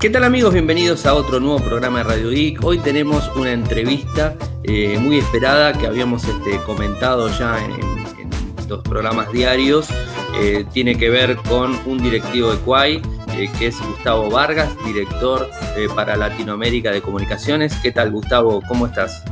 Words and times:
¿Qué 0.00 0.08
tal 0.08 0.24
amigos? 0.24 0.54
Bienvenidos 0.54 1.04
a 1.04 1.12
otro 1.12 1.40
nuevo 1.40 1.58
programa 1.58 1.98
de 1.98 2.04
Radio 2.04 2.30
Geek. 2.30 2.64
Hoy 2.64 2.78
tenemos 2.78 3.30
una 3.36 3.52
entrevista 3.52 4.34
eh, 4.64 4.96
muy 4.98 5.18
esperada 5.18 5.74
que 5.74 5.86
habíamos 5.86 6.24
este, 6.24 6.56
comentado 6.64 7.28
ya 7.28 7.62
en, 7.62 8.00
los 8.66 8.82
programas 8.82 9.30
diarios. 9.30 9.90
Eh, 10.40 10.64
tiene 10.72 10.96
que 10.96 11.10
ver 11.10 11.36
con 11.36 11.78
un 11.84 11.98
directivo 12.02 12.50
de 12.50 12.58
Quai, 12.60 13.02
eh, 13.36 13.50
que 13.58 13.66
es 13.66 13.78
Gustavo 13.78 14.30
Vargas, 14.30 14.74
director 14.86 15.50
para 15.94 16.16
Latinoamérica 16.16 16.92
de 16.92 17.02
Comunicaciones. 17.02 17.74
¿Qué 17.82 17.92
tal 17.92 18.10
Gustavo? 18.10 18.62
¿Cómo 18.66 18.86
estás? 18.86 19.22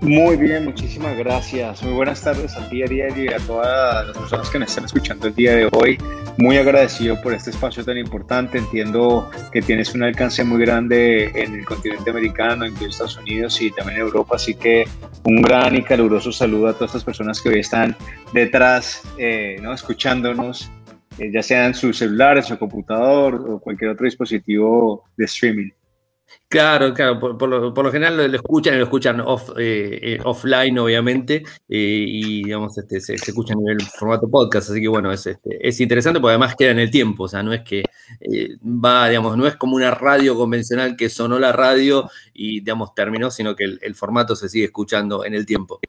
Muy 0.00 0.38
bien, 0.38 0.64
muchísimas 0.64 1.18
gracias. 1.18 1.82
Muy 1.82 1.92
buenas 1.92 2.22
tardes 2.22 2.56
a 2.56 2.66
ti, 2.70 2.82
Ariel, 2.82 3.18
y 3.18 3.28
a 3.28 3.38
todas 3.40 4.06
las 4.06 4.16
personas 4.16 4.48
que 4.48 4.58
nos 4.58 4.70
están 4.70 4.86
escuchando 4.86 5.26
el 5.26 5.34
día 5.34 5.54
de 5.54 5.68
hoy. 5.70 5.98
Muy 6.36 6.56
agradecido 6.56 7.20
por 7.22 7.32
este 7.32 7.50
espacio 7.50 7.84
tan 7.84 7.96
importante. 7.96 8.58
Entiendo 8.58 9.30
que 9.52 9.62
tienes 9.62 9.94
un 9.94 10.02
alcance 10.02 10.42
muy 10.42 10.60
grande 10.60 11.30
en 11.34 11.54
el 11.54 11.64
continente 11.64 12.10
americano, 12.10 12.64
en 12.64 12.74
Estados 12.76 13.16
Unidos 13.18 13.60
y 13.62 13.70
también 13.70 14.00
en 14.00 14.06
Europa. 14.06 14.34
Así 14.34 14.54
que 14.54 14.84
un 15.24 15.42
gran 15.42 15.76
y 15.76 15.82
caluroso 15.82 16.32
saludo 16.32 16.68
a 16.68 16.72
todas 16.72 16.90
estas 16.90 17.04
personas 17.04 17.40
que 17.40 17.50
hoy 17.50 17.60
están 17.60 17.96
detrás, 18.32 19.02
eh, 19.16 19.58
¿no? 19.62 19.72
escuchándonos, 19.72 20.70
eh, 21.18 21.30
ya 21.32 21.42
sea 21.42 21.66
en 21.66 21.74
sus 21.74 21.98
celulares, 21.98 22.46
su 22.46 22.58
computador 22.58 23.34
o 23.48 23.60
cualquier 23.60 23.90
otro 23.90 24.04
dispositivo 24.04 25.04
de 25.16 25.26
streaming. 25.26 25.70
Claro, 26.48 26.94
claro, 26.94 27.18
por, 27.18 27.48
lo, 27.48 27.90
general 27.90 28.16
lo, 28.16 28.36
escuchan 28.36 28.74
y 28.74 28.78
lo 28.78 28.84
escuchan 28.84 29.20
off, 29.20 29.50
eh, 29.58 29.98
eh, 30.00 30.18
offline, 30.22 30.78
obviamente, 30.78 31.42
eh, 31.68 32.04
y 32.08 32.44
digamos, 32.44 32.78
este, 32.78 33.00
se, 33.00 33.14
escucha 33.14 33.54
en 33.54 33.68
el 33.68 33.82
formato 33.82 34.28
podcast, 34.28 34.70
así 34.70 34.80
que 34.80 34.86
bueno, 34.86 35.10
es, 35.10 35.26
este, 35.26 35.66
es 35.66 35.80
interesante 35.80 36.20
porque 36.20 36.32
además 36.32 36.54
queda 36.54 36.70
en 36.70 36.78
el 36.78 36.92
tiempo, 36.92 37.24
o 37.24 37.28
sea, 37.28 37.42
no 37.42 37.52
es 37.52 37.62
que 37.62 37.82
va, 38.62 39.08
digamos, 39.08 39.36
no 39.36 39.48
es 39.48 39.56
como 39.56 39.74
una 39.74 39.90
radio 39.90 40.36
convencional 40.36 40.96
que 40.96 41.08
sonó 41.08 41.40
la 41.40 41.50
radio 41.50 42.08
y, 42.32 42.60
digamos, 42.60 42.94
terminó, 42.94 43.32
sino 43.32 43.56
que 43.56 43.64
el, 43.64 43.94
formato 43.96 44.36
se 44.36 44.48
sigue 44.48 44.66
escuchando 44.66 45.24
en 45.24 45.34
el 45.34 45.46
tiempo. 45.46 45.80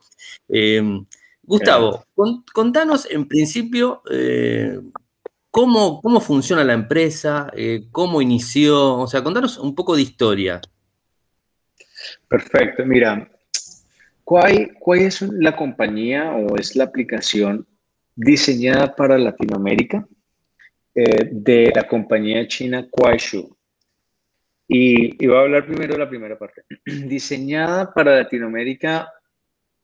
Gustavo, 1.44 2.06
contanos 2.54 3.08
en 3.12 3.28
principio 3.28 4.02
¿Cómo, 5.56 6.02
¿Cómo, 6.02 6.20
funciona 6.20 6.66
la 6.66 6.74
empresa? 6.74 7.50
Eh, 7.56 7.86
¿Cómo 7.90 8.22
inició? 8.22 8.98
O 8.98 9.08
sea, 9.08 9.24
contanos 9.24 9.58
un 9.58 9.74
poco 9.74 9.96
de 9.96 10.02
historia. 10.02 10.60
Perfecto. 12.28 12.86
Mira, 12.86 13.32
¿cuál, 14.26 14.74
cuál 14.78 15.00
es 15.00 15.22
la 15.22 15.56
compañía 15.56 16.34
o 16.34 16.58
es 16.58 16.76
la 16.76 16.84
aplicación 16.84 17.66
diseñada 18.18 18.94
para 18.98 19.18
Latinoamérica 19.18 20.06
eh, 20.94 21.30
de 21.32 21.72
la 21.74 21.88
compañía 21.88 22.46
china 22.50 22.86
Kuaishu? 22.92 23.56
Y, 24.68 25.24
y 25.24 25.28
voy 25.28 25.38
a 25.38 25.40
hablar 25.40 25.68
primero 25.68 25.94
de 25.94 26.00
la 26.00 26.10
primera 26.10 26.38
parte. 26.38 26.64
diseñada 26.86 27.94
para 27.94 28.18
Latinoamérica 28.18 29.08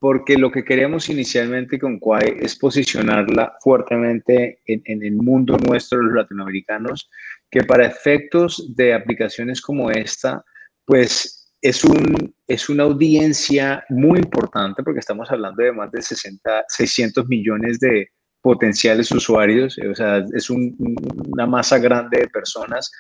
porque 0.02 0.36
lo 0.36 0.52
que 0.52 0.66
queremos 0.66 1.10
inicialmente 1.10 1.78
con 1.78 2.00
Quai 2.00 2.38
es 2.40 2.58
posicionarla 2.58 3.56
fuertemente 3.62 4.60
en, 4.66 5.04
el 5.04 5.14
mundo 5.14 5.58
nuestro, 5.58 6.02
los 6.02 6.16
latinoamericanos, 6.16 7.08
que 7.52 7.64
para 7.64 7.86
efectos 7.86 8.74
de 8.76 8.96
aplicaciones 8.96 9.62
como 9.62 9.92
esta, 9.92 10.44
pues 10.86 11.54
es, 11.62 11.84
un, 11.84 12.34
es 12.48 12.68
una 12.68 12.82
audiencia 12.82 13.86
muy 13.90 14.18
importante, 14.18 14.82
porque 14.82 15.02
estamos 15.02 15.30
hablando 15.30 15.62
de 15.62 15.72
más 15.72 15.92
de 15.92 16.02
60, 16.02 16.64
600 16.68 17.28
millones 17.28 17.80
de 17.80 18.10
potenciales 18.42 19.12
usuarios, 19.12 19.78
o 19.88 19.94
sea, 19.94 20.26
es 20.34 20.50
una 20.50 21.46
masa 21.46 21.78
grande 21.78 22.22
de 22.22 22.28
personas, 22.28 22.92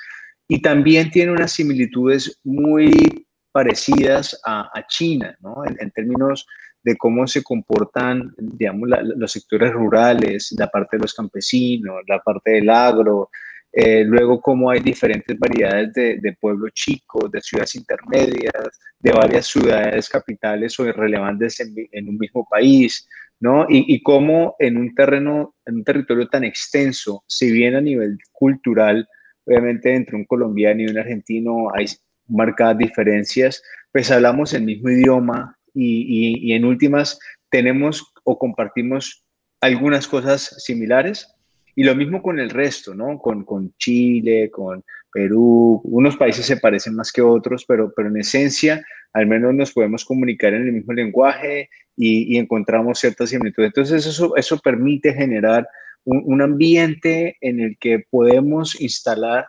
y 0.47 0.61
también 0.61 1.09
tiene 1.09 1.31
unas 1.31 1.52
similitudes 1.52 2.39
muy 2.43 3.25
parecidas 3.52 4.39
a, 4.45 4.70
China, 4.87 5.36
¿no? 5.39 5.65
En, 5.65 5.76
en 5.80 5.89
términos 5.89 6.45
de 6.83 6.97
cómo 6.97 7.27
se 7.27 7.43
comportan, 7.43 8.33
digamos, 8.37 8.89
los 9.15 9.31
sectores 9.31 9.71
rurales, 9.71 10.53
la 10.58 10.67
parte 10.67 10.97
de 10.97 11.02
los 11.02 11.14
campesinos, 11.14 12.02
la 12.08 12.19
parte 12.19 12.52
del 12.52 12.69
agro, 12.69 13.30
eh, 13.73 14.03
luego 14.03 14.42
cómo 14.42 14.69
hay 14.69 14.81
diferentes 14.81 15.37
variedades 15.39 15.93
de, 15.93 16.17
de 16.20 16.33
pueblos 16.33 16.73
chicos, 16.73 17.31
de 17.31 17.39
ciudades 17.39 17.75
intermedias, 17.75 18.80
de 18.99 19.11
varias 19.14 19.47
ciudades 19.47 20.09
capitales 20.09 20.77
o 20.80 20.86
irrelevantes 20.86 21.59
en, 21.61 22.09
un 22.09 22.17
mismo 22.17 22.45
país, 22.49 23.08
¿no? 23.39 23.65
Y, 23.70 23.93
y, 23.93 24.03
cómo 24.03 24.55
en 24.59 24.75
un 24.75 24.93
terreno, 24.93 25.55
en 25.65 25.75
un 25.75 25.83
territorio 25.86 26.27
tan 26.27 26.43
extenso, 26.43 27.23
si 27.27 27.49
bien 27.49 27.75
a 27.75 27.81
nivel 27.81 28.17
cultural, 28.33 29.08
obviamente 29.45 29.95
entre 29.95 30.17
un 30.17 30.25
colombiano 30.25 30.81
y 30.81 30.87
un 30.87 30.97
argentino 30.97 31.67
hay 31.73 31.86
marcadas 32.27 32.77
diferencias, 32.77 33.64
pues 33.93 34.11
hablamos 34.11 34.53
el 34.53 34.64
mismo 34.64 34.89
idioma, 34.89 35.58
y, 35.73 36.54
en 36.54 36.65
últimas 36.65 37.20
tenemos 37.49 38.14
o 38.23 38.37
compartimos 38.37 39.23
algunas 39.61 40.08
cosas 40.08 40.55
similares 40.64 41.27
y 41.76 41.83
lo 41.83 41.95
mismo 41.95 42.21
con 42.21 42.39
el 42.39 42.49
resto, 42.49 42.93
¿no? 42.93 43.20
Con, 43.20 43.45
con, 43.45 43.73
Chile, 43.77 44.49
con 44.52 44.83
Perú, 45.14 45.82
unos 45.83 46.17
países 46.17 46.45
se 46.45 46.58
parecen 46.58 46.95
más 46.95 47.11
que 47.11 47.21
otros, 47.21 47.65
pero, 47.65 47.93
pero 47.95 48.09
en 48.09 48.17
esencia 48.17 48.83
al 49.14 49.27
menos 49.27 49.54
nos 49.54 49.71
podemos 49.71 50.05
comunicar 50.05 50.54
en 50.54 50.67
el 50.67 50.71
mismo 50.71 50.93
lenguaje 50.93 51.70
y, 51.98 52.38
encontramos 52.38 52.99
ciertas 52.99 53.30
similitudes. 53.30 53.67
Entonces 53.67 54.05
eso, 54.05 54.36
eso 54.36 54.58
permite 54.59 55.14
generar 55.14 55.67
un, 56.05 56.21
un, 56.26 56.42
ambiente 56.42 57.38
en 57.42 57.59
el 57.59 57.77
que 57.77 58.05
podemos 58.09 58.80
instalar 58.80 59.48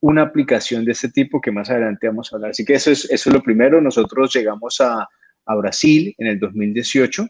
una 0.00 0.22
aplicación 0.22 0.84
de 0.84 0.92
este 0.92 1.08
tipo 1.08 1.40
que 1.40 1.52
más 1.52 1.70
adelante 1.70 2.08
vamos 2.08 2.32
a 2.32 2.36
hablar. 2.36 2.50
Así 2.50 2.64
que 2.64 2.74
eso 2.74 2.90
es, 2.90 3.04
eso 3.10 3.30
es 3.30 3.34
lo 3.34 3.42
primero. 3.42 3.80
Nosotros 3.80 4.34
llegamos 4.34 4.80
a, 4.80 5.08
a 5.46 5.54
Brasil 5.54 6.14
en 6.18 6.26
el 6.26 6.38
2018, 6.38 7.26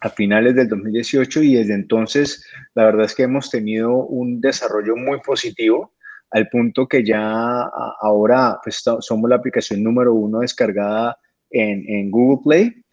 a 0.00 0.10
finales 0.10 0.54
del 0.54 0.68
2018, 0.68 1.42
y 1.42 1.54
desde 1.56 1.74
entonces 1.74 2.46
la 2.74 2.84
verdad 2.84 3.06
es 3.06 3.14
que 3.14 3.24
hemos 3.24 3.50
tenido 3.50 3.94
un 3.94 4.40
desarrollo 4.40 4.96
muy 4.96 5.20
positivo 5.20 5.94
al 6.30 6.48
punto 6.48 6.86
que 6.86 7.04
ya 7.04 7.62
ahora 8.00 8.58
pues, 8.62 8.82
somos 9.00 9.30
la 9.30 9.36
aplicación 9.36 9.82
número 9.82 10.12
uno 10.14 10.40
descargada 10.40 11.18
en, 11.50 12.10
Google 12.10 12.42
Play 12.44 12.84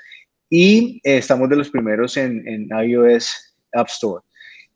y 0.49 1.01
estamos 1.03 1.49
de 1.49 1.57
los 1.57 1.69
primeros 1.69 2.15
en, 2.17 2.69
iOS 2.69 3.55
App 3.73 3.87
Store. 3.87 4.23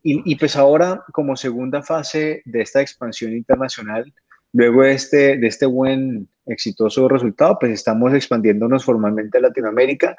Y, 0.02 0.32
y, 0.32 0.36
pues 0.36 0.56
ahora, 0.56 1.04
como 1.12 1.36
segunda 1.36 1.82
fase 1.82 2.42
de 2.46 2.62
esta 2.62 2.82
expansión 2.82 3.34
internacional, 3.34 4.14
luego 4.54 4.84
de 4.84 4.94
este, 4.94 5.38
de 5.38 5.48
este 5.48 5.66
buen 5.66 6.28
exitoso 6.46 7.08
resultado, 7.08 7.58
pues 7.60 7.72
estamos 7.74 8.14
expandiéndonos 8.14 8.84
formalmente 8.84 9.38
a 9.38 9.42
Latinoamérica, 9.42 10.16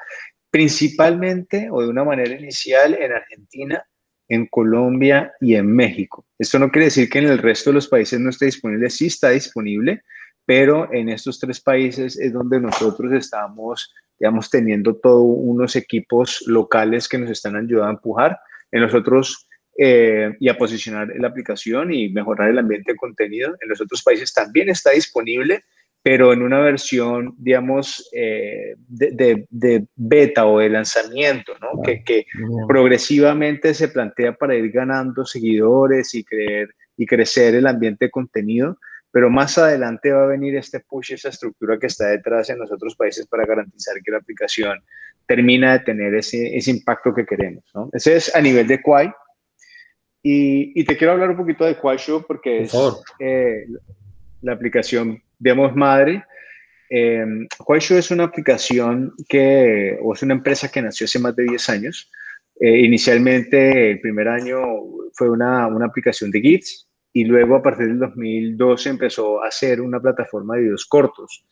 principalmente 0.49 1.69
o 1.71 1.81
de 1.81 1.89
una 1.89 2.03
manera 2.03 2.33
inicial 2.33 2.93
en 2.95 3.11
Argentina, 3.11 3.85
en 4.27 4.47
Colombia 4.47 5.33
y 5.41 5.55
en 5.55 5.67
México. 5.73 6.25
Esto 6.39 6.57
no 6.57 6.71
quiere 6.71 6.85
decir 6.85 7.09
que 7.09 7.19
en 7.19 7.27
el 7.27 7.37
resto 7.37 7.69
de 7.69 7.75
los 7.75 7.87
países 7.87 8.19
no 8.19 8.29
esté 8.29 8.45
disponible, 8.45 8.89
sí 8.89 9.07
está 9.07 9.29
disponible, 9.29 10.03
pero 10.45 10.91
en 10.93 11.09
estos 11.09 11.39
tres 11.39 11.59
países 11.59 12.17
es 12.17 12.33
donde 12.33 12.59
nosotros 12.59 13.11
estamos, 13.13 13.93
digamos, 14.19 14.49
teniendo 14.49 14.95
todos 14.95 15.23
unos 15.25 15.75
equipos 15.75 16.43
locales 16.47 17.07
que 17.07 17.17
nos 17.17 17.29
están 17.29 17.55
ayudando 17.55 17.87
a 17.87 17.91
empujar. 17.91 18.39
En 18.71 18.81
los 18.81 18.93
otros 18.93 19.49
eh, 19.77 20.35
y 20.39 20.49
a 20.49 20.57
posicionar 20.57 21.07
la 21.17 21.29
aplicación 21.29 21.93
y 21.93 22.09
mejorar 22.09 22.49
el 22.49 22.59
ambiente 22.59 22.91
de 22.91 22.97
contenido. 22.97 23.55
En 23.61 23.69
los 23.69 23.81
otros 23.81 24.03
países 24.03 24.33
también 24.33 24.69
está 24.69 24.91
disponible, 24.91 25.63
pero 26.03 26.33
en 26.33 26.41
una 26.41 26.59
versión, 26.59 27.35
digamos, 27.37 28.09
eh, 28.13 28.75
de, 28.87 29.45
de, 29.49 29.85
beta 29.95 30.45
o 30.47 30.59
de 30.59 30.69
lanzamiento, 30.69 31.53
¿no? 31.61 31.81
que, 31.83 32.03
que 32.03 32.25
progresivamente 32.67 33.73
se 33.73 33.89
plantea 33.89 34.33
para 34.33 34.55
ir 34.55 34.71
ganando 34.71 35.25
seguidores 35.25 36.15
y, 36.15 36.23
creer, 36.23 36.73
y 36.97 37.05
crecer 37.05 37.55
el 37.55 37.67
ambiente 37.67 38.05
de 38.05 38.11
contenido, 38.11 38.77
pero 39.11 39.29
más 39.29 39.57
adelante 39.57 40.11
va 40.11 40.23
a 40.23 40.27
venir 40.27 40.55
este 40.55 40.79
push, 40.79 41.13
esa 41.13 41.29
estructura 41.29 41.77
que 41.77 41.87
está 41.87 42.07
detrás 42.07 42.49
en 42.49 42.59
los 42.59 42.71
otros 42.71 42.95
países 42.95 43.27
para 43.27 43.45
garantizar 43.45 43.95
que 44.03 44.11
la 44.11 44.17
aplicación 44.17 44.81
termina 45.27 45.73
de 45.73 45.79
tener 45.79 46.15
ese, 46.15 46.55
ese 46.55 46.71
impacto 46.71 47.13
que 47.13 47.25
queremos. 47.25 47.63
¿no? 47.75 47.89
Ese 47.93 48.15
es 48.15 48.35
a 48.35 48.41
nivel 48.41 48.67
de 48.67 48.81
Quai. 48.81 49.11
Y, 50.23 50.79
y, 50.79 50.83
te 50.85 50.95
quiero 50.97 51.13
hablar 51.13 51.31
un 51.31 51.37
poquito 51.37 51.65
de 51.65 51.77
Quai 51.77 51.97
porque 52.27 52.61
es 52.61 52.73
eh, 53.19 53.65
la 54.41 54.53
aplicación 54.53 55.21
digamos, 55.41 55.75
madre. 55.75 56.23
Eh, 56.89 57.25
es 57.89 58.11
una 58.11 58.25
aplicación 58.25 59.13
que, 59.27 59.97
o 60.01 60.13
es 60.13 60.21
una 60.21 60.35
empresa 60.35 60.69
que 60.69 60.81
nació 60.81 61.05
hace 61.05 61.19
más 61.19 61.35
de 61.35 61.43
10 61.43 61.69
años. 61.69 62.11
Eh, 62.59 62.81
inicialmente, 62.81 63.91
el 63.91 64.01
primer 64.01 64.27
año 64.27 64.61
fue 65.13 65.29
una, 65.29 65.67
una, 65.67 65.87
aplicación 65.87 66.29
de 66.29 66.41
GIFs 66.41 66.87
y 67.11 67.23
luego 67.25 67.55
a 67.55 67.63
partir 67.63 67.87
del 67.87 67.99
2012 67.99 68.89
empezó 68.89 69.43
a 69.43 69.49
ser 69.49 69.81
una 69.81 69.99
plataforma 69.99 70.55
de 70.55 70.63
videos 70.63 70.85
cortos. 70.85 71.43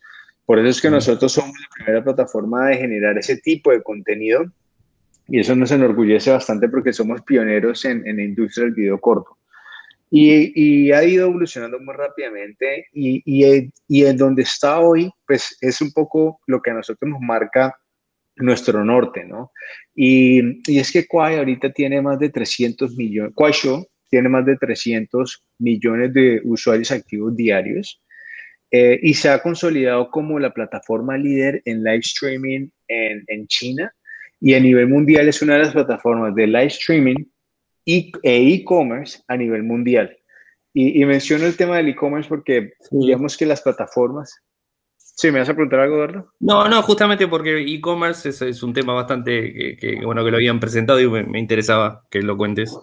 Por 0.45 0.59
eso 0.59 0.69
es 0.69 0.81
que 0.81 0.89
nosotros 0.89 1.31
somos 1.31 1.57
la 1.59 1.75
primera 1.75 2.03
plataforma 2.03 2.67
de 2.67 2.77
generar 2.77 3.17
ese 3.17 3.37
tipo 3.37 3.71
de 3.71 3.81
contenido 3.81 4.45
y 5.29 5.39
eso 5.39 5.55
nos 5.55 5.71
enorgullece 5.71 6.31
bastante 6.31 6.69
porque 6.69 6.93
somos 6.93 7.21
pioneros 7.21 7.85
en, 7.85 8.05
en 8.07 8.17
la 8.17 8.23
industria 8.23 8.65
del 8.65 8.73
video 8.73 8.99
corto. 8.99 9.37
y, 10.11 10.91
ha 10.91 11.03
ido 11.03 11.27
evolucionando 11.27 11.79
muy 11.79 11.93
rápidamente 11.93 12.87
y, 12.93 13.21
y, 13.25 13.69
y, 13.87 14.05
en 14.05 14.17
donde 14.17 14.41
está 14.41 14.79
hoy, 14.79 15.11
pues 15.27 15.55
es 15.61 15.81
un 15.81 15.91
poco 15.91 16.41
lo 16.47 16.61
que 16.61 16.71
a 16.71 16.73
nosotros 16.73 17.09
nos 17.11 17.21
marca 17.21 17.75
nuestro 18.37 18.83
norte, 18.83 19.25
¿no? 19.25 19.51
Y, 19.93 20.61
es 20.79 20.91
que 20.91 21.05
Kwai 21.05 21.37
ahorita 21.37 21.71
tiene 21.71 22.01
más 22.01 22.17
de 22.19 22.29
300 22.29 22.95
millones, 22.95 23.33
Kwai 23.35 23.53
Show 23.53 23.85
tiene 24.09 24.29
más 24.29 24.45
de 24.45 24.57
300 24.57 25.43
millones 25.59 26.13
de 26.13 26.41
usuarios 26.43 26.91
activos 26.91 27.35
diarios 27.35 28.01
eh, 28.71 28.99
y 29.03 29.13
se 29.13 29.29
ha 29.29 29.41
consolidado 29.41 30.09
como 30.09 30.39
la 30.39 30.51
plataforma 30.51 31.17
líder 31.17 31.61
en 31.65 31.83
live 31.83 31.99
streaming 31.99 32.69
en, 32.87 33.23
en 33.27 33.47
China 33.47 33.93
y 34.41 34.53
a 34.53 34.59
nivel 34.59 34.87
mundial 34.87 35.27
es 35.27 35.41
una 35.41 35.53
de 35.53 35.59
las 35.59 35.73
plataformas 35.73 36.33
de 36.35 36.47
live 36.47 36.67
streaming 36.67 37.25
e 37.85 38.11
e-commerce 38.23 39.21
a 39.27 39.35
nivel 39.35 39.63
mundial. 39.63 40.15
Y, 40.71 41.03
menciono 41.03 41.45
el 41.45 41.57
tema 41.57 41.77
del 41.77 41.89
e-commerce 41.89 42.29
porque 42.29 42.73
digamos 42.91 43.35
que 43.35 43.45
las 43.45 43.61
plataformas... 43.61 44.43
Sí, 44.97 45.31
¿me 45.31 45.39
vas 45.39 45.49
a 45.49 45.53
preguntar 45.53 45.81
algo, 45.81 45.95
Eduardo? 45.95 46.33
No, 46.39 46.69
no, 46.69 46.81
justamente 46.83 47.27
porque 47.27 47.59
e-commerce 47.59 48.29
es, 48.29 48.63
un 48.63 48.73
tema 48.73 48.93
bastante 48.93 49.75
que, 49.77 49.99
bueno, 50.05 50.23
que 50.23 50.31
lo 50.31 50.37
habían 50.37 50.59
presentado 50.59 51.01
y 51.01 51.09
me, 51.09 51.39
interesaba 51.39 52.05
que 52.09 52.21
lo 52.21 52.37
cuentes. 52.37 52.77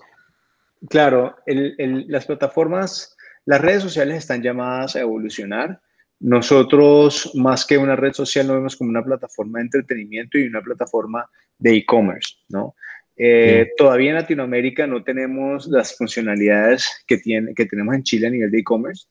Claro, 0.91 1.37
las 1.47 2.27
plataformas, 2.27 3.17
las 3.47 3.61
redes 3.61 3.83
sociales 3.83 4.19
están 4.19 4.43
llamadas 4.43 4.97
a 4.97 5.01
evolucionar. 5.01 5.81
Nosotros, 6.21 7.33
más 7.35 7.67
que 7.67 7.77
una 7.77 7.95
red 7.95 8.13
social, 8.13 8.47
lo 8.47 8.55
vemos 8.55 8.77
como 8.77 8.91
una 8.91 9.05
plataforma 9.05 9.59
de 9.59 9.67
entretenimiento 9.67 10.39
y 10.39 10.47
una 10.47 10.63
plataforma 10.63 11.29
de 11.59 11.77
e-commerce, 11.77 12.37
¿no? 12.49 12.75
Eh, 13.19 13.71
todavía 13.77 14.11
en 14.11 14.17
Latinoamérica 14.17 14.87
no 14.87 15.03
tenemos 15.03 15.67
las 15.69 15.97
funcionalidades 15.97 16.87
que, 17.07 17.17
tiene, 17.17 17.55
que 17.55 17.65
tenemos 17.65 17.95
en 17.95 18.03
Chile 18.03 18.27
a 18.27 18.31
nivel 18.31 18.51
de 18.51 18.59
e-commerce. 18.59 19.07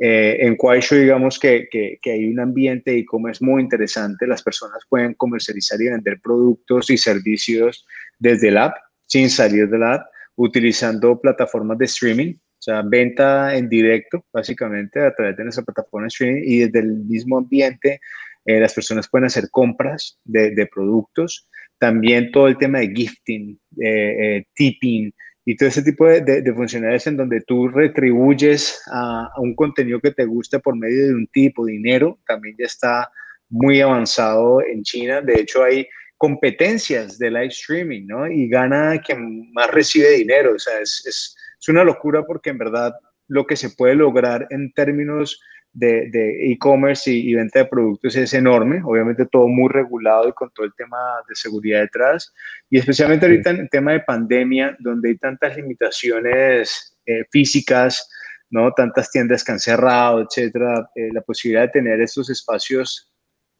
Eh, 0.00 0.36
en 0.40 0.56
Quaisho, 0.56 0.94
digamos 0.94 1.40
que, 1.40 1.68
que, 1.68 1.98
que, 2.00 2.12
hay 2.12 2.26
un 2.26 2.38
ambiente 2.38 2.92
de 2.92 2.98
e-commerce 2.98 3.44
muy 3.44 3.62
interesante. 3.62 4.28
Las 4.28 4.42
personas 4.42 4.84
pueden 4.88 5.14
comercializar 5.14 5.80
y 5.80 5.88
vender 5.88 6.20
productos 6.20 6.88
y 6.90 6.96
servicios 6.96 7.84
desde 8.18 8.48
el 8.48 8.58
app, 8.58 8.76
sin 9.06 9.28
salir 9.28 9.68
del 9.68 9.82
app, 9.82 10.06
utilizando 10.36 11.20
plataformas 11.20 11.78
de 11.78 11.86
streaming, 11.86 12.34
o 12.58 12.62
sea, 12.62 12.82
venta 12.82 13.56
en 13.56 13.68
directo, 13.68 14.24
básicamente, 14.32 15.00
a 15.00 15.14
través 15.14 15.36
de 15.36 15.44
nuestra 15.44 15.64
plataforma 15.64 16.04
de 16.04 16.08
streaming 16.08 16.42
y 16.44 16.58
desde 16.60 16.80
el 16.80 16.96
mismo 17.04 17.38
ambiente, 17.38 18.00
eh, 18.44 18.60
las 18.60 18.74
personas 18.74 19.08
pueden 19.08 19.26
hacer 19.26 19.48
compras 19.50 20.18
de, 20.24 20.54
de 20.54 20.66
productos 20.66 21.48
también 21.78 22.30
todo 22.32 22.48
el 22.48 22.58
tema 22.58 22.80
de 22.80 22.92
gifting, 22.94 23.58
eh, 23.80 24.44
tipping 24.54 25.12
y 25.44 25.56
todo 25.56 25.68
ese 25.68 25.82
tipo 25.82 26.06
de, 26.06 26.20
de, 26.20 26.52
funcionalidades 26.52 27.06
en 27.06 27.16
donde 27.16 27.40
tú 27.40 27.68
retribuyes 27.68 28.82
a, 28.92 29.30
un 29.38 29.54
contenido 29.54 30.00
que 30.00 30.10
te 30.10 30.24
guste 30.26 30.58
por 30.58 30.76
medio 30.76 31.06
de 31.06 31.14
un 31.14 31.26
tipo 31.28 31.64
de 31.64 31.72
dinero, 31.72 32.18
también 32.26 32.54
ya 32.58 32.66
está 32.66 33.10
muy 33.48 33.80
avanzado 33.80 34.60
en 34.60 34.82
China. 34.82 35.22
De 35.22 35.40
hecho, 35.40 35.62
hay 35.62 35.88
competencias 36.18 37.18
de 37.18 37.30
live 37.30 37.46
streaming, 37.46 38.06
¿no? 38.06 38.26
Y 38.26 38.48
gana 38.48 39.00
quien 39.00 39.50
más 39.52 39.70
recibe 39.70 40.10
dinero. 40.10 40.54
O 40.54 40.58
sea, 40.58 40.80
es, 40.80 41.34
es 41.60 41.68
una 41.68 41.84
locura 41.84 42.24
porque 42.24 42.50
en 42.50 42.58
verdad 42.58 42.94
lo 43.26 43.46
que 43.46 43.56
se 43.56 43.70
puede 43.70 43.94
lograr 43.94 44.46
en 44.50 44.72
términos 44.72 45.40
de 45.72 46.50
e-commerce 46.50 47.10
y, 47.10 47.34
venta 47.34 47.60
de 47.60 47.64
productos 47.66 48.16
es 48.16 48.34
enorme, 48.34 48.80
obviamente 48.84 49.26
todo 49.26 49.46
muy 49.46 49.68
regulado 49.68 50.28
y 50.28 50.32
con 50.32 50.50
todo 50.50 50.66
el 50.66 50.72
tema 50.74 50.96
de 51.28 51.34
seguridad 51.34 51.80
detrás, 51.80 52.32
y 52.68 52.78
especialmente 52.78 53.26
ahorita 53.26 53.50
en 53.50 53.60
el 53.60 53.70
tema 53.70 53.92
de 53.92 54.00
pandemia, 54.00 54.76
donde 54.80 55.10
hay 55.10 55.18
tantas 55.18 55.56
limitaciones 55.56 56.96
eh, 57.06 57.24
físicas, 57.30 58.08
¿no? 58.50 58.72
tantas 58.72 59.10
tiendas 59.10 59.44
que 59.44 59.52
han 59.52 59.60
cerrado, 59.60 60.22
etcétera, 60.22 60.90
eh, 60.94 61.10
la 61.12 61.20
posibilidad 61.20 61.62
de 61.62 61.68
tener 61.68 62.00
estos 62.00 62.30
espacios 62.30 63.12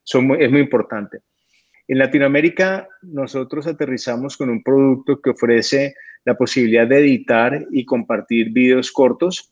son 0.02 0.40
es 0.40 0.50
muy 0.50 0.60
importante. 0.60 1.20
En 1.86 1.98
Latinoamérica, 1.98 2.88
nosotros 3.02 3.66
aterrizamos 3.66 4.36
con 4.36 4.50
un 4.50 4.62
producto 4.62 5.20
que 5.20 5.30
ofrece 5.30 5.94
la 6.28 6.36
posibilidad 6.36 6.86
de 6.86 6.98
editar 6.98 7.66
y 7.70 7.86
compartir 7.86 8.50
videos 8.50 8.92
cortos 8.92 9.50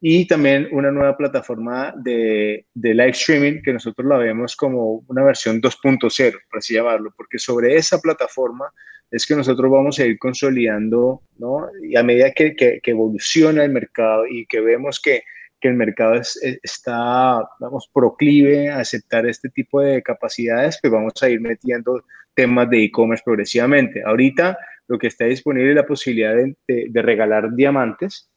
y 0.00 0.26
también 0.26 0.68
una 0.72 0.90
nueva 0.90 1.16
plataforma 1.16 1.94
de, 1.96 2.66
de, 2.74 2.94
live 2.94 3.10
streaming 3.10 3.62
que 3.62 3.72
nosotros 3.72 4.04
la 4.08 4.18
vemos 4.18 4.56
como 4.56 5.04
una 5.06 5.22
versión 5.22 5.62
2.0, 5.62 6.32
por 6.50 6.58
así 6.58 6.74
llamarlo, 6.74 7.14
porque 7.16 7.38
sobre 7.38 7.76
esa 7.76 8.00
plataforma 8.00 8.72
es 9.08 9.24
que 9.24 9.36
nosotros 9.36 9.70
vamos 9.70 10.00
a 10.00 10.04
ir 10.04 10.18
consolidando, 10.18 11.22
¿no? 11.38 11.68
Y 11.80 11.96
a 11.96 12.02
medida 12.02 12.32
que, 12.32 12.56
que, 12.56 12.80
evoluciona 12.84 13.62
el 13.62 13.70
mercado 13.70 14.26
y 14.26 14.46
que 14.46 14.60
vemos 14.60 15.00
que, 15.00 15.22
que 15.60 15.68
el 15.68 15.74
mercado 15.74 16.20
está, 16.62 17.48
vamos, 17.60 17.88
proclive 17.94 18.68
a 18.68 18.80
aceptar 18.80 19.26
este 19.26 19.48
tipo 19.48 19.80
de 19.80 20.02
capacidades, 20.02 20.76
pues 20.82 20.92
vamos 20.92 21.12
a 21.22 21.28
ir 21.30 21.40
metiendo 21.40 22.02
temas 22.34 22.68
de 22.68 22.82
e-commerce 22.82 23.22
progresivamente. 23.24 24.02
Ahorita 24.04 24.58
lo 24.88 24.98
que 24.98 25.08
está 25.08 25.24
disponible 25.24 25.70
es 25.70 25.76
la 25.76 25.86
posibilidad 25.86 26.34
de, 26.34 26.56
de 26.66 27.02
regalar 27.02 27.54
diamantes, 27.54 28.30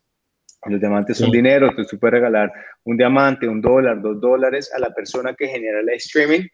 los 0.68 0.80
diamantes 0.80 1.18
son 1.18 1.31
dinero, 1.31 1.68
entonces 1.68 1.92
tú 1.92 2.00
puedes 2.00 2.16
regalar 2.16 2.51
un 2.84 2.98
diamante, 2.98 3.48
un 3.48 3.62
dólar, 3.62 4.01
dos 4.01 4.19
dólares 4.19 4.72
a 4.75 4.80
la 4.80 4.94
persona 4.94 5.34
que 5.34 5.48
genera 5.48 5.80
el 5.80 5.90
streaming 5.90 6.48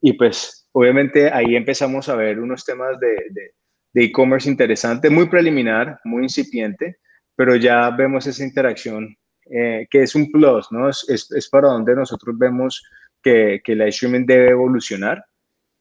y 0.00 0.14
pues 0.14 0.66
obviamente 0.72 1.30
ahí 1.30 1.56
empezamos 1.56 2.08
a 2.08 2.16
ver 2.16 2.40
unos 2.40 2.64
temas 2.64 2.98
de 2.98 3.52
e-commerce 3.94 4.48
de, 4.48 4.52
interesante, 4.52 5.10
muy 5.10 5.28
preliminar, 5.28 6.00
muy 6.04 6.22
incipiente, 6.22 6.98
pero 7.36 7.56
ya 7.56 7.90
vemos 7.90 8.26
esa 8.26 8.44
interacción 8.44 9.14
eh, 9.50 9.86
que 9.90 10.02
es 10.02 10.14
un 10.14 10.30
plus, 10.30 10.68
¿no? 10.70 10.88
Es, 10.88 11.04
es, 11.08 11.48
para 11.50 11.68
donde 11.68 11.94
nosotros 11.94 12.38
vemos 12.38 12.82
que, 13.22 13.60
que 13.62 13.72
el 13.72 13.82
streaming 13.82 14.24
debe 14.24 14.50
evolucionar 14.50 15.24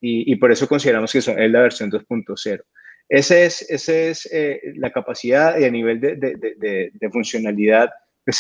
y, 0.02 0.32
y 0.32 0.36
por 0.38 0.52
eso 0.52 0.68
consideramos 0.68 1.12
que 1.12 1.20
es 1.20 1.28
la 1.28 1.62
versión 1.62 1.92
2.0. 1.92 2.62
Esa 3.10 3.40
es, 3.40 4.30
eh, 4.32 4.62
la 4.76 4.92
capacidad 4.92 5.58
y 5.58 5.66
a 5.66 5.72
nivel 5.72 6.00
de, 6.00 6.16
de, 6.16 6.36
de, 6.36 6.92
de, 6.94 7.10
funcionalidad, 7.10 7.90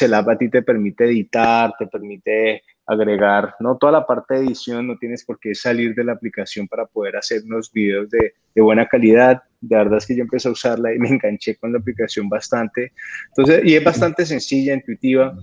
el 0.02 0.14
app 0.14 0.30
a 0.30 0.38
ti 0.38 0.50
te 0.50 0.62
permite 0.62 1.06
editar, 1.06 1.74
te 1.80 1.88
permite 1.88 2.62
agregar, 2.86 3.56
¿no? 3.60 3.78
Toda 3.78 3.94
la 3.94 4.06
parte 4.06 4.36
de 4.36 4.42
edición, 4.42 4.88
no 4.88 4.98
tienes 4.98 5.26
por 5.26 5.40
qué 5.40 5.56
salir 5.56 5.96
de 5.96 6.04
la 6.04 6.14
aplicación 6.14 6.68
para 6.68 6.86
poder 6.86 7.18
hacer 7.18 7.42
unos 7.44 7.72
videos 7.72 8.10
de, 8.12 8.34
buena 8.56 8.88
calidad. 8.88 9.42
De 9.62 9.76
verdad 9.76 9.98
es 9.98 10.06
que 10.06 10.16
yo 10.16 10.24
empecé 10.24 10.50
a 10.50 10.52
usarla 10.52 10.94
y 10.94 11.00
me 11.00 11.10
enganché 11.10 11.56
con 11.56 11.72
la 11.72 11.80
aplicación 11.80 12.30
bastante. 12.30 12.92
Entonces, 13.30 13.62
y 13.64 13.76
es 13.76 13.84
bastante 13.84 14.26
sencilla, 14.26 14.74
intuitiva. 14.74 15.36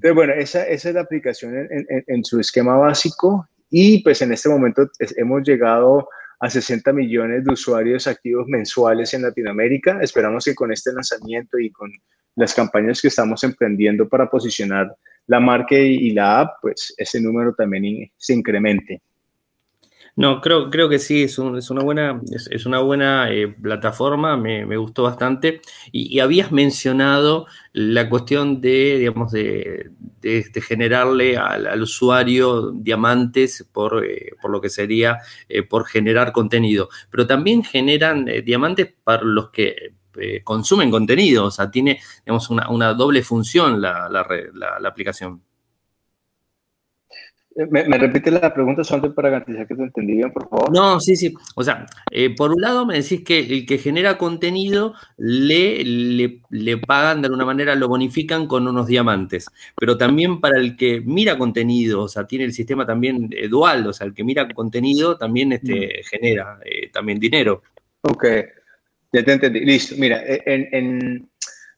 Pero 0.00 0.14
bueno, 0.14 0.32
esa, 0.32 0.66
es 0.66 0.84
la 0.84 1.00
aplicación 1.00 1.56
en, 1.56 1.86
en 2.06 2.24
su 2.24 2.40
esquema 2.40 2.76
básico 2.76 3.46
y 3.70 4.02
pues 4.02 4.20
en 4.20 4.32
este 4.32 4.50
momento 4.50 4.88
hemos 5.16 5.42
llegado 5.42 6.08
a 6.42 6.50
60 6.50 6.92
millones 6.92 7.44
de 7.44 7.52
usuarios 7.52 8.08
activos 8.08 8.48
mensuales 8.48 9.14
en 9.14 9.22
Latinoamérica. 9.22 10.00
Esperamos 10.02 10.44
que 10.44 10.56
con 10.56 10.72
este 10.72 10.92
lanzamiento 10.92 11.56
y 11.56 11.70
con 11.70 11.88
las 12.34 12.52
campañas 12.52 13.00
que 13.00 13.06
estamos 13.06 13.44
emprendiendo 13.44 14.08
para 14.08 14.28
posicionar 14.28 14.92
la 15.28 15.38
marca 15.38 15.76
y, 15.78 16.10
la 16.10 16.40
app, 16.40 16.56
pues 16.60 16.92
ese 16.96 17.20
número 17.20 17.54
también 17.54 18.10
se 18.16 18.34
incremente. 18.34 19.00
No, 20.14 20.42
creo, 20.42 20.68
creo 20.70 20.90
que 20.90 20.98
sí, 20.98 21.22
es, 21.22 21.38
es 21.38 21.70
una 21.70 21.82
buena, 21.82 22.20
es, 22.50 22.66
una 22.66 22.80
buena 22.80 23.32
eh, 23.32 23.48
plataforma, 23.48 24.36
me, 24.36 24.66
me, 24.66 24.76
gustó 24.76 25.04
bastante. 25.04 25.62
Y, 25.90 26.20
habías 26.20 26.52
mencionado 26.52 27.46
la 27.72 28.10
cuestión 28.10 28.60
de, 28.60 28.98
digamos, 28.98 29.32
de, 29.32 29.90
de, 30.20 30.60
generarle 30.60 31.38
al, 31.38 31.80
usuario 31.80 32.72
diamantes 32.72 33.66
por, 33.72 34.04
eh, 34.04 34.32
por, 34.42 34.50
lo 34.50 34.60
que 34.60 34.68
sería 34.68 35.18
eh, 35.48 35.62
por 35.62 35.86
generar 35.86 36.32
contenido. 36.32 36.90
Pero 37.10 37.26
también 37.26 37.64
generan 37.64 38.26
diamantes 38.44 38.92
para 39.04 39.22
los 39.22 39.48
que 39.50 39.94
consumen 40.44 40.90
contenido, 40.90 41.46
o 41.46 41.50
sea, 41.50 41.70
tiene, 41.70 42.00
digamos, 42.26 42.50
una, 42.50 42.68
una 42.68 42.92
doble 42.92 43.22
función 43.22 43.80
la, 43.80 44.10
la, 44.10 44.26
la 44.78 44.88
aplicación. 44.88 45.42
¿Me, 47.54 47.98
repite 47.98 48.30
la 48.30 48.52
pregunta 48.54 48.82
solamente 48.82 49.14
para 49.14 49.28
garantizar 49.28 49.66
que 49.66 49.74
te 49.74 49.82
entendí 49.82 50.14
bien, 50.14 50.32
por 50.32 50.48
favor? 50.48 50.72
No, 50.72 50.98
sí, 51.00 51.16
sí. 51.16 51.34
O 51.54 51.62
sea, 51.62 51.86
eh, 52.10 52.34
por 52.34 52.52
un 52.52 52.60
lado 52.60 52.86
me 52.86 52.94
decís 52.94 53.22
que 53.24 53.40
el 53.40 53.66
que 53.66 53.78
genera 53.78 54.16
contenido 54.16 54.94
le, 55.18 55.84
le, 55.84 56.78
pagan 56.78 57.20
de 57.20 57.26
alguna 57.26 57.44
manera, 57.44 57.74
lo 57.74 57.88
bonifican 57.88 58.46
con 58.46 58.66
unos 58.66 58.86
diamantes. 58.86 59.46
Pero 59.76 59.98
también 59.98 60.40
para 60.40 60.58
el 60.58 60.76
que 60.76 61.02
mira 61.02 61.36
contenido, 61.36 62.02
o 62.02 62.08
sea, 62.08 62.26
tiene 62.26 62.44
el 62.44 62.52
sistema 62.52 62.86
también 62.86 63.28
eh, 63.32 63.48
dual, 63.48 63.86
o 63.86 63.92
sea, 63.92 64.06
el 64.06 64.14
que 64.14 64.24
mira 64.24 64.48
contenido 64.48 65.18
también 65.18 65.52
este, 65.52 65.72
mm. 66.00 66.08
genera 66.08 66.58
eh, 66.64 66.90
también 66.90 67.18
dinero. 67.18 67.62
Ok, 68.02 68.24
ya 69.12 69.24
te 69.24 69.32
entendí. 69.32 69.60
Listo. 69.60 69.94
Mira, 69.98 70.22
en, 70.24 70.68
en 70.72 71.30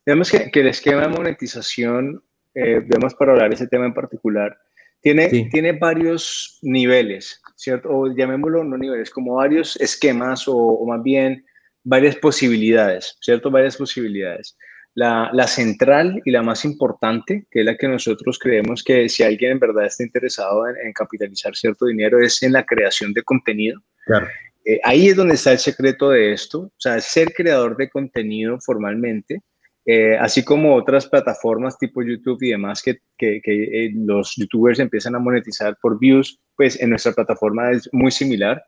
digamos 0.06 0.30
que, 0.30 0.50
que, 0.50 0.60
el 0.60 0.68
esquema 0.68 1.02
de 1.02 1.08
monetización, 1.08 2.22
vemos 2.54 3.14
para 3.16 3.32
hablar 3.32 3.48
de 3.48 3.56
ese 3.56 3.66
tema 3.66 3.84
en 3.84 3.94
particular 3.94 4.56
tiene, 5.04 5.28
tiene 5.52 5.73
varios 5.73 6.58
niveles, 6.62 7.38
¿cierto? 7.56 7.90
O 7.90 8.06
llamémoslo 8.16 8.64
no 8.64 8.78
niveles, 8.78 9.11
como 9.11 9.34
varios 9.34 9.76
esquemas 9.76 10.44
o, 10.46 10.82
más 10.87 11.02
bien 11.02 11.44
varias 11.82 12.16
posibilidades, 12.16 13.14
¿cierto? 13.20 13.50
Varias 13.50 13.76
posibilidades. 13.76 14.56
la, 14.94 15.28
la, 15.34 15.46
central 15.46 16.23
y 16.25 16.30
la 16.30 16.42
más 16.42 16.64
importante, 16.64 17.46
que 17.50 17.61
es 17.61 17.66
la 17.66 17.76
que 17.76 17.87
nosotros 17.87 18.38
creemos 18.38 18.82
que 18.82 19.11
si 19.11 19.23
alguien 19.23 19.52
en 19.52 19.58
verdad 19.58 19.84
está 19.84 20.04
interesado 20.04 20.66
en, 20.68 20.92
capitalizar 20.94 21.54
cierto 21.54 21.84
dinero, 21.84 22.18
es 22.18 22.42
en 22.42 22.52
la 22.52 22.64
creación 22.64 23.12
de 23.12 23.23
contenido. 23.23 23.80
Claro. 24.06 24.26
Eh, 24.64 24.80
ahí 24.84 25.08
es 25.08 25.16
donde 25.16 25.34
está 25.34 25.52
el 25.52 25.58
secreto 25.58 26.11
de 26.11 26.32
esto, 26.32 26.61
o 26.61 26.73
sea, 26.78 26.99
ser 27.02 27.34
creador 27.34 27.76
de 27.76 27.90
contenido 27.90 28.58
formalmente, 28.64 29.42
eh, 29.86 30.16
así 30.18 30.42
como 30.42 30.74
otras 30.74 31.06
plataformas 31.06 31.76
tipo 31.78 32.02
YouTube 32.02 32.42
y 32.42 32.50
demás 32.50 32.82
que, 32.82 32.98
que, 33.18 33.40
que 33.42 33.92
los 33.94 34.34
youtubers 34.36 34.78
empiezan 34.78 35.14
a 35.14 35.18
monetizar 35.18 35.76
por 35.80 35.98
views, 35.98 36.40
pues 36.56 36.80
en 36.80 36.90
nuestra 36.90 37.12
plataforma 37.12 37.70
es 37.70 37.88
muy 37.92 38.10
similar. 38.10 38.62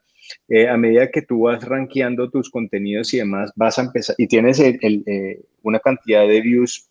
Eh, 0.48 0.68
a 0.68 0.76
medida 0.76 1.10
que 1.10 1.22
tú 1.22 1.42
vas 1.42 1.62
rankeando 1.64 2.28
tus 2.30 2.50
contenidos 2.50 3.14
y 3.14 3.18
demás, 3.18 3.52
vas 3.56 3.78
a 3.78 3.82
empezar, 3.82 4.16
y 4.18 4.26
tienes 4.26 4.60
eh, 4.60 5.40
una 5.62 5.78
cantidad 5.78 6.26
de 6.26 6.40
views 6.40 6.88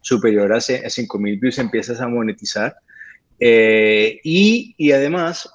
superior 0.00 0.52
a, 0.52 0.56
5.000 0.56 1.40
views, 1.40 1.58
empiezas 1.58 2.00
a 2.00 2.08
monetizar. 2.08 2.74
Eh, 3.40 4.20
y, 4.22 4.74
y, 4.76 4.92
además, 4.92 5.50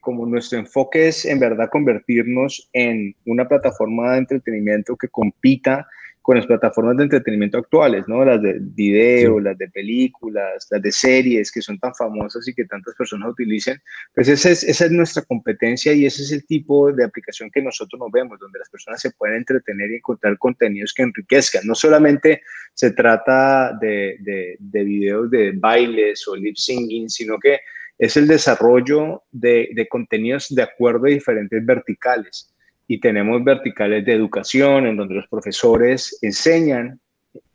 como 0.00 0.26
nuestro 0.26 0.58
enfoque 0.58 1.08
es 1.08 1.24
en 1.24 1.38
verdad 1.38 1.68
convertirnos 1.70 2.68
en 2.72 3.14
una 3.26 3.48
plataforma 3.48 4.12
de 4.12 4.18
entretenimiento 4.18 4.96
que 4.96 5.08
compita 5.08 5.86
con 6.22 6.36
las 6.36 6.46
plataformas 6.46 6.96
de 6.96 7.02
entretenimiento 7.02 7.58
actuales, 7.58 8.04
¿no? 8.06 8.24
Las 8.24 8.40
de 8.40 8.58
video, 8.60 9.40
las 9.40 9.58
de 9.58 9.68
películas, 9.68 10.68
las 10.70 10.80
de 10.80 10.92
series 10.92 11.50
que 11.50 11.60
son 11.60 11.78
tan 11.80 11.92
famosas 11.94 12.46
y 12.46 12.54
que 12.54 12.64
tantas 12.64 12.94
personas 12.94 13.30
utilizan, 13.30 13.76
pues 14.14 14.28
esa 14.28 14.50
es, 14.50 14.62
esa 14.62 14.84
es 14.84 14.92
nuestra 14.92 15.22
competencia 15.22 15.92
y 15.92 16.06
ese 16.06 16.22
es 16.22 16.30
el 16.30 16.46
tipo 16.46 16.92
de 16.92 17.04
aplicación 17.04 17.50
que 17.50 17.60
nosotros 17.60 17.98
nos 17.98 18.12
vemos, 18.12 18.38
donde 18.38 18.60
las 18.60 18.70
personas 18.70 19.00
se 19.00 19.10
pueden 19.10 19.38
entretener 19.38 19.90
y 19.90 19.96
encontrar 19.96 20.38
contenidos 20.38 20.94
que 20.94 21.02
enriquezcan. 21.02 21.66
No 21.66 21.74
solamente 21.74 22.42
se 22.72 22.92
trata 22.92 23.76
de, 23.80 24.16
de, 24.20 24.56
de 24.60 24.84
videos 24.84 25.28
de 25.28 25.52
bailes 25.56 26.26
o 26.28 26.36
lip 26.36 26.56
singing, 26.56 27.10
sino 27.10 27.38
que 27.38 27.60
es 27.98 28.16
el 28.16 28.28
desarrollo 28.28 29.24
de, 29.32 29.70
de 29.74 29.88
contenidos 29.88 30.54
de 30.54 30.62
acuerdo 30.62 31.06
a 31.06 31.10
diferentes 31.10 31.66
verticales 31.66 32.52
y 32.86 33.00
tenemos 33.00 33.42
verticales 33.42 34.04
de 34.04 34.12
educación 34.12 34.86
en 34.86 34.96
donde 34.96 35.14
los 35.14 35.28
profesores 35.28 36.18
enseñan 36.22 37.00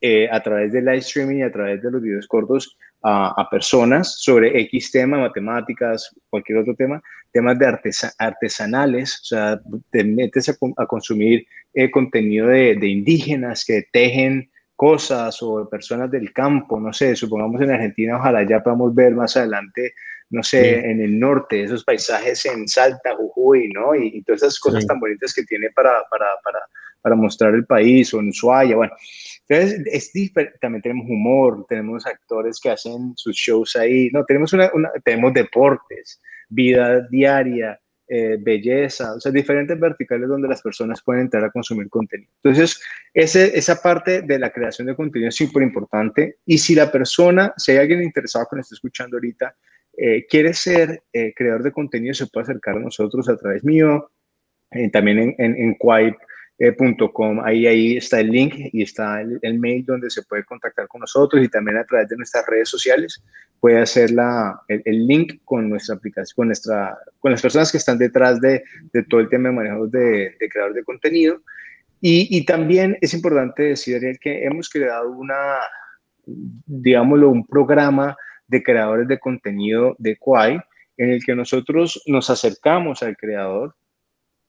eh, 0.01 0.27
a 0.31 0.41
través 0.41 0.71
del 0.71 0.85
live 0.85 0.97
streaming 0.97 1.37
y 1.37 1.43
a 1.43 1.51
través 1.51 1.81
de 1.81 1.91
los 1.91 2.01
videos 2.01 2.27
cortos 2.27 2.77
a, 3.03 3.47
personas 3.49 4.21
sobre 4.21 4.59
X 4.61 4.91
tema, 4.91 5.17
matemáticas, 5.19 6.13
cualquier 6.29 6.59
otro 6.59 6.75
tema, 6.75 7.01
temas 7.31 7.57
de 7.57 7.77
artesanales, 8.17 9.19
o 9.21 9.25
sea, 9.25 9.61
te 9.91 10.03
metes 10.03 10.49
a, 10.49 10.85
consumir 10.87 11.45
eh, 11.73 11.89
contenido 11.91 12.47
de, 12.47 12.75
de, 12.75 12.87
indígenas 12.87 13.63
que 13.63 13.87
tejen 13.91 14.49
cosas 14.75 15.41
o 15.41 15.69
personas 15.69 16.11
del 16.11 16.33
campo, 16.33 16.79
no 16.79 16.91
sé, 16.91 17.15
supongamos 17.15 17.61
en 17.61 17.71
Argentina, 17.71 18.17
ojalá 18.17 18.43
ya 18.43 18.61
podamos 18.61 18.93
ver 18.93 19.13
más 19.13 19.37
adelante 19.37 19.93
no 20.29 20.43
sé, 20.43 20.79
en 20.79 21.01
el 21.01 21.17
norte, 21.17 21.63
esos 21.63 21.83
paisajes 21.83 22.45
en 22.45 22.67
Salta, 22.67 23.15
Jujuy, 23.15 23.69
¿no? 23.69 23.95
Y, 23.95 24.21
todas 24.23 24.43
esas 24.43 24.59
cosas 24.59 24.85
tan 24.85 24.99
bonitas 24.99 25.33
que 25.33 25.43
tiene 25.43 25.69
para, 25.71 25.91
para, 26.09 26.25
para, 26.43 26.59
para, 27.01 27.15
mostrar 27.15 27.53
el 27.53 27.65
país, 27.65 28.13
o 28.13 28.19
en 28.19 28.29
Ushuaia, 28.29 28.75
bueno. 28.75 28.93
Entonces, 29.47 29.81
es 29.85 30.11
diferente, 30.11 30.57
también 30.59 30.81
tenemos 30.81 31.07
humor, 31.09 31.65
tenemos 31.69 32.05
actores 32.05 32.59
que 32.59 32.71
hacen 32.71 33.13
sus 33.15 33.35
shows 33.35 33.75
ahí, 33.77 34.09
no, 34.11 34.25
tenemos, 34.25 34.51
una, 34.51 34.69
tenemos 35.05 35.33
deportes, 35.33 36.21
vida 36.49 37.07
diaria, 37.09 37.79
eh, 38.09 38.37
belleza, 38.39 39.15
o 39.15 39.19
sea, 39.19 39.33
diferentes 39.33 39.77
verticales 39.77 40.29
donde 40.29 40.47
las 40.47 40.61
personas 40.61 41.01
pueden 41.03 41.23
entrar 41.23 41.43
a 41.43 41.51
consumir 41.51 41.89
contenido. 41.89 42.31
Entonces, 42.41 42.81
ese, 43.13 43.57
esa 43.57 43.81
parte 43.81 44.21
de 44.21 44.39
la 44.39 44.49
creación 44.49 44.87
de 44.87 44.95
contenido 44.95 45.27
es 45.27 45.35
súper 45.35 45.63
importante 45.63 46.37
y 46.45 46.57
si 46.57 46.73
la 46.73 46.89
persona, 46.89 47.53
si 47.57 47.73
hay 47.73 47.79
alguien 47.79 48.01
interesado 48.01 48.47
que 48.49 48.55
nos 48.55 48.65
está 48.65 48.75
escuchando 48.75 49.17
ahorita, 49.17 49.53
eh, 49.97 50.27
quiere 50.29 50.53
ser 50.53 51.01
eh, 51.11 51.33
creador 51.35 51.63
de 51.63 51.71
contenido, 51.71 52.13
se 52.13 52.27
puede 52.27 52.43
acercar 52.43 52.77
a 52.77 52.79
nosotros 52.79 53.27
a 53.29 53.35
través 53.35 53.63
mío, 53.63 54.11
eh, 54.69 54.91
también 54.91 55.17
en, 55.17 55.35
en, 55.39 55.55
en 55.57 55.77
ahí, 57.43 57.65
ahí 57.65 57.97
está 57.97 58.19
el 58.19 58.29
link 58.29 58.53
y 58.73 58.83
está 58.83 59.21
el, 59.21 59.59
mail 59.59 59.85
donde 59.85 60.11
se 60.11 60.21
puede 60.23 60.43
contactar 60.43 60.87
con 60.87 61.01
nosotros 61.01 61.43
y 61.43 61.49
también 61.49 61.77
a 61.77 61.83
través 61.83 62.09
de 62.09 62.17
nuestras 62.17 62.45
redes 62.45 62.69
sociales 62.69 63.23
puede 63.59 63.79
hacer 63.79 64.11
la, 64.11 64.61
el, 64.67 65.07
link 65.07 65.39
con 65.43 65.67
nuestra 65.67 65.95
aplicación, 65.95 66.35
con, 66.35 66.47
nuestra, 66.47 66.97
con 67.19 67.31
las 67.31 67.41
personas 67.41 67.71
que 67.71 67.77
están 67.77 67.97
detrás 67.97 68.39
de, 68.39 68.63
de 68.93 69.03
todo 69.03 69.19
el 69.19 69.29
tema 69.29 69.49
de 69.49 69.55
manejo 69.55 69.87
de, 69.87 70.35
de 70.39 70.49
creador 70.49 70.75
de 70.75 70.83
contenido. 70.83 71.41
Y, 72.01 72.27
y, 72.37 72.45
también 72.45 72.95
es 73.01 73.15
importante 73.15 73.63
decir, 73.63 73.95
Ariel, 73.95 74.19
que 74.19 74.45
hemos 74.45 74.69
creado 74.69 75.09
una, 75.09 75.57
digámoslo, 76.25 77.29
un 77.29 77.47
programa 77.47 78.15
de 78.47 78.63
creadores 78.63 79.07
de 79.07 79.19
contenido 79.19 79.95
de 79.99 80.17
Quai, 80.17 80.59
en 80.97 81.09
el 81.11 81.23
que 81.23 81.35
nosotros 81.35 82.01
nos 82.07 82.29
acercamos 82.29 83.03
al 83.03 83.15
creador 83.15 83.75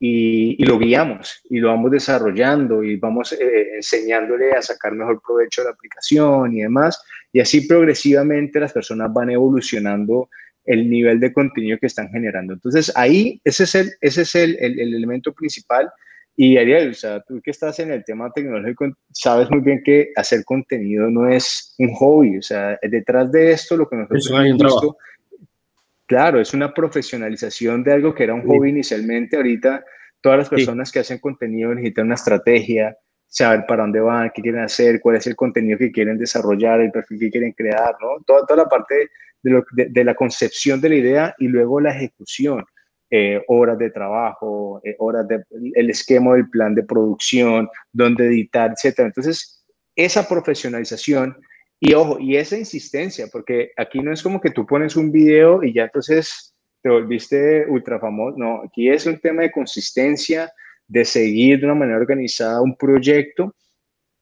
y, 0.00 0.64
lo 0.64 0.78
guiamos 0.78 1.42
y 1.50 1.58
lo 1.58 1.68
vamos 1.68 1.90
desarrollando 1.90 2.82
y 2.84 2.96
vamos 2.96 3.32
eh, 3.32 3.76
enseñándole 3.76 4.52
a 4.52 4.62
sacar 4.62 4.92
mejor 4.92 5.20
provecho 5.20 5.62
de 5.62 5.66
la 5.66 5.74
aplicación 5.74 6.56
y 6.56 6.62
demás. 6.62 7.02
Y 7.32 7.40
así 7.40 7.66
progresivamente 7.66 8.60
las 8.60 8.72
personas 8.72 9.12
van 9.12 9.30
evolucionando 9.30 10.30
el 10.64 10.88
nivel 10.88 11.18
de 11.18 11.32
contenido 11.32 11.78
que 11.78 11.86
están 11.86 12.10
generando. 12.10 12.52
Entonces 12.52 12.92
ahí 12.94 13.40
ese 13.44 13.64
es 13.64 13.74
el, 13.74 13.90
ese 14.00 14.22
es 14.22 14.34
el, 14.34 14.56
el, 14.60 14.78
el 14.78 14.94
elemento 14.94 15.32
principal 15.32 15.90
y 16.40 16.56
Ariel, 16.56 16.90
o 16.90 16.94
sea, 16.94 17.20
tú 17.22 17.40
que 17.42 17.50
estás 17.50 17.80
en 17.80 17.90
el 17.90 18.04
tema 18.04 18.30
tecnológico, 18.30 18.86
sabes 19.10 19.50
muy 19.50 19.58
bien 19.58 19.82
que 19.84 20.12
hacer 20.14 20.44
contenido 20.44 21.10
no 21.10 21.28
es 21.28 21.74
un 21.78 21.92
hobby, 21.94 22.38
o 22.38 22.42
sea, 22.42 22.78
detrás 22.80 23.32
de 23.32 23.50
esto 23.50 23.76
lo 23.76 23.88
que 23.88 23.96
nosotros 23.96 24.30
hemos 24.30 24.52
visto, 24.52 24.96
claro, 26.06 26.40
es 26.40 26.54
una 26.54 26.72
profesionalización 26.72 27.82
de 27.82 27.92
algo 27.92 28.14
que 28.14 28.22
era 28.22 28.34
un 28.34 28.46
hobby 28.46 28.68
inicialmente, 28.68 29.36
ahorita 29.36 29.84
todas 30.20 30.38
las 30.38 30.48
personas 30.48 30.92
que 30.92 31.00
hacen 31.00 31.18
contenido 31.18 31.74
necesitan 31.74 32.06
una 32.06 32.14
estrategia, 32.14 32.96
saber 33.26 33.64
para 33.66 33.82
dónde 33.82 33.98
van, 33.98 34.30
qué 34.32 34.40
quieren 34.40 34.60
hacer, 34.60 35.00
cuál 35.00 35.16
es 35.16 35.26
el 35.26 35.34
contenido 35.34 35.76
que 35.76 35.90
quieren 35.90 36.18
desarrollar, 36.18 36.80
el 36.80 36.92
perfil 36.92 37.18
que 37.18 37.30
quieren 37.30 37.50
crear, 37.50 37.96
¿no? 38.00 38.22
Toda, 38.24 38.46
toda 38.46 38.62
la 38.62 38.68
parte 38.68 39.10
de, 39.42 39.64
de 39.88 40.04
la 40.04 40.14
concepción 40.14 40.80
de 40.80 40.88
la 40.88 40.94
idea 40.94 41.34
y 41.36 41.48
luego 41.48 41.80
la 41.80 41.90
ejecución. 41.90 42.64
Eh, 43.10 43.42
horas 43.48 43.78
de 43.78 43.90
trabajo, 43.90 44.82
eh, 44.84 44.94
horas 44.98 45.26
de, 45.26 45.42
el 45.74 45.88
esquema 45.88 46.34
del 46.34 46.50
plan 46.50 46.74
de 46.74 46.82
producción, 46.82 47.66
dónde 47.90 48.26
editar, 48.26 48.70
etcétera. 48.70 49.08
Entonces, 49.08 49.64
esa 49.96 50.28
profesionalización 50.28 51.34
y 51.80 51.94
ojo, 51.94 52.18
y 52.20 52.36
esa 52.36 52.58
insistencia, 52.58 53.26
porque 53.32 53.70
aquí 53.78 54.00
no 54.00 54.12
es 54.12 54.22
como 54.22 54.42
que 54.42 54.50
tú 54.50 54.66
pones 54.66 54.94
un 54.94 55.10
video 55.10 55.64
y 55.64 55.72
ya 55.72 55.84
entonces 55.84 56.54
te 56.82 56.90
volviste 56.90 57.64
ultra 57.68 57.98
famoso, 57.98 58.36
no, 58.36 58.62
aquí 58.64 58.90
es 58.90 59.06
un 59.06 59.18
tema 59.18 59.40
de 59.40 59.52
consistencia, 59.52 60.52
de 60.86 61.06
seguir 61.06 61.60
de 61.60 61.64
una 61.64 61.74
manera 61.76 61.98
organizada 61.98 62.60
un 62.60 62.76
proyecto 62.76 63.54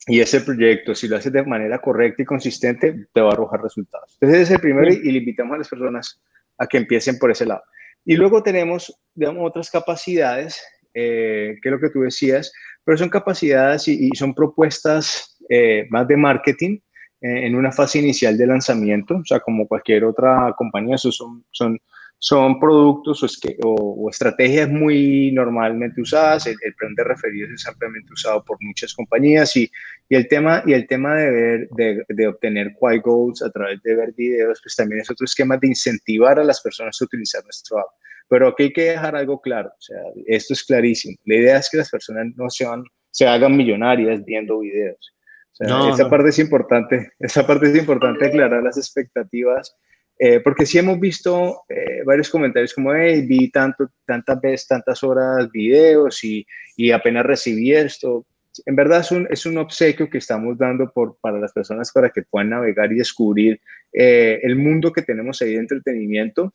y 0.07 0.21
ese 0.21 0.43
proyecto, 0.43 0.95
si 0.95 1.09
lo 1.09 1.17
haces 1.17 1.33
de 1.33 1.43
manera 1.43 1.81
correcta 1.81 2.23
y 2.23 2.27
consistente, 2.27 3.07
te 3.13 3.21
va 3.21 3.31
a 3.31 3.33
arrojar 3.33 3.63
resultados. 3.63 4.17
Entonces, 4.21 4.43
ese 4.43 4.53
es 4.53 4.57
el 4.59 4.61
primero 4.61 4.93
y, 4.93 5.09
y 5.09 5.11
le 5.11 5.19
invitamos 5.19 5.57
a 5.57 5.59
las 5.59 5.69
personas 5.69 6.23
a 6.57 6.67
que 6.69 6.77
empiecen 6.77 7.19
por 7.19 7.33
ese 7.33 7.47
lado. 7.47 7.63
Y 8.07 8.15
luego 8.15 8.43
tenemos, 8.43 8.97
digamos, 9.15 9.49
otras 9.49 9.69
capacidades, 9.69 10.63
eh, 10.95 11.57
que 11.61 11.69
es 11.69 11.73
lo 11.73 11.81
que 11.81 11.91
tú 11.91 12.03
decías, 12.03 12.53
pero 12.85 12.97
son 12.97 13.11
capacidades 13.11 13.89
y, 13.89 14.11
son 14.15 14.33
propuestas 14.33 15.37
eh, 15.51 15.87
más 15.91 16.07
de 16.07 16.17
marketing 16.17 16.79
eh, 17.21 17.47
en 17.47 17.57
una 17.57 17.73
fase 17.73 17.99
inicial 17.99 18.39
de 18.39 18.47
lanzamiento, 18.47 19.17
o 19.17 19.25
sea, 19.25 19.41
como 19.41 19.67
cualquier 19.67 20.05
otra 20.05 20.55
compañía, 20.57 20.97
son, 20.97 21.45
son 21.51 21.79
son 22.19 22.59
productos 22.59 23.23
o, 23.23 23.27
es 23.27 23.39
que, 23.39 23.57
o, 23.63 24.09
estrategias 24.11 24.69
muy 24.69 25.33
normalmente 25.33 26.01
usadas. 26.01 26.47
El, 26.47 26.57
plan 26.77 26.95
de 26.95 27.05
referidos 27.05 27.51
es 27.51 27.67
ampliamente 27.67 28.13
usado 28.13 28.45
por 28.45 28.57
muchas 28.61 28.95
compañías 28.95 29.57
y, 29.57 29.71
y 30.09 30.17
el 30.17 30.27
tema, 30.29 30.63
y 30.67 30.73
el 30.73 30.87
tema 30.87 31.15
de, 31.17 31.31
ver, 31.31 31.69
de, 31.77 32.05
de 32.09 32.27
obtener 32.27 32.73
Quai 32.79 32.99
Goals 32.99 33.43
a 33.43 33.51
través 33.51 33.83
de 33.83 33.95
ver 33.95 34.13
videos, 34.15 34.61
pues 34.63 34.77
también 34.77 35.03
es 35.03 35.11
otro 35.11 35.25
esquema 35.25 35.57
de 35.57 35.69
incentivar 35.69 36.39
a 36.39 36.45
las 36.45 36.61
personas 36.61 37.01
a 37.01 37.05
utilizar 37.05 37.43
nuestro 37.45 37.79
app. 37.79 37.89
Pero 38.29 38.49
aquí 38.49 38.65
hay 38.65 38.73
que 38.73 38.91
dejar 38.91 39.15
algo 39.15 39.41
claro, 39.41 39.69
o 39.69 39.81
sea, 39.81 39.99
esto 40.27 40.53
es 40.55 40.65
clarísimo. 40.65 41.17
La 41.27 41.37
idea 41.37 41.59
es 41.59 41.71
que 41.71 41.77
las 41.77 41.91
personas 41.91 42.27
no 42.35 42.51
se, 42.51 42.65
van, 42.65 42.83
se 43.11 43.27
hagan 43.27 43.57
millonarias 43.57 44.25
viendo 44.25 44.59
videos. 44.59 45.15
O 45.53 45.65
sea, 45.65 45.91
esa 45.91 46.11
parte 46.11 46.31
es 46.31 46.39
importante, 46.39 47.13
esa 47.21 47.47
parte 47.47 47.69
es 47.69 47.77
importante 47.77 48.27
aclarar 48.27 48.63
las 48.63 48.77
expectativas 48.77 49.77
eh, 50.19 50.41
porque 50.41 50.65
sí 50.65 50.79
hemos 50.79 50.99
visto 50.99 51.63
eh, 51.69 52.03
varios 52.05 52.31
comentarios 52.31 52.73
como, 52.73 52.95
hey, 52.95 53.27
vi 53.27 53.51
tanto, 53.51 53.91
tantas 54.07 54.41
veces, 54.41 54.67
tantas 54.67 55.03
horas 55.03 55.51
videos 55.51 56.25
y, 56.25 56.47
y, 56.77 56.91
apenas 56.91 57.27
recibí 57.27 57.73
esto. 57.73 58.25
En 58.65 58.75
verdad 58.75 59.01
es 59.01 59.11
un, 59.11 59.29
es 59.31 59.45
un 59.45 59.59
obsequio 59.59 60.09
que 60.09 60.17
estamos 60.19 60.57
dando 60.57 60.91
por, 60.91 61.19
para 61.21 61.39
las 61.39 61.53
personas 61.53 61.93
para 61.93 62.09
que 62.09 62.23
puedan 62.23 62.51
navegar 62.51 62.91
y 62.91 62.97
descubrir 62.97 63.61
eh, 63.93 64.41
el 64.43 64.57
mundo 64.57 64.91
que 64.91 65.03
tenemos 65.03 65.43
ahí 65.43 65.53
de 65.53 65.61
entretenimiento 65.61 66.53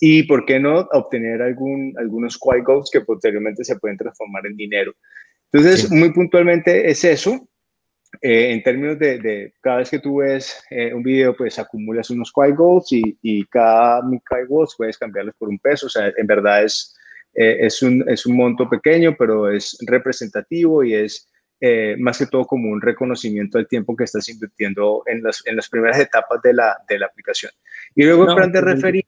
y, 0.00 0.24
¿por 0.24 0.44
qué 0.44 0.58
no, 0.58 0.80
obtener 0.92 1.40
algún, 1.40 1.94
algunos 1.96 2.36
Quai 2.36 2.62
que 2.92 3.00
posteriormente 3.02 3.62
se 3.62 3.78
pueden 3.78 3.96
transformar 3.96 4.44
en 4.46 4.56
dinero? 4.56 4.92
Entonces, 5.52 5.88
muy 5.92 6.12
puntualmente 6.12 6.90
es 6.90 7.04
eso. 7.04 7.48
Eh, 8.20 8.52
en 8.52 8.62
términos 8.62 8.98
de, 8.98 9.52
cada 9.60 9.78
vez 9.78 9.90
que 9.90 9.98
tú 9.98 10.16
ves 10.16 10.64
eh, 10.70 10.92
un 10.92 11.02
video, 11.02 11.34
pues 11.36 11.58
acumulas 11.58 12.10
unos 12.10 12.32
Quai 12.32 12.52
Goals 12.52 12.92
y, 12.92 13.18
y 13.22 13.44
cada 13.46 14.02
Quai 14.28 14.46
Goals 14.46 14.74
puedes 14.76 14.98
cambiarlos 14.98 15.34
por 15.36 15.48
un 15.48 15.58
peso. 15.58 15.86
O 15.86 15.90
sea, 15.90 16.12
en 16.16 16.26
verdad 16.26 16.64
es, 16.64 16.96
eh, 17.34 17.58
es, 17.60 17.82
un, 17.82 18.04
es 18.08 18.26
un 18.26 18.36
monto 18.36 18.68
pequeño, 18.68 19.14
pero 19.18 19.50
es 19.50 19.76
representativo 19.86 20.82
y 20.84 20.94
es 20.94 21.30
más 21.98 22.18
que 22.18 22.26
todo 22.26 22.44
como 22.44 22.70
un 22.70 22.82
reconocimiento 22.82 23.56
del 23.56 23.66
tiempo 23.66 23.96
que 23.96 24.04
estás 24.04 24.28
invirtiendo 24.28 25.02
en 25.06 25.22
las, 25.22 25.42
en 25.46 25.56
las 25.56 25.70
primeras 25.70 25.98
etapas 25.98 26.42
de 26.42 26.52
la, 26.52 26.76
de 26.86 26.98
la 26.98 27.06
aplicación. 27.06 27.52
Y 27.94 28.04
luego 28.04 28.28
el 28.28 28.36
plan 28.36 28.52
de 28.52 28.60
referir 28.60 29.06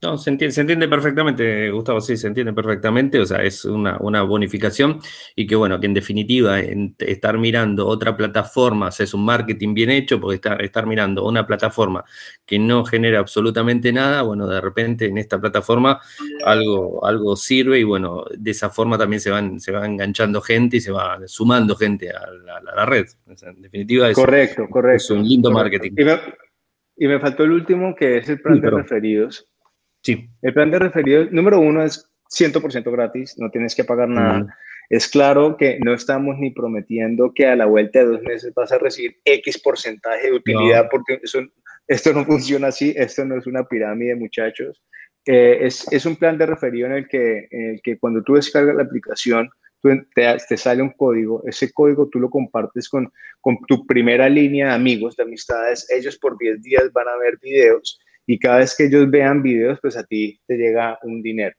no, 0.00 0.16
se 0.16 0.30
entiende, 0.30 0.52
se 0.52 0.60
entiende, 0.60 0.86
perfectamente, 0.86 1.70
Gustavo, 1.70 2.00
sí, 2.00 2.16
se 2.16 2.28
entiende 2.28 2.52
perfectamente, 2.52 3.18
o 3.18 3.26
sea, 3.26 3.42
es 3.42 3.64
una, 3.64 3.98
bonificación 4.22 5.00
y 5.34 5.44
que 5.44 5.56
bueno, 5.56 5.80
que 5.80 5.86
en 5.86 5.94
definitiva 5.94 6.60
estar 6.60 7.36
mirando 7.36 7.84
otra 7.84 8.16
plataforma 8.16 8.90
es 8.96 9.12
un 9.12 9.24
marketing 9.24 9.74
bien 9.74 9.90
hecho, 9.90 10.20
porque 10.20 10.36
estar, 10.36 10.62
estar 10.62 10.86
mirando 10.86 11.26
una 11.26 11.44
plataforma 11.44 12.04
que 12.46 12.60
no 12.60 12.84
genera 12.84 13.18
absolutamente 13.18 13.92
nada, 13.92 14.22
bueno, 14.22 14.46
de 14.46 14.60
repente 14.60 15.06
en 15.06 15.18
esta 15.18 15.40
plataforma 15.40 16.00
algo, 16.44 17.04
algo 17.04 17.34
sirve 17.34 17.80
y 17.80 17.84
bueno, 17.84 18.24
de 18.36 18.52
esa 18.52 18.70
forma 18.70 18.96
también 18.96 19.20
se 19.20 19.30
van, 19.30 19.58
se 19.58 19.72
va 19.72 19.84
enganchando 19.84 20.40
gente 20.40 20.76
y 20.76 20.80
se 20.80 20.92
va 20.92 21.18
sumando 21.26 21.74
gente 21.74 22.10
a 22.10 22.20
la, 22.74 22.86
red. 22.86 23.06
en 23.26 23.62
definitiva, 23.62 24.08
es, 24.08 24.14
correcto, 24.14 24.68
correcto, 24.70 24.96
es 24.96 25.10
un 25.10 25.26
lindo 25.26 25.50
marketing. 25.50 25.90
Y 27.00 27.06
me, 27.06 27.18
faltó 27.18 27.42
el 27.42 27.52
último, 27.52 27.94
que 27.96 28.18
es 28.18 28.28
el 28.28 28.40
plan 28.40 28.60
de 28.60 28.70
referidos 28.70 29.48
Sí. 30.02 30.28
El 30.42 30.54
plan 30.54 30.70
de 30.70 30.78
referidos, 30.78 31.32
número 31.32 31.60
uno, 31.60 31.82
es 31.82 32.10
100% 32.30 32.90
gratis, 32.90 33.36
no 33.38 33.50
tienes 33.50 33.74
que 33.74 33.84
pagar 33.84 34.08
nada. 34.08 34.46
Es 34.90 35.06
claro 35.06 35.56
que 35.56 35.78
no 35.80 35.92
estamos 35.92 36.38
ni 36.38 36.50
prometiendo 36.50 37.32
que 37.34 37.46
a 37.46 37.56
la 37.56 37.66
vuelta 37.66 37.98
de 37.98 38.06
dos 38.06 38.22
meses 38.22 38.54
vas 38.54 38.72
a 38.72 38.78
recibir 38.78 39.16
X 39.24 39.60
porcentaje 39.60 40.28
de 40.28 40.36
utilidad, 40.36 40.88
porque 40.90 41.20
esto 41.86 42.12
no 42.12 42.24
funciona 42.26 42.68
así, 42.68 42.94
esto 42.96 43.24
no 43.24 43.38
es 43.38 43.46
una 43.46 43.64
pirámide, 43.64 44.14
muchachos. 44.14 44.82
Eh, 45.26 45.66
es, 45.66 45.86
es, 45.92 46.06
un 46.06 46.16
plan 46.16 46.38
de 46.38 46.46
referido 46.46 46.86
en 46.86 46.92
el, 46.92 47.08
que, 47.08 47.48
en 47.50 47.70
el 47.74 47.82
que 47.82 47.98
cuando 47.98 48.22
tú 48.22 48.34
descargas 48.34 48.76
la 48.76 48.84
aplicación, 48.84 49.50
te, 49.82 50.36
te, 50.48 50.56
sale 50.56 50.82
un 50.82 50.90
código, 50.90 51.42
ese 51.46 51.70
código 51.70 52.08
tú 52.08 52.18
lo 52.18 52.30
compartes 52.30 52.88
con, 52.88 53.12
con 53.40 53.58
tu 53.66 53.86
primera 53.86 54.28
línea 54.28 54.68
de 54.68 54.72
amigos, 54.72 55.16
de 55.16 55.24
amistades, 55.24 55.88
ellos 55.90 56.16
por 56.16 56.38
10 56.38 56.62
días 56.62 56.92
van 56.92 57.08
a 57.08 57.16
ver 57.18 57.38
videos 57.42 58.00
y 58.28 58.38
cada 58.38 58.58
vez 58.58 58.76
que 58.76 58.84
ellos 58.84 59.10
vean 59.10 59.42
videos, 59.42 59.78
pues 59.80 59.96
a 59.96 60.04
ti 60.04 60.38
te 60.46 60.54
llega 60.54 60.98
un 61.02 61.22
dinero. 61.22 61.56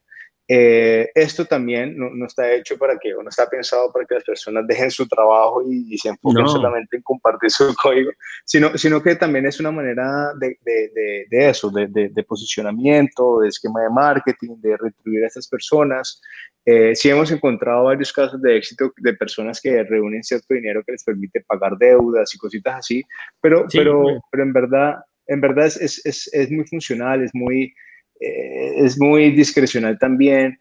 Eh, 0.47 1.09
esto 1.15 1.45
también 1.45 1.95
no, 1.97 2.25
está 2.25 2.51
hecho 2.53 2.77
para 2.77 2.97
que, 2.97 3.13
o 3.15 3.23
no 3.23 3.29
está 3.29 3.47
pensado 3.47 3.91
para 3.91 4.05
que 4.05 4.15
las 4.15 4.23
personas 4.23 4.67
dejen 4.67 4.91
su 4.91 5.07
trabajo 5.07 5.63
y, 5.67 5.97
se 5.97 6.09
enfoquen 6.09 6.47
solamente 6.47 6.97
en 6.97 7.03
compartir 7.03 7.49
su 7.49 7.73
código, 7.75 8.11
sino, 8.45 8.77
sino 8.77 9.01
que 9.01 9.15
también 9.15 9.47
es 9.47 9.59
una 9.59 9.71
manera 9.71 10.31
de, 10.39 10.57
de, 10.61 11.25
de, 11.27 11.49
eso, 11.49 11.71
de, 11.71 12.25
posicionamiento, 12.27 13.39
de 13.39 13.49
esquema 13.49 13.81
de 13.81 13.89
marketing, 13.89 14.55
de 14.57 14.77
retribuir 14.77 15.23
a 15.23 15.27
estas 15.27 15.47
personas. 15.47 16.21
Eh, 16.65 16.95
sí 16.95 17.09
hemos 17.09 17.31
encontrado 17.31 17.85
varios 17.85 18.13
casos 18.13 18.39
de 18.43 18.57
éxito 18.57 18.91
de 18.97 19.13
personas 19.15 19.59
que 19.59 19.83
reúnen 19.83 20.23
cierto 20.23 20.53
dinero 20.53 20.83
que 20.85 20.91
les 20.91 21.03
permite 21.03 21.41
pagar 21.47 21.77
deudas 21.79 22.33
y 22.35 22.37
cositas 22.37 22.75
así, 22.75 23.03
pero, 23.41 23.65
pero, 23.71 24.03
pero 24.31 24.43
en 24.43 24.53
verdad 24.53 24.97
en 25.29 25.41
verdad 25.41 25.67
es, 25.67 26.05
es, 26.05 26.29
es 26.33 26.51
muy 26.51 26.65
funcional, 26.65 27.23
es 27.23 27.31
muy, 27.33 27.73
eh, 28.19 28.73
es 28.77 28.99
muy 28.99 29.31
discrecional 29.31 29.97
también. 29.97 30.59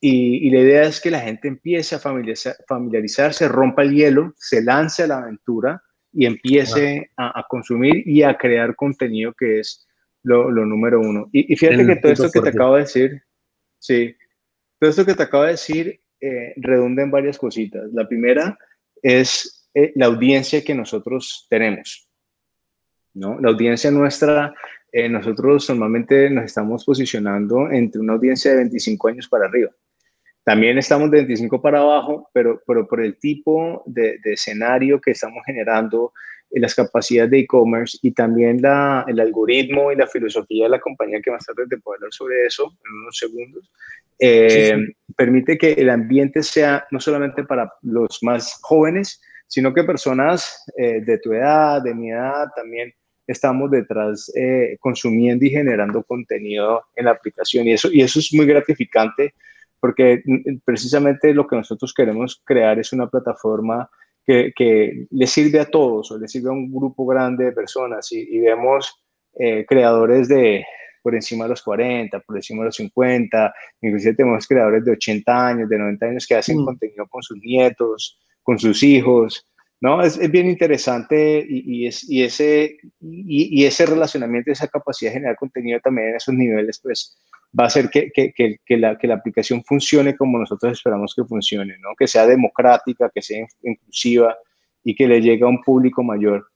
Y, 0.00 0.46
y, 0.46 0.50
la 0.50 0.60
idea 0.60 0.82
es 0.84 1.00
que 1.00 1.10
la 1.10 1.20
gente 1.20 1.48
empiece 1.48 1.94
a 1.94 1.98
familiarizar, 1.98 2.56
familiarizarse, 2.66 3.48
rompa 3.48 3.82
el 3.82 3.94
hielo, 3.94 4.32
se 4.36 4.62
lance 4.62 5.02
a 5.02 5.08
la 5.08 5.18
aventura 5.18 5.82
y 6.12 6.24
empiece 6.24 7.10
a, 7.16 7.38
a, 7.38 7.46
consumir 7.48 8.02
y 8.06 8.22
a 8.22 8.36
crear 8.38 8.74
contenido 8.76 9.34
que 9.34 9.60
es 9.60 9.86
lo, 10.22 10.50
lo 10.50 10.64
número 10.64 11.00
uno. 11.00 11.28
Y, 11.32 11.52
y 11.52 11.56
fíjate 11.56 11.86
que 11.86 11.96
todo 11.96 12.12
esto 12.12 12.30
que 12.30 12.40
te 12.40 12.48
acabo 12.48 12.74
de 12.76 12.80
decir, 12.80 13.22
sí, 13.78 14.14
todo 14.78 14.90
esto 14.90 15.04
que 15.04 15.14
te 15.14 15.22
acabo 15.22 15.44
de 15.44 15.50
decir 15.50 16.00
eh, 16.20 16.54
redunda 16.56 17.02
en 17.02 17.10
varias 17.10 17.38
cositas. 17.38 17.90
La 17.92 18.08
primera 18.08 18.58
es 19.02 19.68
eh, 19.74 19.92
la 19.96 20.06
audiencia 20.06 20.64
que 20.64 20.74
nosotros 20.74 21.46
tenemos. 21.48 22.09
¿No? 23.14 23.38
La 23.40 23.50
audiencia 23.50 23.90
nuestra, 23.90 24.54
eh, 24.92 25.08
nosotros 25.08 25.68
normalmente 25.68 26.30
nos 26.30 26.44
estamos 26.44 26.84
posicionando 26.84 27.70
entre 27.70 28.00
una 28.00 28.14
audiencia 28.14 28.50
de 28.50 28.58
25 28.58 29.08
años 29.08 29.28
para 29.28 29.46
arriba. 29.46 29.70
También 30.42 30.78
estamos 30.78 31.10
de 31.10 31.18
25 31.18 31.60
para 31.60 31.80
abajo, 31.80 32.28
pero, 32.32 32.60
pero 32.66 32.86
por 32.88 33.00
el 33.00 33.18
tipo 33.18 33.82
de, 33.86 34.18
escenario 34.24 35.00
que 35.00 35.12
estamos 35.12 35.42
generando, 35.44 36.12
eh, 36.50 36.58
las 36.58 36.74
capacidades 36.74 37.30
de 37.30 37.40
e-commerce 37.40 37.98
y 38.02 38.12
también 38.12 38.60
la, 38.62 39.04
el 39.06 39.20
algoritmo 39.20 39.92
y 39.92 39.96
la 39.96 40.06
filosofía 40.06 40.64
de 40.64 40.70
la 40.70 40.80
compañía, 40.80 41.20
que 41.20 41.30
más 41.30 41.44
tarde 41.44 41.68
te 41.68 41.78
puedo 41.78 41.96
hablar 41.96 42.12
sobre 42.12 42.46
eso 42.46 42.64
en 42.84 43.00
unos 43.02 43.16
segundos, 43.16 43.70
eh, 44.18 44.76
permite 45.16 45.56
que 45.56 45.72
el 45.72 45.88
ambiente 45.88 46.42
sea 46.42 46.86
no 46.90 47.00
solamente 47.00 47.44
para 47.44 47.72
los 47.82 48.18
más 48.22 48.58
jóvenes, 48.62 49.20
sino 49.50 49.74
que 49.74 49.82
personas 49.82 50.64
de 50.76 51.18
tu 51.18 51.32
edad, 51.32 51.82
de 51.82 51.92
mi 51.92 52.10
edad, 52.10 52.46
también 52.54 52.94
estamos 53.30 53.70
detrás 53.70 54.30
eh, 54.34 54.76
consumiendo 54.80 55.44
y 55.44 55.50
generando 55.50 56.02
contenido 56.02 56.84
en 56.96 57.04
la 57.04 57.12
aplicación. 57.12 57.66
Y 57.66 57.72
eso, 57.72 57.88
y 57.92 58.02
eso 58.02 58.18
es 58.18 58.32
muy 58.34 58.46
gratificante 58.46 59.34
porque 59.78 60.22
mm, 60.24 60.58
precisamente 60.64 61.32
lo 61.32 61.46
que 61.46 61.56
nosotros 61.56 61.94
queremos 61.94 62.42
crear 62.44 62.78
es 62.78 62.92
una 62.92 63.08
plataforma 63.08 63.88
que, 64.26 64.52
que 64.54 65.06
le 65.10 65.26
sirve 65.26 65.60
a 65.60 65.70
todos 65.70 66.10
o 66.10 66.18
le 66.18 66.28
sirve 66.28 66.48
a 66.48 66.52
un 66.52 66.72
grupo 66.72 67.06
grande 67.06 67.46
de 67.46 67.52
personas 67.52 68.10
y, 68.12 68.38
vemos 68.40 69.00
eh, 69.38 69.64
creadores 69.66 70.28
de 70.28 70.64
por 71.02 71.14
encima 71.14 71.44
de 71.44 71.50
los 71.50 71.62
40, 71.62 72.20
por 72.20 72.36
encima 72.36 72.60
de 72.60 72.66
los 72.66 72.76
50, 72.76 73.54
inclusive 73.80 74.14
tenemos 74.14 74.46
creadores 74.46 74.84
de 74.84 74.92
80 74.92 75.46
años, 75.46 75.68
de 75.68 75.78
90 75.78 76.06
años 76.06 76.26
que 76.26 76.34
hacen 76.34 76.58
mm. 76.58 76.64
contenido 76.64 77.06
con 77.06 77.22
sus 77.22 77.38
nietos, 77.38 78.20
con 78.42 78.58
sus 78.58 78.82
hijos, 78.82 79.46
¿no? 79.80 80.02
Es, 80.02 80.18
es 80.18 80.30
bien 80.30 80.48
interesante 80.48 81.44
y, 81.48 81.86
es, 81.86 82.08
y 82.08 82.22
ese, 82.22 82.78
y, 83.00 83.64
ese 83.64 83.86
relacionamiento, 83.86 84.52
esa 84.52 84.68
capacidad 84.68 85.10
de 85.10 85.14
generar 85.14 85.36
contenido 85.36 85.80
también 85.80 86.08
en 86.08 86.16
esos 86.16 86.34
niveles, 86.34 86.80
pues 86.82 87.16
va 87.58 87.64
a 87.64 87.66
hacer 87.68 87.88
que, 87.88 88.10
que, 88.12 88.32
que, 88.32 88.76
la, 88.76 88.98
que 88.98 89.06
la 89.06 89.14
aplicación 89.14 89.64
funcione 89.64 90.16
como 90.16 90.38
nosotros 90.38 90.72
esperamos 90.72 91.14
que 91.14 91.24
funcione, 91.24 91.76
¿no? 91.80 91.90
Que 91.98 92.06
sea 92.06 92.26
democrática, 92.26 93.10
que 93.12 93.22
sea 93.22 93.46
inclusiva 93.62 94.36
y 94.84 94.94
que 94.94 95.08
le 95.08 95.20
llegue 95.20 95.44
a 95.44 95.48
un 95.48 95.62
público 95.62 96.02
mayor. 96.02 96.49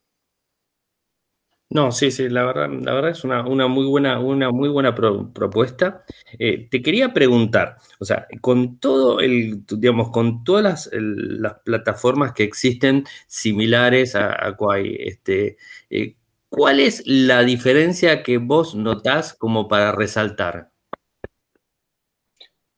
No, 1.69 1.91
sí, 1.91 2.11
sí, 2.11 2.29
la 2.29 2.45
verdad, 2.45 2.69
la 2.69 2.93
verdad 2.93 3.11
es 3.11 3.23
una, 3.23 3.43
muy 3.67 3.85
buena, 3.85 4.19
una 4.19 4.51
muy 4.51 4.69
buena 4.69 4.93
propuesta. 4.93 6.05
Eh, 6.37 6.69
te 6.69 6.81
quería 6.81 7.11
preguntar, 7.11 7.77
o 7.99 8.05
sea, 8.05 8.27
con 8.39 8.79
todo 8.79 9.19
el, 9.19 9.65
digamos, 9.65 10.11
con 10.11 10.43
todas 10.43 10.89
las, 10.93 11.59
plataformas 11.63 12.33
que 12.33 12.43
existen 12.43 13.03
similares 13.27 14.15
a, 14.15 14.33
a 14.33 14.55
este, 14.79 15.57
eh, 15.89 16.15
¿cuál 16.49 16.79
es 16.79 17.01
la 17.05 17.43
diferencia 17.43 18.21
que 18.21 18.37
vos 18.37 18.75
notás 18.75 19.33
como 19.33 19.67
para 19.67 19.91
resaltar? 19.91 20.69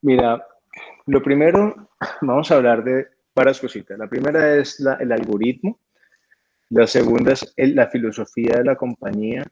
Mira, 0.01 0.47
lo 1.07 1.21
primero, 1.21 1.89
vamos 2.21 2.49
a 2.51 2.55
hablar 2.55 2.83
de 2.85 3.05
varias 3.35 3.59
cositas. 3.59 3.99
La 3.99 4.07
primera 4.07 4.55
es 4.55 4.79
el 4.79 5.11
algoritmo 5.11 5.77
la 6.69 6.87
segunda 6.87 7.33
es 7.33 7.53
la 7.55 7.87
filosofía 7.87 8.57
de 8.57 8.63
la 8.63 8.75
compañía. 8.75 9.45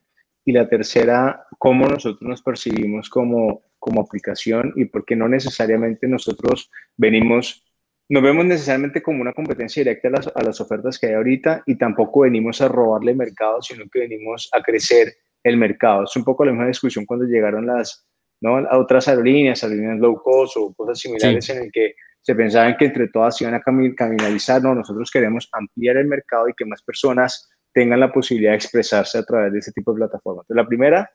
Y 0.47 0.51
la 0.51 0.69
tercera, 0.69 1.47
cómo 1.57 1.87
nosotros 1.87 2.21
nos 2.21 2.43
percibimos 2.43 3.09
como, 3.09 3.63
como 3.79 4.01
aplicación 4.01 4.73
y 4.75 4.85
porque 4.85 5.15
no 5.15 5.27
necesariamente 5.27 6.07
nosotros 6.07 6.69
venimos, 6.97 7.65
no 8.09 8.21
vemos 8.21 8.45
necesariamente 8.45 9.01
como 9.01 9.21
una 9.21 9.33
competencia 9.33 9.81
directa 9.81 10.07
a 10.09 10.11
las, 10.11 10.27
a 10.27 10.43
las 10.43 10.61
ofertas 10.61 10.99
que 10.99 11.07
hay 11.07 11.13
ahorita 11.13 11.63
y 11.65 11.79
tampoco 11.79 12.21
venimos 12.21 12.61
a 12.61 12.67
robarle 12.67 13.15
mercado, 13.15 13.59
sino 13.63 13.85
que 13.91 14.01
venimos 14.01 14.47
a 14.53 14.61
crecer 14.61 15.15
el 15.43 15.57
mercado. 15.57 16.03
Es 16.03 16.15
un 16.15 16.23
poco 16.23 16.45
la 16.45 16.51
misma 16.51 16.67
discusión 16.67 17.05
cuando 17.07 17.25
llegaron 17.25 17.65
las, 17.65 18.05
¿no? 18.41 18.57
a 18.57 18.77
otras 18.77 19.07
aerolíneas, 19.07 19.63
aerolíneas 19.63 19.99
low 19.99 20.21
cost 20.21 20.57
o 20.57 20.73
cosas 20.75 20.99
similares 20.99 21.49
en 21.49 21.63
el 21.63 21.71
que 21.71 21.95
se 22.25 22.33
pensaban 22.33 22.75
que 22.75 22.85
entre 22.85 23.07
todas 23.09 23.39
iban 23.39 23.53
a 23.53 23.61
caminalizar, 23.61 24.59
no, 24.59 24.73
nosotros 24.73 25.11
queremos 25.11 25.47
ampliar 25.51 25.97
el 25.97 26.07
mercado 26.07 26.49
y 26.49 26.55
que 26.57 26.65
más 26.65 26.81
personas 26.81 27.47
tengan 27.71 27.99
la 27.99 28.11
posibilidad 28.11 28.53
de 28.53 28.55
expresarse 28.55 29.19
a 29.19 29.23
través 29.23 29.53
de 29.53 29.59
ese 29.59 29.71
tipo 29.71 29.93
de 29.93 29.97
plataformas. 29.97 30.43
la 30.49 30.65
primera, 30.65 31.07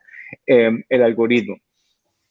em, 0.47 0.85
el 0.89 1.03
algoritmo. 1.03 1.57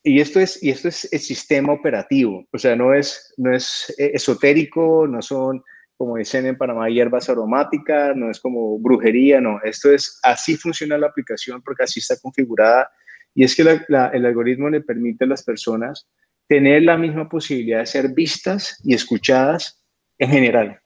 Y 0.02 0.22
esto, 0.22 0.40
es, 0.40 0.64
y 0.64 0.70
esto 0.70 0.88
es 0.88 1.12
el 1.12 1.20
sistema 1.20 1.74
operativo, 1.74 2.46
o 2.54 2.58
sea, 2.58 2.74
no 2.78 2.94
es, 2.94 3.34
no 3.36 3.54
es 3.54 3.94
eh, 3.98 4.12
esotérico, 4.14 5.06
no 5.06 5.22
son, 5.22 5.62
como 5.98 6.16
dicen 6.16 6.46
en 6.46 6.58
Panamá, 6.58 6.88
hierbas 6.88 7.30
aromáticas, 7.30 8.16
no 8.16 8.32
es 8.32 8.40
como 8.40 8.80
brujería, 8.80 9.42
no, 9.42 9.60
esto 9.62 9.92
es, 9.92 10.22
así 10.24 10.56
funciona 10.56 10.98
la 10.98 11.08
aplicación 11.08 11.62
porque 11.62 11.84
así 11.84 12.00
está 12.00 12.16
configurada. 12.22 12.90
Y 13.36 13.44
es 13.44 13.54
que 13.58 13.64
el 13.64 14.26
algoritmo 14.26 14.70
le 14.70 14.80
permite 14.80 15.26
a 15.26 15.28
las 15.28 15.44
personas 15.44 16.08
tener 16.50 16.82
la 16.82 16.98
misma 16.98 17.30
posibilidad 17.30 17.80
de 17.80 17.86
ser 17.86 18.10
vistas 18.14 18.82
y 18.84 18.96
escuchadas 18.96 19.86
en 20.18 20.32
general. 20.32 20.80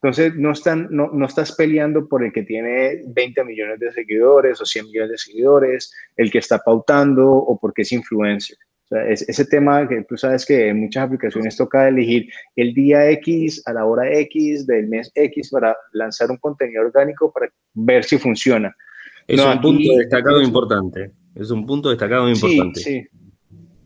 Entonces, 0.00 0.32
no, 0.36 0.52
están, 0.52 0.86
no, 0.90 1.10
no, 1.12 1.26
estás 1.26 1.56
peleando 1.56 2.08
por 2.08 2.24
el 2.24 2.32
que 2.32 2.44
tiene 2.44 3.02
20 3.08 3.44
millones 3.44 3.80
de 3.80 3.92
seguidores 3.92 4.60
o 4.60 4.64
100 4.64 4.86
millones 4.86 5.10
de 5.10 5.18
seguidores, 5.18 5.92
el 6.16 6.30
que 6.30 6.38
está 6.38 6.58
pautando 6.58 7.28
o 7.32 7.58
porque 7.58 7.82
es 7.82 7.90
influencer. 7.90 8.56
O 8.84 8.88
sea, 8.90 9.08
es, 9.08 9.28
ese 9.28 9.44
tema 9.44 9.88
que 9.88 10.04
tú 10.08 10.16
sabes 10.16 10.46
que 10.46 10.68
en 10.68 10.80
muchas 10.80 11.06
aplicaciones 11.06 11.56
toca 11.56 11.88
elegir 11.88 12.30
el 12.54 12.72
día 12.72 13.10
X 13.10 13.60
a 13.66 13.72
la 13.72 13.86
hora 13.86 14.08
X 14.20 14.68
del 14.68 14.86
mes 14.86 15.10
X 15.16 15.50
para 15.50 15.76
lanzar 15.92 16.30
un 16.30 16.36
contenido 16.36 16.82
orgánico 16.82 17.32
para 17.32 17.50
ver 17.74 18.04
si 18.04 18.18
funciona. 18.18 18.74
Es 19.26 19.44
un 19.44 19.60
punto 19.60 19.96
destacado 19.98 20.40
importante. 20.40 21.10
Es 21.34 21.50
un 21.50 21.66
punto 21.66 21.88
destacado 21.88 22.28
importante. 22.28 22.80
Sí, 22.80 23.00
sí. 23.02 23.17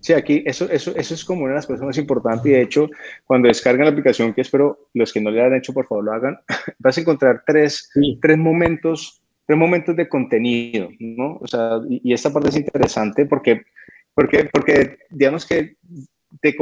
Sí, 0.02 0.12
aquí 0.12 0.42
eso, 0.44 0.68
eso, 0.68 0.92
eso 0.96 1.14
es 1.14 1.24
como 1.24 1.44
una 1.44 1.52
de 1.52 1.58
las 1.58 1.66
cosas 1.66 1.86
más 1.86 1.96
importantes 1.96 2.44
y 2.46 2.50
de 2.50 2.62
hecho 2.62 2.90
cuando 3.24 3.46
descargan 3.46 3.86
la 3.86 3.92
aplicación, 3.92 4.34
que 4.34 4.40
espero 4.40 4.88
los 4.94 5.12
que 5.12 5.20
no 5.20 5.30
le 5.30 5.40
han 5.40 5.54
hecho 5.54 5.72
por 5.72 5.86
favor 5.86 6.04
lo 6.04 6.12
hagan, 6.12 6.38
vas 6.78 6.98
a 6.98 7.00
encontrar 7.00 7.44
tres, 7.46 7.88
tres 8.20 8.36
momentos 8.36 9.22
tres 9.46 9.58
momentos 9.58 9.96
de 9.96 10.08
contenido, 10.08 10.88
¿no? 10.98 11.38
O 11.40 11.46
sea, 11.46 11.80
y, 11.88 12.12
esta 12.12 12.32
parte 12.32 12.48
es 12.48 12.56
interesante 12.56 13.26
porque, 13.26 13.62
porque, 14.14 14.48
porque 14.52 14.98
digamos 15.10 15.46
que 15.46 15.76
te, 16.40 16.52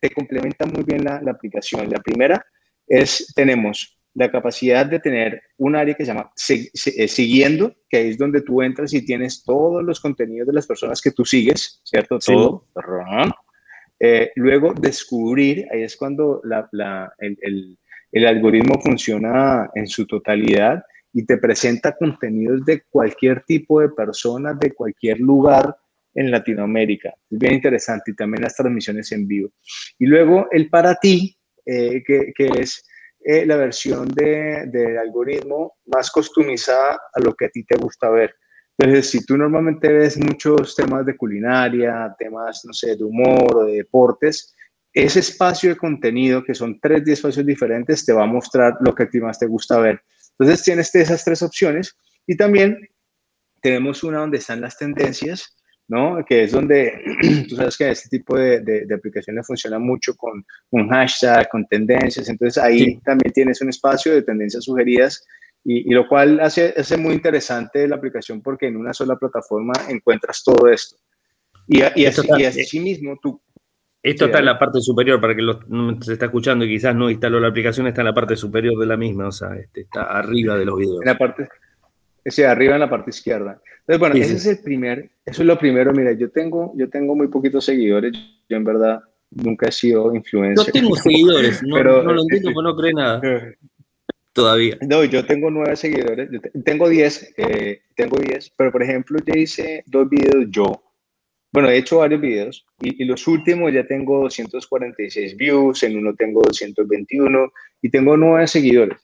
te 0.00 0.10
complementa 0.10 0.66
muy 0.66 0.84
bien 0.84 1.04
la, 1.04 1.20
la 1.20 1.32
aplicación. 1.32 1.90
La 1.90 2.00
primera 2.00 2.44
es, 2.86 3.32
tenemos 3.34 3.98
la 4.14 4.30
capacidad 4.30 4.84
de 4.86 5.00
tener 5.00 5.42
un 5.56 5.74
área 5.74 5.94
que 5.94 6.04
se 6.04 6.12
llama 6.12 6.30
eh, 6.48 7.08
siguiendo, 7.08 7.74
que 7.88 8.08
es 8.08 8.18
donde 8.18 8.42
tú 8.42 8.62
entras 8.62 8.92
y 8.92 9.04
tienes 9.04 9.42
todos 9.42 9.82
los 9.82 10.00
contenidos 10.00 10.46
de 10.46 10.52
las 10.52 10.66
personas 10.66 11.00
que 11.00 11.12
tú 11.12 11.24
sigues, 11.24 11.80
¿cierto? 11.84 12.18
Todo. 12.18 12.66
Eh, 13.98 14.32
luego 14.36 14.74
descubrir, 14.74 15.66
ahí 15.72 15.82
es 15.82 15.96
cuando 15.96 16.42
el, 17.18 17.78
el, 18.10 18.26
algoritmo 18.26 18.80
funciona 18.82 19.70
en 19.74 19.86
su 19.86 20.06
totalidad 20.06 20.82
y 21.12 21.24
te 21.24 21.38
presenta 21.38 21.96
contenidos 21.96 22.64
de 22.64 22.82
cualquier 22.90 23.44
tipo 23.44 23.80
de 23.80 23.90
personas, 23.90 24.58
de 24.58 24.72
cualquier 24.72 25.20
lugar 25.20 25.76
en 26.14 26.30
Latinoamérica. 26.30 27.14
Es 27.30 27.38
bien 27.38 27.54
interesante 27.54 28.10
y 28.10 28.16
también 28.16 28.42
las 28.42 28.56
transmisiones 28.56 29.12
en 29.12 29.26
vivo. 29.26 29.50
Y 29.98 30.06
luego 30.06 30.48
el 30.50 30.68
para 30.68 30.96
ti, 30.96 31.38
eh, 31.64 32.02
que, 32.04 32.32
que 32.36 32.46
es 32.58 32.84
eh, 33.24 33.46
la 33.46 33.56
versión 33.56 34.08
del 34.08 34.70
de 34.70 34.98
algoritmo 34.98 35.74
más 35.86 36.10
customizada 36.10 37.00
a 37.12 37.20
lo 37.20 37.34
que 37.34 37.46
a 37.46 37.48
ti 37.48 37.64
te 37.64 37.76
gusta 37.76 38.10
ver. 38.10 38.34
Entonces, 38.78 39.10
si 39.10 39.24
tú 39.24 39.36
normalmente 39.36 39.92
ves 39.92 40.18
muchos 40.18 40.74
temas 40.74 41.04
de 41.06 41.16
culinaria, 41.16 42.14
temas, 42.18 42.62
no 42.64 42.72
sé, 42.72 42.96
de 42.96 43.04
humor 43.04 43.56
o 43.56 43.64
de 43.64 43.74
deportes, 43.74 44.54
ese 44.92 45.20
espacio 45.20 45.70
de 45.70 45.76
contenido, 45.76 46.42
que 46.42 46.54
son 46.54 46.78
tres 46.80 47.06
espacios 47.06 47.46
diferentes, 47.46 48.04
te 48.04 48.12
va 48.12 48.24
a 48.24 48.26
mostrar 48.26 48.74
lo 48.80 48.94
que 48.94 49.04
a 49.04 49.08
ti 49.08 49.20
más 49.20 49.38
te 49.38 49.46
gusta 49.46 49.78
ver. 49.78 50.00
Entonces, 50.38 50.64
tienes 50.64 50.94
esas 50.94 51.24
tres 51.24 51.42
opciones 51.42 51.94
y 52.26 52.36
también 52.36 52.78
tenemos 53.60 54.02
una 54.02 54.18
donde 54.18 54.38
están 54.38 54.60
las 54.60 54.76
tendencias 54.76 55.56
¿no? 55.88 56.24
Que 56.24 56.44
es 56.44 56.52
donde 56.52 56.92
tú 57.48 57.56
sabes 57.56 57.76
que 57.76 57.90
este 57.90 58.08
tipo 58.08 58.36
de, 58.36 58.60
de, 58.60 58.94
aplicaciones 58.94 59.46
funciona 59.46 59.78
mucho 59.78 60.14
con 60.16 60.44
un 60.70 60.88
hashtag, 60.88 61.48
con 61.48 61.66
tendencias, 61.66 62.28
entonces 62.28 62.62
ahí 62.62 62.98
también 63.00 63.32
tienes 63.32 63.60
un 63.60 63.68
espacio 63.68 64.12
de 64.12 64.22
tendencias 64.22 64.64
sugeridas 64.64 65.24
y, 65.64 65.90
y, 65.90 65.94
lo 65.94 66.08
cual 66.08 66.40
hace, 66.40 66.74
hace 66.76 66.96
muy 66.96 67.14
interesante 67.14 67.86
la 67.86 67.96
aplicación 67.96 68.42
porque 68.42 68.66
en 68.66 68.76
una 68.76 68.92
sola 68.92 69.16
plataforma 69.16 69.72
encuentras 69.88 70.42
todo 70.42 70.68
esto. 70.68 70.96
Y, 71.68 71.78
y, 71.78 72.06
así, 72.06 72.28
y 72.38 72.44
así, 72.44 72.80
mismo 72.80 73.16
tú... 73.22 73.40
Esto 74.02 74.26
está 74.26 74.40
en 74.40 74.46
la 74.46 74.58
parte 74.58 74.80
superior, 74.80 75.20
para 75.20 75.36
que 75.36 75.42
se 76.00 76.14
está 76.14 76.24
escuchando 76.26 76.64
y 76.64 76.68
quizás 76.68 76.94
no 76.96 77.08
instaló 77.08 77.38
la 77.38 77.48
aplicación, 77.48 77.86
está 77.86 78.00
en 78.00 78.08
la 78.08 78.14
parte 78.14 78.34
superior 78.34 78.76
de 78.76 78.86
la 78.86 78.96
misma, 78.96 79.28
o 79.28 79.32
sea, 79.32 79.54
este, 79.54 79.82
está 79.82 80.02
arriba 80.02 80.58
de 80.58 80.64
los 80.64 80.76
videos. 80.76 81.02
En 81.02 81.06
la 81.06 81.16
parte, 81.16 81.48
ese 82.24 82.46
arriba 82.46 82.74
en 82.74 82.80
la 82.80 82.90
parte 82.90 83.10
izquierda. 83.10 83.60
Entonces, 83.80 83.98
bueno, 83.98 84.14
ese 84.14 84.34
es 84.34 84.46
el 84.46 84.58
primer, 84.62 85.10
eso 85.24 85.42
es 85.42 85.46
lo 85.46 85.58
primero. 85.58 85.92
Mira, 85.92 86.12
yo 86.12 86.30
tengo, 86.30 86.72
yo 86.76 86.88
tengo 86.88 87.16
muy 87.16 87.28
poquitos 87.28 87.64
seguidores. 87.64 88.12
Yo 88.48 88.56
en 88.56 88.64
verdad 88.64 89.00
nunca 89.30 89.68
he 89.68 89.72
sido 89.72 90.14
influencer. 90.14 90.66
No 90.66 90.72
tengo 90.72 90.96
seguidores, 91.02 91.62
no, 91.62 91.76
pero, 91.76 92.02
no 92.02 92.12
lo 92.12 92.22
entiendo 92.22 92.50
porque 92.52 92.68
no 92.68 92.76
cree 92.76 92.94
nada. 92.94 93.20
Todavía. 94.32 94.78
No, 94.88 95.04
yo 95.04 95.26
tengo 95.26 95.50
nueve 95.50 95.76
seguidores, 95.76 96.30
tengo 96.64 96.88
diez, 96.88 97.34
eh, 97.36 97.82
tengo 97.94 98.16
diez, 98.16 98.50
pero 98.56 98.72
por 98.72 98.82
ejemplo, 98.82 99.18
yo 99.26 99.34
hice 99.34 99.84
dos 99.86 100.08
videos 100.08 100.46
yo. 100.48 100.82
Bueno, 101.52 101.68
he 101.68 101.76
hecho 101.76 101.98
varios 101.98 102.22
videos 102.22 102.64
y, 102.80 103.02
y, 103.02 103.04
los 103.04 103.26
últimos 103.26 103.70
ya 103.74 103.86
tengo 103.86 104.22
246 104.22 105.36
views, 105.36 105.82
en 105.82 105.98
uno 105.98 106.14
tengo 106.14 106.40
221 106.44 107.52
y 107.82 107.90
tengo 107.90 108.16
nueve 108.16 108.46
seguidores. 108.46 109.02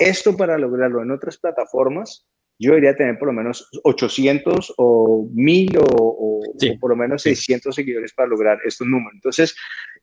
Esto 0.00 0.36
para 0.36 0.58
lograrlo 0.58 1.02
en 1.02 1.12
otras 1.12 1.38
plataformas 1.38 2.26
yo 2.58 2.70
debería 2.70 2.96
tener 2.96 3.18
por 3.18 3.28
lo 3.28 3.34
menos 3.34 3.68
800 3.82 4.74
o 4.76 5.28
1000 5.32 5.78
o, 5.78 6.40
por 6.80 6.90
lo 6.90 6.96
menos 6.96 7.22
600 7.22 7.74
seguidores 7.74 8.12
para 8.12 8.28
lograr 8.28 8.58
estos 8.64 8.86
números. 8.86 9.14
Entonces, 9.14 9.56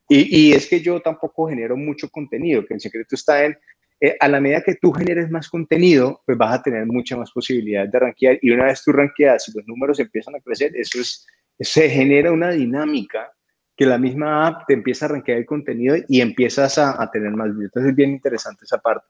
y, 0.10 0.50
y, 0.50 0.54
es 0.54 0.68
que 0.68 0.82
yo 0.82 1.00
tampoco 1.00 1.48
genero 1.48 1.78
mucho 1.78 2.10
contenido, 2.10 2.66
que 2.66 2.74
el 2.74 2.82
secreto 2.82 3.16
está 3.16 3.46
en, 3.46 3.58
eh, 4.04 4.18
a 4.20 4.28
la 4.28 4.42
medida 4.42 4.64
que 4.64 4.76
tú 4.82 4.92
generes 4.92 5.30
más 5.30 5.48
contenido, 5.48 6.24
pues 6.26 6.36
vas 6.36 6.60
a 6.60 6.64
tener 6.64 6.88
mucha 6.88 7.16
más 7.16 7.32
posibilidad 7.32 7.88
de 7.88 8.00
rankear 8.00 8.40
y 8.42 8.50
una 8.50 8.66
vez 8.66 8.84
tú 8.84 8.92
rankeas 8.92 9.48
y 9.48 9.52
los 9.56 9.68
números 9.68 10.00
empiezan 10.00 10.36
a 10.36 10.40
crecer, 10.40 10.76
eso 10.76 11.00
es, 11.00 11.28
se 11.60 11.88
genera 11.88 12.32
una 12.32 12.50
dinámica 12.50 13.32
que 13.78 13.86
la 13.86 14.00
misma 14.00 14.48
app 14.48 14.66
te 14.68 14.74
empieza 14.74 15.06
a 15.06 15.10
rankear 15.10 15.38
el 15.38 15.46
contenido 15.46 15.96
y 16.08 16.20
empiezas 16.20 16.80
a, 16.80 17.02
a 17.02 17.12
tener 17.12 17.32
más 17.32 17.50
views. 17.50 17.66
Entonces 17.66 17.92
es 17.92 17.96
bien 17.96 18.10
interesante 18.10 18.66
esa 18.66 18.80
parte. 18.80 19.06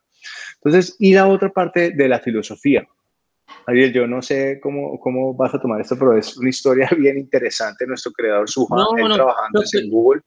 Entonces, 0.56 0.98
y 1.00 1.14
la 1.14 1.28
otra 1.28 1.50
parte 1.50 1.92
de 1.92 2.10
la 2.10 2.20
filosofía. 2.20 2.86
Ariel, 3.68 3.94
yo 3.94 4.08
no 4.08 4.22
sé 4.22 4.60
cómo, 4.62 5.00
cómo 5.00 5.34
vas 5.34 5.54
a 5.54 5.60
tomar 5.60 5.82
esto, 5.82 5.98
pero 5.98 6.18
es 6.18 6.38
una 6.38 6.50
historia 6.50 6.90
bien 6.98 7.18
interesante. 7.18 7.86
Nuestro 7.86 8.12
creador 8.12 8.50
Suja, 8.50 8.76
no, 8.76 9.14
trabajando 9.14 9.64
en 9.74 9.90
Google. 9.90 10.22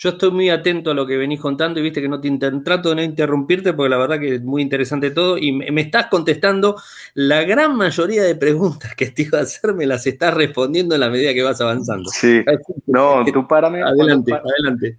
Yo 0.00 0.10
estoy 0.10 0.30
muy 0.30 0.48
atento 0.48 0.92
a 0.92 0.94
lo 0.94 1.04
que 1.04 1.16
venís 1.16 1.40
contando 1.40 1.80
y 1.80 1.82
viste 1.82 2.00
que 2.00 2.08
no 2.08 2.20
te 2.20 2.30
trato 2.64 2.90
de 2.90 2.94
no 2.94 3.02
interrumpirte 3.02 3.72
porque 3.72 3.90
la 3.90 3.98
verdad 3.98 4.20
que 4.20 4.36
es 4.36 4.42
muy 4.42 4.62
interesante 4.62 5.10
todo 5.10 5.36
y 5.36 5.50
me, 5.50 5.80
estás 5.80 6.06
contestando 6.06 6.76
la 7.14 7.42
gran 7.42 7.74
mayoría 7.76 8.22
de 8.22 8.36
preguntas 8.36 8.94
que 8.94 9.10
te 9.10 9.22
iba 9.22 9.40
a 9.40 9.42
hacer, 9.42 9.74
me 9.74 9.86
las 9.86 10.06
estás 10.06 10.34
respondiendo 10.34 10.94
en 10.94 11.00
la 11.00 11.10
medida 11.10 11.34
que 11.34 11.42
vas 11.42 11.60
avanzando. 11.60 12.08
Sí, 12.10 12.44
no, 12.86 13.24
tú 13.24 13.48
párame. 13.48 13.82
Adelante, 13.82 14.34
adelante. 14.34 14.98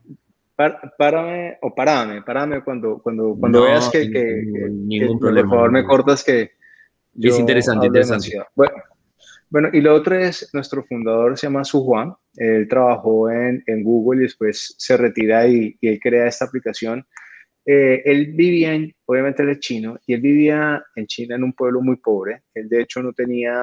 párame 0.97 1.57
o 1.61 1.73
párame, 1.73 2.21
párame 2.21 2.61
cuando, 2.61 2.99
cuando, 3.01 3.37
cuando 3.39 3.61
veas 3.63 3.89
que, 3.89 4.11
que, 4.11 4.43
ningún 4.69 5.17
problema, 5.17 5.47
por 5.47 5.57
favor 5.59 5.71
me 5.71 5.85
cortas 5.85 6.25
que, 6.25 6.59
es 7.27 7.39
interesante, 7.39 7.88
interesante. 7.88 8.41
Bueno, 8.55 8.73
bueno, 9.49 9.69
y 9.73 9.82
lo 9.82 9.95
otro 9.95 10.15
es, 10.15 10.49
nuestro 10.53 10.84
fundador 10.84 11.38
se 11.38 11.47
llama 11.47 11.63
Su 11.63 11.84
Juan, 11.84 12.13
él 12.36 12.67
trabajó 12.67 13.29
en, 13.32 13.63
en, 13.65 13.84
Google 13.84 14.21
y 14.21 14.23
después 14.23 14.75
se 14.77 14.95
retira 14.95 15.47
y, 15.47 15.75
y 15.82 15.88
él 15.88 15.99
crea 15.99 16.27
esta 16.27 16.45
aplicación. 16.45 17.05
Eh, 17.65 18.01
él 18.05 18.34
vivía, 18.34 18.73
en, 18.73 18.93
obviamente 19.05 19.43
él 19.43 19.49
es 19.49 19.60
chino, 19.60 19.99
y 20.05 20.13
él 20.13 20.21
vivía 20.21 20.84
en 20.95 21.08
China 21.08 21.36
en 21.36 21.43
un 21.43 21.53
pueblo 21.53 21.82
muy 21.82 21.97
pobre. 21.97 22.43
Él 22.53 22.69
de 22.69 22.82
hecho 22.82 23.01
no 23.01 23.12
tenía 23.13 23.53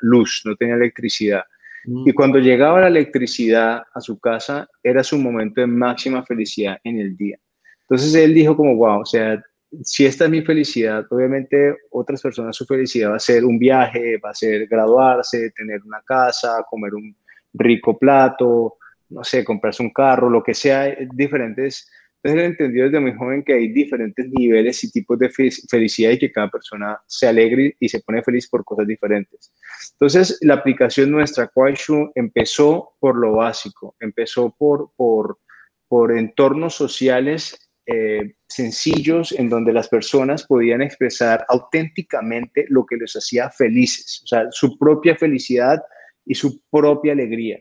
luz, 0.00 0.42
no 0.44 0.54
tenía 0.56 0.74
electricidad. 0.74 1.42
Mm. 1.84 2.08
Y 2.08 2.12
cuando 2.12 2.38
llegaba 2.38 2.80
la 2.80 2.88
electricidad 2.88 3.82
a 3.92 4.00
su 4.00 4.18
casa, 4.18 4.68
era 4.82 5.02
su 5.02 5.18
momento 5.18 5.60
de 5.60 5.66
máxima 5.66 6.24
felicidad 6.24 6.78
en 6.84 6.98
el 6.98 7.16
día. 7.16 7.38
Entonces 7.82 8.14
él 8.14 8.34
dijo 8.34 8.56
como, 8.56 8.76
wow, 8.76 9.00
o 9.00 9.06
sea, 9.06 9.42
si 9.82 10.06
esta 10.06 10.24
es 10.24 10.30
mi 10.30 10.42
felicidad, 10.42 11.06
obviamente 11.10 11.76
otras 11.90 12.22
personas 12.22 12.56
su 12.56 12.64
felicidad 12.64 13.10
va 13.10 13.16
a 13.16 13.20
ser 13.20 13.44
un 13.44 13.58
viaje, 13.58 14.18
va 14.18 14.30
a 14.30 14.34
ser 14.34 14.66
graduarse, 14.66 15.50
tener 15.50 15.82
una 15.84 16.00
casa, 16.02 16.64
comer 16.68 16.94
un 16.94 17.14
rico 17.52 17.98
plato, 17.98 18.78
no 19.10 19.24
sé, 19.24 19.44
comprarse 19.44 19.82
un 19.82 19.92
carro, 19.92 20.30
lo 20.30 20.42
que 20.42 20.54
sea, 20.54 20.94
diferentes. 21.14 21.90
Entonces 22.22 22.44
él 22.44 22.50
entendió 22.50 22.84
desde 22.84 23.00
muy 23.00 23.14
joven 23.14 23.44
que 23.44 23.54
hay 23.54 23.68
diferentes 23.68 24.28
niveles 24.30 24.82
y 24.82 24.90
tipos 24.90 25.18
de 25.18 25.30
felicidad 25.30 26.10
y 26.10 26.18
que 26.18 26.32
cada 26.32 26.50
persona 26.50 26.98
se 27.06 27.28
alegre 27.28 27.76
y 27.78 27.88
se 27.88 28.00
pone 28.00 28.22
feliz 28.22 28.48
por 28.48 28.64
cosas 28.64 28.86
diferentes. 28.86 29.52
Entonces 29.92 30.38
la 30.40 30.54
aplicación 30.54 31.10
nuestra, 31.10 31.46
Kuaishu, 31.46 32.10
empezó 32.14 32.96
por 32.98 33.16
lo 33.16 33.34
básico, 33.34 33.94
empezó 34.00 34.54
por, 34.58 34.90
por, 34.96 35.38
por 35.86 36.16
entornos 36.16 36.74
sociales 36.74 37.67
eh, 37.90 38.34
sencillos 38.46 39.32
en 39.32 39.48
donde 39.48 39.72
las 39.72 39.88
personas 39.88 40.46
podían 40.46 40.82
expresar 40.82 41.46
auténticamente 41.48 42.66
lo 42.68 42.84
que 42.84 42.98
les 42.98 43.14
hacía 43.14 43.48
felices, 43.48 44.20
o 44.24 44.26
sea, 44.26 44.46
su 44.50 44.76
propia 44.76 45.16
felicidad 45.16 45.80
y 46.26 46.34
su 46.34 46.60
propia 46.70 47.12
alegría. 47.12 47.58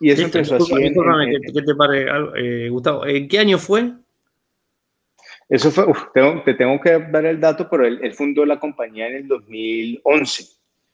Y 0.00 0.10
eso 0.10 0.22
empezó 0.22 0.56
así. 0.56 0.72
En, 0.72 0.94
¿qué, 1.52 1.62
te 1.62 1.74
parece, 1.74 2.10
eh, 2.38 2.70
Gustavo? 2.70 3.04
¿En 3.04 3.28
qué 3.28 3.40
año 3.40 3.58
fue? 3.58 3.92
Eso 5.50 5.70
fue, 5.70 5.84
te 6.46 6.54
tengo 6.54 6.80
que 6.80 6.98
dar 7.10 7.26
el 7.26 7.38
dato, 7.38 7.68
pero 7.70 7.86
él, 7.86 8.14
fundó 8.14 8.46
la 8.46 8.58
compañía 8.58 9.08
en 9.08 9.16
el 9.16 9.28
2011. 9.28 10.44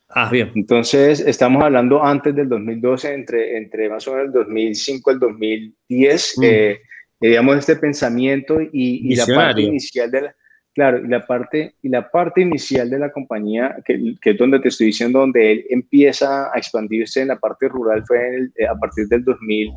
Ah, 0.08 0.28
bien. 0.32 0.50
Entonces, 0.56 1.20
estamos 1.20 1.62
hablando 1.62 2.02
antes 2.02 2.34
del 2.34 2.48
2012, 2.48 3.14
entre, 3.14 3.56
entre 3.56 3.88
más 3.88 4.08
o 4.08 4.14
menos 4.14 4.26
el 4.26 4.32
2005 4.32 5.10
al 5.10 5.20
2010 5.20 6.34
digamos, 7.20 7.58
este 7.58 7.76
pensamiento 7.76 8.58
y, 8.60 9.14
la 9.14 9.26
parte 9.26 9.62
inicial 9.62 10.10
de 10.10 10.22
la, 10.22 10.34
Claro, 10.74 11.04
y 11.04 11.06
la 11.06 11.24
parte, 11.24 11.76
y 11.82 11.88
la 11.88 12.10
parte 12.10 12.40
inicial 12.40 12.90
de 12.90 12.98
la 12.98 13.12
compañía, 13.12 13.76
que, 13.84 14.16
que, 14.20 14.30
es 14.30 14.36
donde 14.36 14.58
te 14.58 14.70
estoy 14.70 14.88
diciendo, 14.88 15.20
donde 15.20 15.52
él 15.52 15.66
empieza 15.70 16.50
a 16.52 16.58
expandirse 16.58 17.22
en 17.22 17.28
la 17.28 17.38
parte 17.38 17.68
rural, 17.68 18.02
fue 18.04 18.50
eh, 18.56 18.66
a 18.66 18.74
partir 18.74 19.06
del 19.06 19.22
2000, 19.22 19.70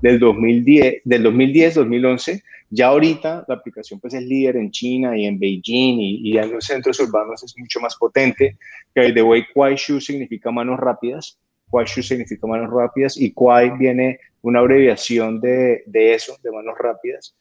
del 0.00 0.20
2010, 0.20 1.02
del 1.04 1.22
2010, 1.24 1.74
2011. 1.74 2.42
Ya 2.70 2.86
ahorita 2.86 3.44
la 3.48 3.54
aplicación 3.56 3.98
pues 3.98 4.14
es 4.14 4.22
líder 4.22 4.56
en 4.56 4.70
China 4.70 5.18
y 5.18 5.26
en 5.26 5.40
Beijing 5.40 5.98
y, 6.00 6.30
y 6.30 6.38
en 6.38 6.52
los 6.52 6.64
centros 6.64 7.00
urbanos 7.00 7.42
es 7.42 7.54
mucho 7.58 7.80
más 7.80 7.96
potente. 7.96 8.56
Que 8.94 9.12
the 9.12 9.22
way 9.22 9.44
Kuaishu 9.52 10.00
significa 10.00 10.52
manos 10.52 10.78
rápidas, 10.78 11.36
Kuaishu 11.74 12.04
significa 12.04 12.46
manos 12.46 12.70
rápidas 12.72 13.20
y 13.20 13.32
Kuai 13.32 13.76
viene 13.76 14.20
una 14.42 14.60
abreviación 14.60 15.40
de, 15.40 15.82
de 15.86 16.14
eso, 16.14 16.36
de 16.40 16.52
manos 16.52 16.76
rápidas. 16.78 17.34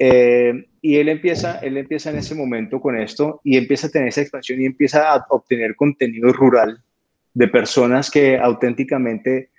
Eh, 0.00 0.66
y 0.82 0.96
él 0.96 1.08
empieza, 1.08 1.60
él 1.60 1.76
empieza 1.76 2.10
en 2.10 2.16
ese 2.16 2.34
momento 2.34 2.80
con 2.80 2.98
esto 2.98 3.40
y 3.44 3.56
empieza 3.56 3.86
a 3.86 3.90
tener 3.90 4.08
esa 4.08 4.22
expansión 4.22 4.60
y 4.60 4.66
empieza 4.66 5.12
a 5.12 5.24
obtener 5.30 5.76
contenido 5.76 6.32
rural 6.32 6.82
de 7.34 7.46
personas 7.46 8.10
que 8.10 8.36
auténticamente 8.36 9.50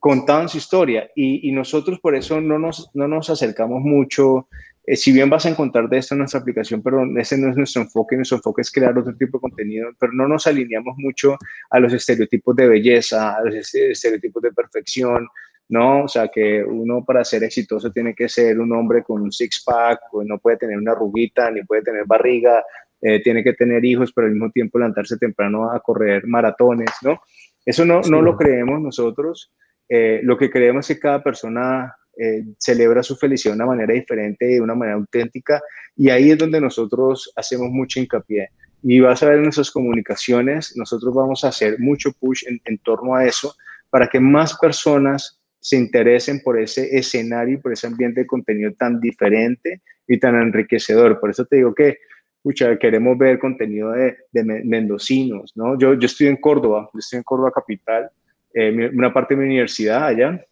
contaban 0.00 0.48
su 0.48 0.58
historia 0.58 1.08
y, 1.14 1.52
nosotros 1.52 2.00
por 2.00 2.16
eso 2.16 2.40
no 2.40 2.58
nos, 2.58 2.90
no 2.94 3.06
nos 3.06 3.30
acercamos 3.30 3.80
mucho. 3.82 4.48
Eh, 4.90 4.96
si 4.96 5.12
bien 5.12 5.28
vas 5.28 5.44
a 5.44 5.50
encontrar 5.50 5.86
de 5.86 5.98
esto 5.98 6.14
en 6.14 6.20
nuestra 6.20 6.40
aplicación, 6.40 6.82
pero 6.82 7.04
ese 7.18 7.36
no 7.36 7.50
es 7.50 7.56
nuestro 7.58 7.82
enfoque, 7.82 8.16
nuestro 8.16 8.38
enfoque 8.38 8.62
es 8.62 8.70
crear 8.70 8.96
otro 8.96 9.14
tipo 9.14 9.36
de 9.36 9.42
contenido, 9.42 9.90
pero 10.00 10.14
no 10.14 10.26
nos 10.26 10.46
alineamos 10.46 10.94
mucho 10.96 11.36
a 11.68 11.78
los 11.78 11.92
estereotipos 11.92 12.56
de 12.56 12.68
belleza, 12.68 13.36
a 13.36 13.44
los 13.44 13.74
estereotipos 13.74 14.42
de 14.42 14.50
perfección, 14.50 15.28
¿no? 15.68 16.04
O 16.04 16.08
sea, 16.08 16.28
que 16.28 16.64
uno 16.64 17.04
para 17.04 17.22
ser 17.22 17.44
exitoso 17.44 17.92
tiene 17.92 18.14
que 18.14 18.30
ser 18.30 18.58
un 18.58 18.72
hombre 18.72 19.02
con 19.02 19.20
un 19.20 19.30
six-pack, 19.30 20.00
no 20.24 20.38
puede 20.38 20.56
tener 20.56 20.78
una 20.78 20.94
ruguita, 20.94 21.50
ni 21.50 21.62
puede 21.64 21.82
tener 21.82 22.06
barriga, 22.06 22.64
eh, 23.02 23.20
tiene 23.22 23.44
que 23.44 23.52
tener 23.52 23.84
hijos, 23.84 24.10
pero 24.14 24.26
al 24.26 24.32
mismo 24.32 24.50
tiempo 24.50 24.78
levantarse 24.78 25.18
temprano 25.18 25.70
a 25.70 25.80
correr 25.80 26.26
maratones, 26.26 26.92
¿no? 27.02 27.20
Eso 27.62 27.84
no, 27.84 28.00
no 28.08 28.22
lo 28.22 28.38
creemos 28.38 28.80
nosotros. 28.80 29.52
Eh, 29.86 30.20
lo 30.22 30.38
que 30.38 30.50
creemos 30.50 30.88
es 30.88 30.96
que 30.96 31.02
cada 31.02 31.22
persona 31.22 31.94
eh, 32.20 32.44
celebra 32.58 33.02
su 33.04 33.14
felicidad 33.14 33.52
de 33.54 33.58
una 33.58 33.66
manera 33.66 33.94
diferente, 33.94 34.44
de 34.44 34.60
una 34.60 34.74
manera 34.74 34.96
auténtica, 34.96 35.62
y 35.96 36.10
ahí 36.10 36.32
es 36.32 36.38
donde 36.38 36.60
nosotros 36.60 37.32
hacemos 37.36 37.70
mucho 37.70 38.00
hincapié. 38.00 38.50
Y 38.82 38.98
vas 38.98 39.22
a 39.22 39.26
ver 39.26 39.36
en 39.36 39.44
nuestras 39.44 39.70
comunicaciones, 39.70 40.76
nosotros 40.76 41.14
vamos 41.14 41.44
a 41.44 41.48
hacer 41.48 41.78
mucho 41.78 42.10
push 42.12 42.42
en, 42.46 42.78
torno 42.78 43.14
a 43.14 43.24
eso 43.24 43.54
para 43.90 44.08
que 44.08 44.18
más 44.18 44.58
personas 44.58 45.40
se 45.60 45.76
interesen 45.76 46.40
por 46.42 46.58
ese 46.58 46.96
escenario 46.96 47.54
y 47.54 47.60
por 47.60 47.72
ese 47.72 47.86
ambiente 47.86 48.22
de 48.22 48.26
contenido 48.26 48.72
tan 48.72 49.00
diferente 49.00 49.82
y 50.08 50.18
tan 50.18 50.34
enriquecedor. 50.34 51.20
Por 51.20 51.30
eso 51.30 51.44
te 51.44 51.56
digo 51.56 51.72
que, 51.72 51.98
escucha, 52.36 52.76
queremos 52.78 53.16
ver 53.16 53.38
contenido 53.38 53.92
de, 53.92 54.16
mendocinos, 54.64 55.52
¿no? 55.56 55.78
Yo, 55.78 55.92
estoy 55.92 56.26
en 56.26 56.36
Córdoba, 56.36 56.90
estoy 56.98 57.18
en 57.18 57.22
Córdoba 57.22 57.52
capital, 57.54 58.10
eh, 58.54 58.90
una 58.92 59.12
parte 59.12 59.34
de 59.34 59.40
mi 59.40 59.46
universidad 59.46 60.06
allá. 60.06 60.44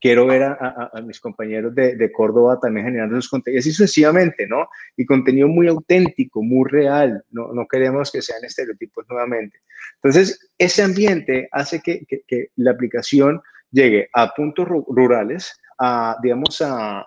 Quiero 0.00 0.26
ver 0.26 0.42
a, 0.42 0.90
mis 1.04 1.20
compañeros 1.20 1.74
de, 1.74 1.96
de, 1.96 2.12
Córdoba 2.12 2.58
también 2.60 2.86
generando 2.86 3.16
sus 3.16 3.28
contenidos, 3.28 3.66
y 3.66 3.72
sucesivamente, 3.72 4.46
¿no? 4.46 4.68
Y 4.96 5.06
contenido 5.06 5.48
muy 5.48 5.68
auténtico, 5.68 6.42
muy 6.42 6.68
real, 6.68 7.24
no, 7.30 7.66
queremos 7.70 8.10
que 8.10 8.20
sean 8.20 8.44
estereotipos 8.44 9.06
nuevamente. 9.08 9.58
Entonces, 9.96 10.50
ese 10.58 10.82
ambiente 10.82 11.48
hace 11.52 11.80
que, 11.80 12.04
que, 12.06 12.22
que 12.26 12.48
la 12.56 12.72
aplicación 12.72 13.40
llegue 13.70 14.08
a 14.12 14.34
puntos 14.34 14.66
rurales, 14.68 15.60
a, 15.78 16.16
digamos, 16.22 16.60
a, 16.60 17.06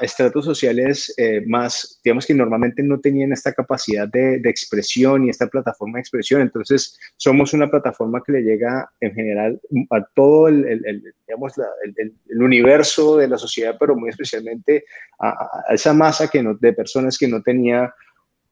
estratos 0.00 0.46
sociales 0.46 1.12
eh, 1.18 1.42
más, 1.46 2.00
digamos 2.02 2.24
que 2.26 2.32
normalmente 2.32 2.82
no 2.82 3.00
tenían 3.00 3.32
esta 3.32 3.52
capacidad 3.52 4.08
de, 4.08 4.40
expresión 4.44 5.24
y 5.24 5.30
esta 5.30 5.46
plataforma 5.46 5.98
de 5.98 6.00
expresión. 6.00 6.40
Entonces, 6.40 6.98
somos 7.16 7.52
una 7.52 7.70
plataforma 7.70 8.22
que 8.24 8.32
le 8.32 8.42
llega 8.42 8.90
en 9.00 9.14
general 9.14 9.60
a 9.90 10.02
todo 10.14 10.48
el, 10.48 11.12
digamos, 11.26 11.52
el, 11.84 12.42
universo 12.42 13.18
de 13.18 13.28
la 13.28 13.36
sociedad, 13.36 13.76
pero 13.78 13.94
muy 13.94 14.08
especialmente 14.08 14.84
a, 15.20 15.34
esa 15.70 15.92
masa 15.92 16.28
que 16.28 16.42
no, 16.42 16.54
de 16.54 16.72
personas 16.72 17.18
que 17.18 17.28
no 17.28 17.42
tenía 17.42 17.94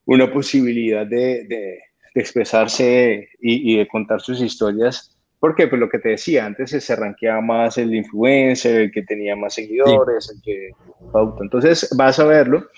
una 0.05 0.31
posibilidad 0.31 1.05
de, 1.05 1.79
expresarse 2.15 3.27
y, 3.41 3.73
y 3.73 3.77
de 3.79 3.87
contar 3.87 4.21
sus 4.21 4.39
historias 4.39 5.12
porque 5.43 5.67
pues 5.67 5.77
lo 5.77 5.89
que 5.89 5.99
te 5.99 6.07
decía, 6.07 6.45
antes 6.45 6.71
se 6.71 6.95
ranqueaba 6.95 7.41
más 7.41 7.77
el 7.77 7.93
influencer, 7.93 8.79
el 8.79 8.91
que 8.93 9.01
tenía 9.01 9.35
más 9.35 9.55
seguidores, 9.55 10.31
el 10.33 10.41
que 10.41 10.71
pauta. 11.11 11.43
Entonces 11.43 11.93
vas 11.97 12.17
a 12.17 12.23
verlo. 12.23 12.69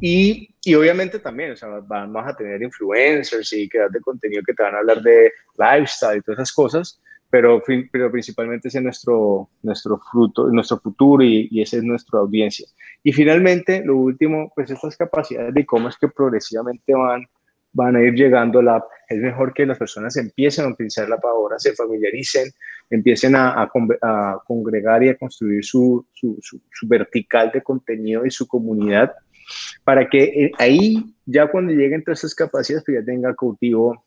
Y, 0.00 0.48
y 0.64 0.74
obviamente 0.74 1.18
también, 1.18 1.50
o 1.50 1.56
sea, 1.56 1.68
vamos 1.86 2.26
a 2.26 2.34
tener 2.34 2.62
influencers 2.62 3.52
y 3.52 3.68
creadores 3.68 3.92
de 3.92 4.00
contenido 4.00 4.42
que 4.46 4.54
te 4.54 4.62
van 4.62 4.76
a 4.76 4.78
hablar 4.78 5.02
de 5.02 5.30
lifestyle 5.58 6.16
y 6.16 6.22
todas 6.22 6.38
esas 6.38 6.52
cosas, 6.54 6.98
pero, 7.28 7.62
pero 7.92 8.10
principalmente 8.10 8.68
ese 8.68 8.78
es 8.78 8.84
nuestro, 8.84 9.50
nuestro, 9.62 10.00
fruto, 10.10 10.46
nuestro 10.46 10.78
futuro 10.78 11.22
y, 11.22 11.48
y 11.50 11.60
esa 11.60 11.76
es 11.76 11.82
nuestra 11.82 12.20
audiencia. 12.20 12.66
Y 13.02 13.12
finalmente, 13.12 13.82
lo 13.84 13.98
último, 13.98 14.50
pues 14.54 14.70
estas 14.70 14.96
capacidades 14.96 15.52
de 15.52 15.60
e-commerce 15.60 15.98
que 16.00 16.08
progresivamente 16.08 16.94
van 16.94 17.28
van 17.78 17.94
a 17.94 18.02
ir 18.02 18.14
llegando 18.14 18.60
la 18.60 18.76
app. 18.76 18.84
Es 19.08 19.18
mejor 19.18 19.54
que 19.54 19.64
las 19.64 19.78
personas 19.78 20.16
empiecen 20.16 20.64
a 20.64 20.68
utilizar 20.68 21.08
la 21.08 21.18
ahora, 21.22 21.58
se 21.58 21.74
familiaricen, 21.74 22.50
empiecen 22.90 23.36
a, 23.36 23.62
a, 23.62 24.42
congregar 24.44 25.02
y 25.04 25.08
a 25.10 25.16
construir 25.16 25.64
su, 25.64 26.04
su, 26.12 26.38
su, 26.42 26.88
vertical 26.88 27.50
de 27.52 27.62
contenido 27.62 28.26
y 28.26 28.30
su 28.30 28.46
comunidad, 28.46 29.12
para 29.84 30.08
que 30.08 30.24
eh, 30.24 30.52
ahí, 30.58 31.14
ya 31.24 31.46
cuando 31.46 31.72
lleguen 31.72 32.02
todas 32.02 32.18
esas 32.18 32.34
capacidades, 32.34 32.84
pues 32.84 32.98
ya 32.98 33.04
tenga 33.04 33.34
cautivo 33.34 34.04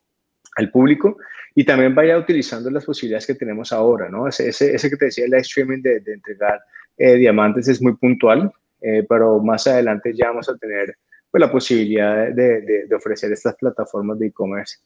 al 0.58 0.70
público 0.70 1.18
y 1.56 1.64
también 1.64 1.96
vaya 1.96 2.18
utilizando 2.18 2.70
las 2.70 2.86
posibilidades 2.86 3.26
que 3.26 3.36
tenemos 3.36 3.72
ahora, 3.72 4.10
¿no? 4.10 4.28
Ese, 4.28 4.50
ese, 4.50 4.90
que 4.90 4.98
te 4.98 5.06
decía, 5.06 5.24
el 5.26 5.32
live 5.32 5.42
streaming 5.42 5.82
de, 5.82 6.02
de 6.02 6.14
entregar 6.14 6.60
eh, 6.98 7.16
diamantes 7.16 7.70
es 7.70 7.82
muy 7.82 7.96
puntual, 7.96 8.52
eh, 8.82 9.06
pero 9.08 9.40
más 9.40 9.66
adelante 9.68 10.14
ya 10.14 10.28
vamos 10.28 10.50
a 10.50 10.58
tener 10.58 10.98
pues, 11.32 11.41
la 11.41 11.52
posibilidad 11.52 12.28
de, 12.30 12.62
de, 12.88 12.96
ofrecer 12.96 13.32
estas 13.32 13.56
plataformas 13.56 14.20
de 14.20 14.28
e-commerce 14.28 14.80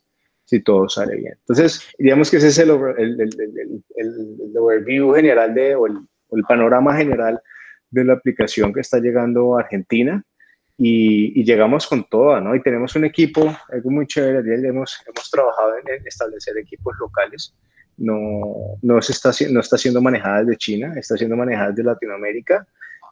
si 0.45 0.59
todo 0.59 0.87
sale 0.87 1.15
bien. 1.15 1.33
Entonces, 1.39 1.81
digamos 1.97 2.29
que 2.29 2.37
ese 2.37 2.49
es 2.49 2.59
el, 2.59 2.69
el, 2.69 3.19
el, 3.19 3.83
el 3.97 4.57
overview 4.57 5.13
general 5.15 5.55
de, 5.55 5.75
o, 5.75 5.87
el, 5.87 6.43
panorama 6.47 6.95
general 6.95 7.41
de 7.89 8.03
la 8.03 8.13
aplicación 8.13 8.71
que 8.71 8.81
está 8.81 8.99
llegando 8.99 9.57
a 9.57 9.61
Argentina 9.61 10.23
y, 10.77 11.39
y, 11.39 11.43
llegamos 11.43 11.87
con 11.87 12.03
toda, 12.07 12.41
¿no? 12.41 12.53
Y 12.53 12.61
tenemos 12.61 12.95
un 12.95 13.05
equipo, 13.05 13.55
algo 13.69 13.89
muy 13.89 14.05
chévere, 14.05 14.67
hemos, 14.67 15.01
hemos 15.07 15.31
trabajado 15.31 15.77
en, 15.77 16.05
establecer 16.05 16.57
equipos 16.57 16.93
locales, 16.99 17.55
no, 17.97 18.77
no, 18.81 19.01
se 19.01 19.13
está, 19.13 19.31
no 19.49 19.61
está 19.61 19.77
siendo 19.77 20.01
manejada 20.01 20.43
desde 20.43 20.57
China, 20.57 20.93
está 20.97 21.17
siendo 21.17 21.37
manejada 21.37 21.69
desde 21.69 21.83
Latinoamérica 21.83 22.67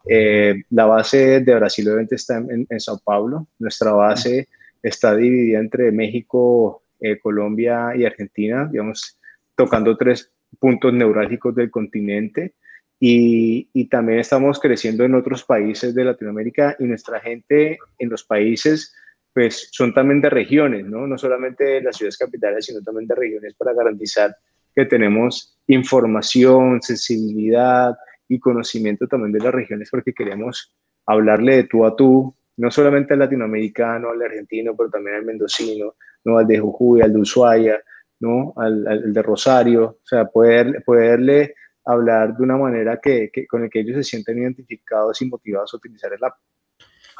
eh, 0.08 0.63
la 0.70 0.86
base 0.86 1.39
de 1.42 1.56
Brasil 1.56 1.88
obviamente 1.88 2.16
está 2.16 2.38
en, 2.38 2.80
Sao 2.80 3.00
Paulo. 3.04 3.48
Nuestra 3.60 3.92
base 3.92 4.50
está 4.82 5.16
dividida 5.16 5.60
entre 5.60 5.92
México, 5.92 6.84
eh, 7.00 7.20
Colombia 7.20 7.96
y 7.96 8.06
Argentina, 8.06 8.68
digamos, 8.72 9.18
tocando 9.56 9.96
tres 9.98 10.32
puntos 10.60 10.94
neurálgicos 10.94 11.56
del 11.56 11.72
continente. 11.72 12.54
Y, 13.00 13.68
y, 13.74 13.89
también 13.89 14.20
estamos 14.20 14.60
creciendo 14.60 15.04
en 15.04 15.16
otros 15.16 15.44
países 15.44 15.94
de 15.94 16.06
Latinoamérica 16.06 16.78
y 16.80 16.86
nuestra 16.86 17.20
gente 17.20 17.78
en 17.98 18.10
los 18.10 18.24
países 18.24 18.96
pues 19.34 19.70
son 19.72 19.94
también 19.94 20.22
de 20.22 20.30
regiones, 20.30 20.86
¿no? 20.86 21.08
No 21.08 21.18
solamente 21.18 21.63
de 21.63 21.82
las 21.82 21.98
ciudades 21.98 22.18
capitales, 22.18 22.66
sino 22.66 22.82
también 22.82 23.08
de 23.08 23.16
regiones 23.16 23.56
para 23.56 23.74
garantizar 23.74 24.36
que 24.76 24.86
tenemos 24.86 25.58
información, 25.68 26.82
sensibilidad, 26.82 27.96
y 28.28 28.40
conocimiento 28.40 29.08
también 29.08 29.32
de 29.32 29.40
las 29.40 29.54
regiones 29.54 29.90
porque 29.90 30.14
queremos 30.14 30.74
hablarle 31.06 31.58
de 31.58 31.64
tú 31.64 31.86
a 31.86 31.96
tú, 31.96 32.36
no 32.58 32.72
solamente 32.72 33.14
al 33.14 33.20
latinoamericano, 33.20 34.10
al 34.10 34.22
argentino, 34.22 34.76
pero 34.76 34.90
también 34.90 35.18
al 35.18 35.26
mendocino, 35.26 35.96
¿no? 36.24 36.38
al 36.38 36.48
de 36.48 36.60
Jujuy, 36.60 37.02
al 37.02 37.14
de 37.14 37.20
Ushuaia, 37.20 37.82
¿no? 38.20 38.54
al, 38.58 39.12
de 39.12 39.22
Rosario, 39.22 39.84
o 39.84 40.06
sea, 40.06 40.26
poder, 40.26 40.84
poderle 40.86 41.56
hablar 41.86 42.36
de 42.38 42.44
una 42.44 42.58
manera 42.58 43.00
que, 43.02 43.30
que, 43.32 43.46
con 43.46 43.64
el 43.64 43.70
que 43.70 43.82
ellos 43.82 43.98
se 43.98 44.04
sienten 44.04 44.40
identificados 44.40 45.22
y 45.22 45.28
motivados 45.28 45.74
a 45.74 45.78
utilizar 45.78 46.14
el 46.14 46.24
app. 46.24 46.36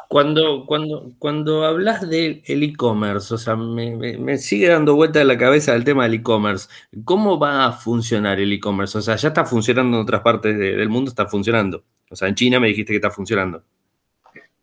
Cuando, 0.10 0.66
cuando, 0.68 1.12
cuando 1.18 1.66
hablas 1.66 2.08
del 2.08 2.44
e-commerce, 2.46 3.34
o 3.34 3.38
sea, 3.38 3.56
me, 3.56 4.38
sigue 4.38 4.68
dando 4.68 4.96
vuelta 4.96 5.20
de 5.20 5.26
la 5.26 5.38
cabeza 5.38 5.74
el 5.74 5.84
tema 5.84 6.04
del 6.04 6.16
e-commerce. 6.16 6.68
¿Cómo 7.04 7.40
va 7.40 7.66
a 7.66 7.72
funcionar 7.72 8.40
el 8.40 8.54
e-commerce? 8.54 8.98
O 8.98 9.02
sea, 9.02 9.16
ya 9.16 9.30
está 9.30 9.44
funcionando 9.44 9.98
en 9.98 10.04
otras 10.04 10.22
partes 10.22 10.58
del 10.58 10.90
mundo, 10.90 11.10
está 11.10 11.26
funcionando. 11.26 11.84
O 12.12 12.16
sea, 12.16 12.28
en 12.28 12.36
China 12.36 12.60
me 12.60 12.68
dijiste 12.68 12.94
que 12.94 12.98
está 12.98 13.10
funcionando. 13.10 13.64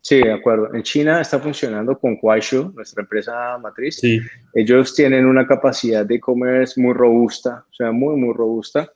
Sí, 0.03 0.23
de 0.23 0.33
acuerdo. 0.33 0.73
En 0.75 0.83
China 0.83 1.21
está 1.21 1.39
funcionando 1.39 1.99
con 1.99 2.17
Kuaishou, 2.17 2.73
nuestra 2.73 3.03
empresa 3.03 3.59
matriz. 3.59 3.97
Sí. 3.97 4.21
Ellos 4.55 4.95
tienen 4.95 5.27
una 5.27 5.47
capacidad 5.47 6.07
de 6.07 6.15
e-commerce 6.15 6.81
muy 6.81 6.95
robusta, 6.95 7.65
o 7.71 7.75
sea, 7.75 7.93
muy, 7.93 8.17
muy 8.17 8.33
robusta. 8.35 8.91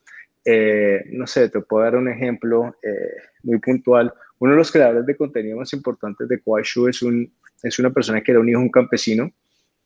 Eh, 0.45 1.03
no 1.11 1.27
sé, 1.27 1.49
te 1.49 1.61
puedo 1.61 1.85
dar 1.85 1.97
un 1.97 2.09
ejemplo 2.09 2.77
eh, 2.83 3.23
muy 3.43 3.59
puntual 3.59 4.13
uno 4.45 4.53
de 4.53 4.59
los 4.59 4.71
creadores 4.71 5.07
de 5.07 5.17
contenido 5.17 5.57
más 5.57 5.73
importantes 5.73 6.29
de 6.29 6.39
Kuaishu 6.39 6.87
es 6.87 7.01
un, 7.01 7.33
es 7.63 7.79
una 7.79 7.89
persona 7.89 8.21
que 8.21 8.31
era 8.31 8.41
un 8.41 8.49
hijo 8.51 8.59
de 8.59 8.65
un 8.67 8.71
campesino 8.71 9.33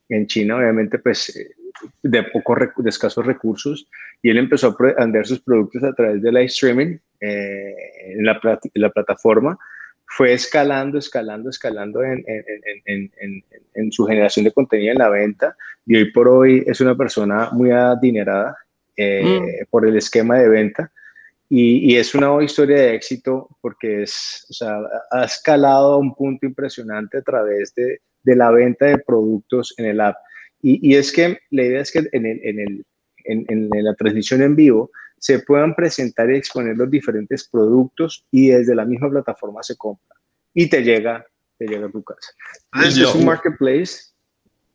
en 0.09 0.27
China, 0.27 0.57
obviamente, 0.57 0.99
pues 0.99 1.37
eh, 1.37 1.55
de, 2.03 2.25
poco, 2.25 2.57
de 2.57 2.89
escasos 2.91 3.25
recursos, 3.25 3.89
y 4.21 4.31
él 4.31 4.39
empezó 4.39 4.77
a 4.77 4.95
vender 4.99 5.25
sus 5.29 5.41
productos 5.41 5.85
a 5.85 5.93
través 5.93 6.21
de 6.21 6.33
live 6.33 6.47
streaming 6.47 6.99
eh, 7.21 7.73
en, 8.17 8.25
la, 8.25 8.41
en 8.43 8.83
la 8.83 8.91
plataforma 8.91 9.57
fue 10.07 10.33
escalando, 10.33 10.99
escalando, 10.99 11.51
escalando 11.51 12.03
en, 12.03 12.25
en, 12.87 13.13
en, 13.21 13.45
en, 13.75 13.93
su 13.93 14.07
generación 14.07 14.45
de 14.45 14.53
contenido 14.53 14.93
en 14.93 14.99
la 14.99 15.11
venta 15.11 15.55
y 15.87 15.97
hoy 15.97 16.11
por 16.11 16.27
hoy 16.27 16.65
es 16.67 16.81
una 16.81 16.97
persona 16.97 17.51
muy 17.53 17.71
adinerada 17.71 18.57
eh, 18.97 19.23
mm. 19.23 19.71
por 19.71 19.87
el 19.87 19.97
esquema 19.99 20.39
de 20.39 20.49
venta 20.49 20.91
y, 21.49 21.93
y, 21.93 21.97
es 21.97 22.15
una 22.15 22.43
historia 22.43 22.77
de 22.77 22.95
éxito 22.95 23.49
porque 23.61 24.03
es, 24.03 24.47
o 24.51 24.53
sea, 24.53 24.79
ha 25.11 25.25
escalado 25.25 25.93
a 25.93 25.97
un 25.97 26.15
punto 26.15 26.47
impresionante 26.47 27.19
a 27.19 27.23
través 27.23 27.75
de, 27.75 28.01
de 28.23 28.37
la 28.37 28.51
venta 28.51 28.87
de 28.87 28.99
productos 28.99 29.75
en 29.79 29.87
el 29.87 30.01
app. 30.01 30.17
Y, 30.61 30.91
y 30.91 30.97
es 30.97 31.13
que 31.13 31.39
la 31.51 31.65
idea 31.65 31.81
es 31.81 31.91
que 31.91 32.01
en, 32.13 32.27
el, 32.27 32.41
en, 32.43 32.59
el, 32.59 32.87
en 33.25 33.71
la 33.71 33.95
transmisión 33.95 34.43
en 34.43 34.57
vivo 34.57 34.91
se 35.19 35.41
puedan 35.41 35.75
presentar 35.75 36.31
y 36.31 36.37
exponer 36.37 36.77
los 36.77 36.91
diferentes 36.91 37.49
productos 37.49 38.25
y 38.31 38.49
desde 38.49 38.75
la 38.75 38.85
misma 38.85 39.11
plataforma 39.11 39.63
se 39.63 39.77
compra 39.77 40.17
y 40.55 40.69
te 40.69 40.83
llega, 40.83 41.25
te 41.59 41.67
llega 41.67 41.87
a 41.87 41.91
tu 41.91 42.03
casa. 42.03 42.33
Este 42.85 43.03
es 43.03 43.15
un 43.15 43.25
marketplace. 43.25 44.13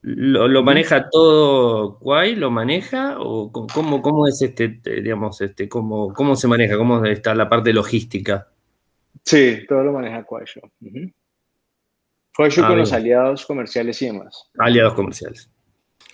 ¿Lo, 0.05 0.63
maneja 0.63 1.09
todo 1.09 1.97
Quay? 1.99 2.35
¿Lo 2.35 2.51
maneja? 2.51 3.15
¿O 3.19 3.49
cómo, 3.51 4.01
cómo 4.01 4.27
es 4.27 4.41
este, 4.41 4.79
digamos, 4.83 5.39
este, 5.39 5.69
cómo, 5.69 6.13
cómo 6.13 6.35
se 6.35 6.49
maneja? 6.49 6.77
¿Cómo 6.77 7.05
está 7.05 7.33
la 7.33 7.47
parte 7.47 7.71
logística? 7.71 8.49
Sí, 9.23 9.65
todo 9.65 9.81
lo 9.85 9.93
maneja 9.93 10.25
Quay 10.25 10.45
Show. 10.45 10.69
con 12.67 12.77
los 12.77 12.91
aliados 12.91 13.45
comerciales 13.45 14.01
y 14.01 14.07
demás. 14.07 14.51
Aliados 14.57 14.93
comerciales. 14.93 15.49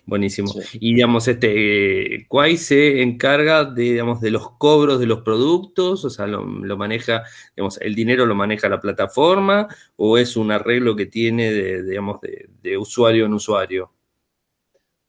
Buenísimo. 0.09 0.51
Y 0.73 0.95
digamos, 0.95 1.27
este, 1.27 2.25
Quay 2.27 2.57
se 2.57 3.01
encarga 3.01 3.63
de, 3.63 3.83
digamos, 3.83 4.19
de 4.21 4.31
los 4.31 4.51
cobros 4.57 4.99
de 4.99 5.05
los 5.05 5.21
productos, 5.21 6.03
o 6.03 6.09
sea, 6.09 6.25
lo, 6.25 6.43
maneja, 6.43 7.23
digamos, 7.55 7.79
el 7.79 7.93
dinero 7.93 8.25
lo 8.25 8.33
maneja 8.33 8.67
la 8.67 8.79
plataforma 8.79 9.67
o 9.95 10.17
es 10.17 10.35
un 10.35 10.51
arreglo 10.51 10.95
que 10.95 11.05
tiene 11.05 11.51
de, 11.51 11.83
digamos, 11.83 12.19
de, 12.21 12.77
usuario 12.77 13.27
en 13.27 13.33
usuario. 13.33 13.91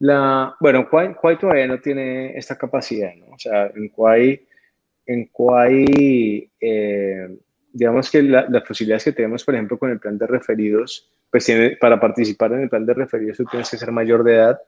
La, 0.01 0.55
bueno, 0.61 0.89
Quay, 0.91 1.37
todavía 1.39 1.67
no 1.67 1.81
tiene 1.81 2.37
esta 2.37 2.57
capacidad, 2.57 3.15
¿no? 3.17 3.35
O 3.35 3.39
sea, 3.39 3.71
en 3.75 3.89
Quay, 3.89 4.47
en 5.07 5.31
Quay 5.33 6.51
eh, 6.61 7.29
digamos 7.73 8.11
que 8.11 8.23
las 8.23 8.63
posibilidades 8.67 9.05
que 9.05 9.13
tenemos, 9.13 9.45
por 9.45 9.55
ejemplo, 9.55 9.79
con 9.79 9.91
el 9.91 9.99
plan 9.99 10.19
de 10.19 10.27
referidos, 10.27 11.11
pues 11.31 11.47
tiene, 11.47 11.77
para 11.77 12.01
participar 12.01 12.53
en 12.53 12.63
el 12.63 12.69
plan 12.69 12.85
de 12.85 12.95
referidos 12.95 13.37
tú 13.37 13.45
tienes 13.45 13.71
que 13.71 13.77
ser 13.77 13.93
mayor 13.93 14.25
de 14.25 14.35
edad 14.35 14.61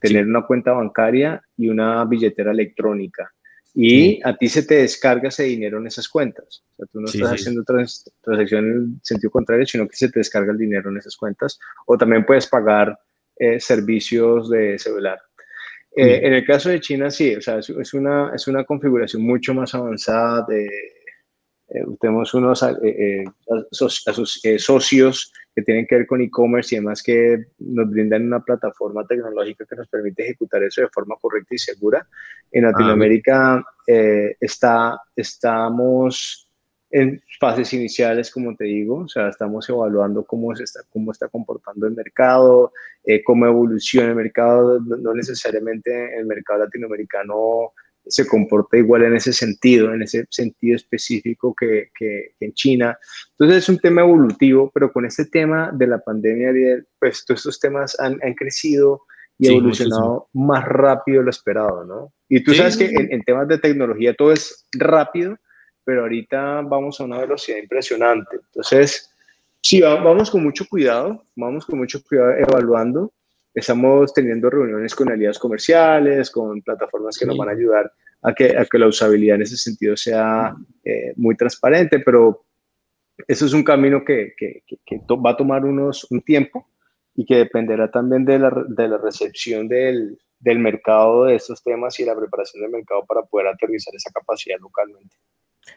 tener 0.00 0.26
una 0.26 0.46
cuenta 0.46 0.72
bancaria 0.72 1.42
y 1.56 1.68
una 1.68 2.04
billetera 2.04 2.52
electrónica. 2.52 3.32
Y 3.74 4.20
a 4.24 4.36
ti 4.36 4.48
se 4.48 4.64
te 4.64 4.76
descarga 4.76 5.28
ese 5.28 5.44
dinero 5.44 5.78
en 5.78 5.86
esas 5.86 6.08
cuentas. 6.08 6.64
O 6.72 6.76
sea, 6.76 6.86
tú 6.90 7.00
no 7.00 7.06
estás 7.06 7.32
haciendo 7.32 7.62
trans, 7.62 8.10
transacción 8.22 8.64
en 8.64 8.72
el 8.72 8.86
sentido 9.02 9.30
contrario, 9.30 9.66
sino 9.66 9.86
que 9.86 9.96
se 9.96 10.08
te 10.10 10.18
descarga 10.18 10.52
el 10.52 10.58
dinero 10.58 10.90
en 10.90 10.96
esas 10.96 11.16
cuentas. 11.16 11.58
O 11.86 11.96
también 11.96 12.26
puedes 12.26 12.48
pagar 12.48 12.98
eh, 13.36 13.60
servicios 13.60 14.50
de 14.50 14.78
celular. 14.78 15.18
Eh, 15.96 16.20
en 16.22 16.32
el 16.32 16.44
caso 16.44 16.70
de 16.70 16.80
China, 16.80 17.10
sí, 17.10 17.34
o 17.34 17.40
sea, 17.40 17.58
es, 17.58 17.94
una, 17.94 18.32
es 18.34 18.46
una 18.46 18.64
configuración 18.64 19.22
mucho 19.22 19.54
más 19.54 19.74
avanzada 19.74 20.44
de, 20.48 20.68
eh, 21.70 21.84
tenemos 22.00 22.32
unos 22.32 22.62
eh, 22.62 23.24
eh, 23.24 24.58
socios 24.58 25.32
que 25.54 25.62
tienen 25.62 25.86
que 25.86 25.96
ver 25.96 26.06
con 26.06 26.22
e-commerce 26.22 26.74
y 26.74 26.78
además 26.78 27.02
que 27.02 27.46
nos 27.58 27.90
brindan 27.90 28.26
una 28.26 28.40
plataforma 28.40 29.06
tecnológica 29.06 29.66
que 29.66 29.76
nos 29.76 29.88
permite 29.88 30.22
ejecutar 30.22 30.62
eso 30.62 30.82
de 30.82 30.88
forma 30.88 31.16
correcta 31.20 31.54
y 31.54 31.58
segura. 31.58 32.06
En 32.52 32.64
ah, 32.64 32.70
Latinoamérica 32.70 33.64
está, 33.86 34.98
estamos 35.14 36.48
en 36.90 37.20
fases 37.38 37.74
iniciales, 37.74 38.30
como 38.30 38.56
te 38.56 38.64
digo, 38.64 39.00
o 39.00 39.08
sea, 39.08 39.28
estamos 39.28 39.68
evaluando 39.68 40.24
cómo, 40.24 40.56
se 40.56 40.64
está, 40.64 40.80
cómo 40.90 41.12
está 41.12 41.28
comportando 41.28 41.86
el 41.86 41.94
mercado, 41.94 42.72
cómo 43.26 43.44
evoluciona 43.44 44.08
el 44.08 44.14
mercado, 44.14 44.80
no 44.80 45.12
necesariamente 45.12 46.16
el 46.18 46.24
mercado 46.24 46.60
latinoamericano 46.60 47.72
se 48.08 48.26
comporta 48.26 48.76
igual 48.76 49.04
en 49.04 49.16
ese 49.16 49.32
sentido, 49.32 49.92
en 49.92 50.02
ese 50.02 50.26
sentido 50.30 50.76
específico 50.76 51.54
que, 51.54 51.90
que, 51.96 52.32
en 52.40 52.52
China. 52.54 52.98
Entonces 53.32 53.58
es 53.58 53.68
un 53.68 53.78
tema 53.78 54.02
evolutivo, 54.02 54.70
pero 54.72 54.92
con 54.92 55.04
este 55.04 55.26
tema 55.26 55.70
de 55.72 55.86
la 55.86 55.98
pandemia, 55.98 56.52
pues 56.98 57.24
todos 57.24 57.40
estos 57.40 57.60
temas 57.60 57.98
han, 58.00 58.18
han 58.22 58.34
crecido 58.34 59.02
y 59.38 59.48
evolucionado 59.48 60.28
más 60.32 60.64
rápido 60.64 61.18
de 61.18 61.24
lo 61.24 61.30
esperado, 61.30 61.84
¿no? 61.84 62.12
Y 62.28 62.42
tú 62.42 62.54
sabes 62.54 62.76
que 62.76 62.86
en, 62.86 63.12
en, 63.12 63.22
temas 63.22 63.46
de 63.46 63.58
tecnología 63.58 64.12
todo 64.14 64.32
es 64.32 64.66
rápido, 64.72 65.38
pero 65.84 66.02
ahorita 66.02 66.62
vamos 66.62 67.00
a 67.00 67.04
una 67.04 67.18
velocidad 67.18 67.58
impresionante. 67.58 68.36
Entonces, 68.46 69.10
sí, 69.62 69.80
vamos 69.80 70.30
con 70.30 70.42
mucho 70.42 70.66
cuidado, 70.68 71.22
vamos 71.36 71.64
con 71.64 71.78
mucho 71.78 72.02
cuidado 72.02 72.32
evaluando 72.32 73.12
Estamos 73.58 74.14
teniendo 74.14 74.48
reuniones 74.48 74.94
con 74.94 75.10
aliados 75.10 75.38
comerciales, 75.38 76.30
con 76.30 76.62
plataformas 76.62 77.18
que 77.18 77.26
nos 77.26 77.36
van 77.36 77.48
a 77.48 77.52
ayudar 77.52 77.92
a 78.22 78.32
que, 78.32 78.56
a 78.56 78.64
que 78.64 78.78
la 78.78 78.86
usabilidad 78.86 79.34
en 79.34 79.42
ese 79.42 79.56
sentido 79.56 79.96
sea 79.96 80.54
eh, 80.84 81.12
muy 81.16 81.36
transparente, 81.36 81.98
pero 81.98 82.44
eso 83.26 83.46
es 83.46 83.52
un 83.52 83.64
camino 83.64 84.04
que, 84.04 84.32
que, 84.36 84.62
que, 84.64 85.00
va 85.16 85.30
a 85.30 85.36
tomar 85.36 85.64
unos, 85.64 86.06
un 86.12 86.22
tiempo 86.22 86.68
y 87.16 87.26
que 87.26 87.34
dependerá 87.34 87.90
también 87.90 88.24
de 88.24 88.38
la, 88.38 88.64
de 88.68 88.86
la 88.86 88.98
recepción 88.98 89.66
del, 89.66 90.16
del 90.38 90.60
mercado 90.60 91.24
de 91.24 91.34
estos 91.34 91.60
temas 91.60 91.98
y 91.98 92.04
la 92.04 92.14
preparación 92.14 92.62
del 92.62 92.70
mercado 92.70 93.04
para 93.06 93.22
poder 93.22 93.48
aterrizar 93.48 93.92
esa 93.92 94.12
capacidad 94.12 94.58
localmente 94.60 95.16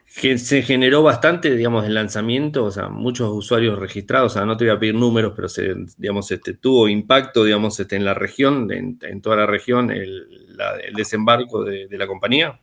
se 0.06 0.62
generó 0.62 1.02
bastante, 1.02 1.54
digamos, 1.54 1.86
el 1.86 1.94
lanzamiento, 1.94 2.64
o 2.64 2.70
sea, 2.70 2.88
muchos 2.88 3.30
usuarios 3.32 3.78
registrados, 3.78 4.32
o 4.32 4.34
sea, 4.34 4.44
no 4.44 4.56
te 4.56 4.66
voy 4.66 4.76
a 4.76 4.78
pedir 4.78 4.94
números, 4.94 5.32
pero 5.34 5.48
se, 5.48 5.74
digamos, 5.96 6.30
este, 6.30 6.54
tuvo 6.54 6.88
impacto, 6.88 7.44
digamos, 7.44 7.80
este, 7.80 7.96
en 7.96 8.04
la 8.04 8.12
región, 8.12 8.70
en, 8.70 9.20
toda 9.22 9.36
la 9.36 9.46
región, 9.46 9.90
el, 9.90 10.26
desembarco 10.94 11.64
de, 11.64 11.88
la 11.90 12.06
compañía. 12.06 12.60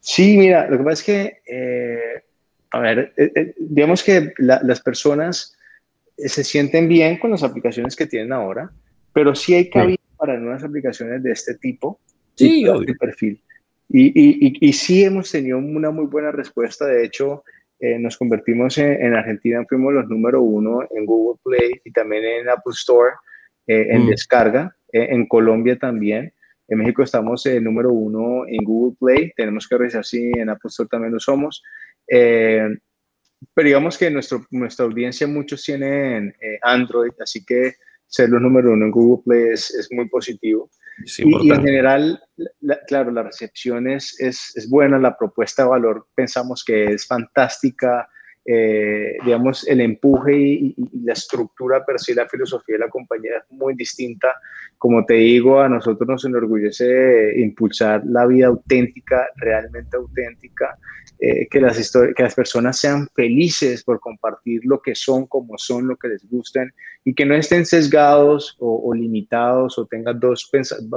Sí, 0.00 0.36
mira, 0.36 0.70
lo 0.70 0.78
que 0.78 0.84
pasa 0.84 0.92
es 0.92 1.02
que, 1.02 1.42
eh, 1.46 2.22
a 2.70 2.80
ver, 2.80 3.12
eh, 3.16 3.32
eh, 3.34 3.54
digamos 3.58 4.04
que 4.04 4.32
las 4.38 4.80
personas 4.80 5.56
se 6.16 6.44
sienten 6.44 6.88
bien 6.88 7.18
con 7.18 7.32
las 7.32 7.42
aplicaciones 7.42 7.96
que 7.96 8.06
tienen 8.06 8.32
ahora, 8.32 8.70
pero 9.12 9.34
sí 9.34 9.54
hay 9.54 9.68
cabida 9.68 9.98
para 10.16 10.38
nuevas 10.38 10.62
aplicaciones 10.62 11.22
de 11.22 11.32
este 11.32 11.54
tipo. 11.56 12.00
Sí, 12.36 12.66
obvio. 12.68 12.94
perfil. 12.98 13.42
Y, 13.88 14.06
y, 14.08 14.56
y, 14.60 14.72
sí 14.72 15.04
hemos 15.04 15.30
tenido 15.30 15.58
una 15.58 15.90
muy 15.90 16.06
buena 16.06 16.32
respuesta. 16.32 16.86
De 16.86 17.04
hecho, 17.04 17.44
eh, 17.78 17.98
nos 17.98 18.16
convertimos 18.16 18.78
en, 18.78 19.14
Argentina, 19.14 19.64
fuimos 19.68 19.92
los 19.92 20.08
número 20.08 20.40
uno 20.40 20.86
en 20.90 21.04
Google 21.04 21.38
Play 21.44 21.80
y 21.84 21.92
también 21.92 22.24
en 22.24 22.48
Apple 22.48 22.72
Store 22.72 23.12
eh, 23.66 23.88
en 23.90 24.04
mm. 24.04 24.08
descarga. 24.08 24.76
Eh, 24.92 25.08
en 25.10 25.26
Colombia 25.26 25.78
también. 25.78 26.32
En 26.68 26.78
México 26.78 27.02
estamos 27.02 27.46
el 27.46 27.62
número 27.62 27.92
uno 27.92 28.44
en 28.46 28.64
Google 28.64 28.96
Play. 28.98 29.32
Tenemos 29.36 29.68
que 29.68 29.78
revisar 29.78 30.04
si 30.04 30.30
en 30.34 30.48
Apple 30.48 30.68
Store 30.68 30.88
también 30.88 31.12
lo 31.12 31.20
somos. 31.20 31.62
pero 32.08 33.66
digamos 33.66 33.98
que 33.98 34.10
nuestro, 34.10 34.44
nuestra 34.50 34.86
audiencia, 34.86 35.26
muchos 35.26 35.62
tienen 35.62 36.34
Android, 36.62 37.12
así 37.20 37.44
que 37.44 37.74
ser 38.06 38.30
los 38.30 38.40
número 38.40 38.72
uno 38.72 38.86
en 38.86 38.90
Google 38.90 39.22
Play 39.24 39.52
es, 39.52 39.72
es 39.74 39.92
muy 39.92 40.08
positivo 40.08 40.70
y, 41.04 41.50
en 41.50 41.62
general, 41.62 42.22
claro, 42.86 43.10
la 43.10 43.22
recepción 43.22 43.88
es, 43.88 44.18
es, 44.18 44.68
buena, 44.68 44.98
la 44.98 45.16
propuesta 45.16 45.62
de 45.62 45.68
valor 45.68 46.08
pensamos 46.14 46.64
que 46.64 46.84
es 46.84 47.06
fantástica, 47.06 48.08
eh, 48.48 49.16
digamos, 49.24 49.66
el 49.66 49.80
empuje 49.80 50.36
y, 50.36 50.74
la 51.04 51.14
estructura 51.14 51.84
per 51.84 51.98
se, 51.98 52.14
la 52.14 52.28
filosofía 52.28 52.74
de 52.76 52.84
la 52.84 52.88
compañía 52.88 53.38
es 53.38 53.50
muy 53.50 53.74
distinta. 53.74 54.28
Como 54.78 55.04
te 55.04 55.14
digo, 55.14 55.60
a 55.60 55.68
nosotros 55.68 56.08
nos 56.08 56.24
enorgullece 56.24 57.40
impulsar 57.40 58.02
la 58.06 58.24
vida 58.26 58.46
auténtica, 58.46 59.28
realmente 59.36 59.96
auténtica, 59.96 60.78
eh, 61.18 61.48
que, 61.48 61.60
las 61.60 61.92
que 62.14 62.22
las 62.22 62.34
personas 62.34 62.78
sean 62.78 63.08
felices 63.14 63.82
por 63.82 64.00
compartir 64.00 64.60
lo 64.64 64.82
que 64.82 64.94
son, 64.94 65.26
como 65.26 65.56
son, 65.56 65.88
lo 65.88 65.96
que 65.96 66.08
les 66.08 66.28
gusten 66.28 66.72
y 67.04 67.14
que 67.14 67.24
no 67.24 67.34
estén 67.34 67.64
sesgados 67.64 68.54
o, 68.58 68.92
limitados 68.92 69.78
o 69.78 69.86
tengan 69.86 70.20
dos 70.20 70.50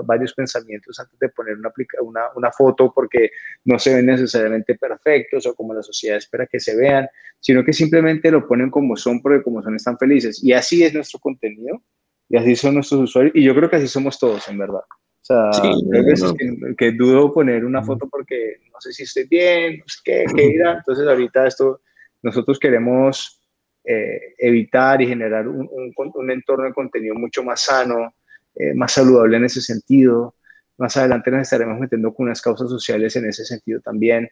varios 0.04 0.34
pensamientos 0.34 1.00
antes 1.00 1.18
de 1.20 1.30
poner 1.30 1.56
una, 1.56 1.72
una, 2.02 2.22
una, 2.36 2.52
foto 2.52 2.92
porque 2.94 3.30
no 3.64 3.80
se 3.80 3.96
ven 3.96 4.08
necesariamente 4.08 4.76
perfectos 4.76 5.46
o 5.46 5.56
como 5.56 5.74
la 5.74 5.84
sociedad 5.84 6.18
espera 6.18 6.48
que 6.48 6.60
se 6.60 6.76
vean, 6.76 7.08
sino 7.40 7.64
que 7.64 7.74
simplemente 7.74 8.32
lo 8.32 8.48
ponen 8.48 8.70
como 8.70 8.96
son 8.96 9.22
porque 9.22 9.44
como 9.44 9.62
son 9.62 9.76
están 9.76 9.98
felices. 9.98 10.44
Y 10.44 10.54
así 10.54 10.84
es 10.84 10.94
nuestro 10.94 11.20
contenido 11.20 11.82
y 12.28 12.38
así 12.38 12.56
son 12.56 12.76
nuestros 12.76 13.02
usuarios 13.02 13.36
y 13.36 13.44
yo 13.44 13.56
creo 13.56 13.70
que 13.70 13.78
así 13.78 13.88
somos 13.88 14.20
todos 14.20 14.48
en 14.48 14.58
verdad. 14.58 14.82
O 15.22 15.26
sea, 15.30 15.50
hay 15.52 16.04
veces 16.04 16.34
que, 16.78 16.92
dudo 16.92 17.32
poner 17.32 17.64
una 17.64 17.84
foto 17.84 18.08
porque 18.10 18.58
no 18.72 18.82
sé 18.82 18.94
si 18.94 19.04
estoy 19.04 19.28
bien, 19.28 19.78
no 19.80 19.84
sé 19.86 20.00
qué, 20.04 20.26
qué 20.36 20.46
irá. 20.46 20.78
Entonces 20.78 21.08
ahorita 21.08 21.46
esto, 21.46 21.82
nosotros 22.24 22.58
queremos 22.58 23.40
eh, 23.84 24.36
evitar 24.38 25.02
y 25.02 25.08
generar 25.08 25.48
un, 25.48 25.70
un, 25.96 26.32
entorno 26.32 26.66
de 26.66 26.74
contenido 26.74 27.16
mucho 27.16 27.44
más 27.44 27.62
sano, 27.62 28.14
eh, 28.56 28.74
más 28.74 28.92
saludable 28.92 29.38
en 29.38 29.46
ese 29.46 29.62
sentido. 29.62 30.36
Más 30.78 30.96
adelante 30.98 31.32
nos 31.32 31.42
estaremos 31.42 31.80
metiendo 31.80 32.14
con 32.14 32.28
unas 32.28 32.42
causas 32.42 32.70
sociales 32.70 33.16
en 33.16 33.26
ese 33.26 33.46
sentido 33.46 33.82
también. 33.82 34.30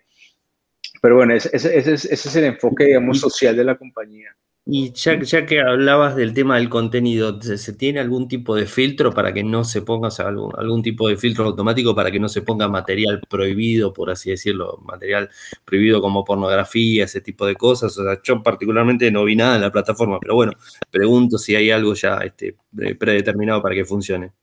Pero 1.02 1.16
bueno, 1.16 1.34
ese, 1.34 1.50
ese, 1.54 1.94
ese 1.94 2.14
es 2.14 2.36
el 2.36 2.46
enfoque, 2.46 2.86
digamos, 2.86 3.20
social 3.20 3.56
de 3.56 3.64
la 3.64 3.78
compañía. 3.78 4.36
Y 4.70 4.92
ya, 4.92 5.18
ya, 5.18 5.46
que 5.46 5.62
hablabas 5.62 6.18
del 6.18 6.34
tema 6.34 6.58
del 6.58 6.68
contenido, 6.68 7.42
¿se, 7.42 7.72
tiene 7.72 8.02
algún 8.02 8.28
tipo 8.28 8.54
de 8.54 8.66
filtro 8.66 9.14
para 9.14 9.34
que 9.34 9.42
no 9.42 9.64
se 9.64 9.82
ponga, 9.82 10.10
o 10.10 10.12
sea, 10.12 10.28
algún, 10.28 10.52
algún, 10.58 10.84
tipo 10.84 11.08
de 11.08 11.16
filtro 11.16 11.46
automático 11.46 11.96
para 11.96 12.12
que 12.12 12.20
no 12.20 12.28
se 12.28 12.42
ponga 12.42 12.68
material 12.68 13.22
prohibido, 13.30 13.94
por 13.94 14.10
así 14.10 14.30
decirlo, 14.30 14.78
material 14.84 15.30
prohibido 15.64 16.02
como 16.02 16.26
pornografía, 16.26 17.06
ese 17.06 17.22
tipo 17.22 17.46
de 17.46 17.56
cosas? 17.56 17.98
O 17.98 18.04
sea, 18.04 18.20
yo 18.22 18.44
particularmente 18.44 19.10
no 19.10 19.24
vi 19.24 19.38
nada 19.38 19.56
en 19.56 19.62
la 19.62 19.72
plataforma, 19.72 20.20
pero 20.20 20.36
bueno, 20.36 20.52
pregunto 20.92 21.38
si 21.38 21.56
hay 21.56 21.72
algo 21.72 21.94
ya 21.94 22.18
este, 22.18 22.58
predeterminado 23.00 23.62
para 23.62 23.74
que 23.74 23.86
funcione. 23.86 24.34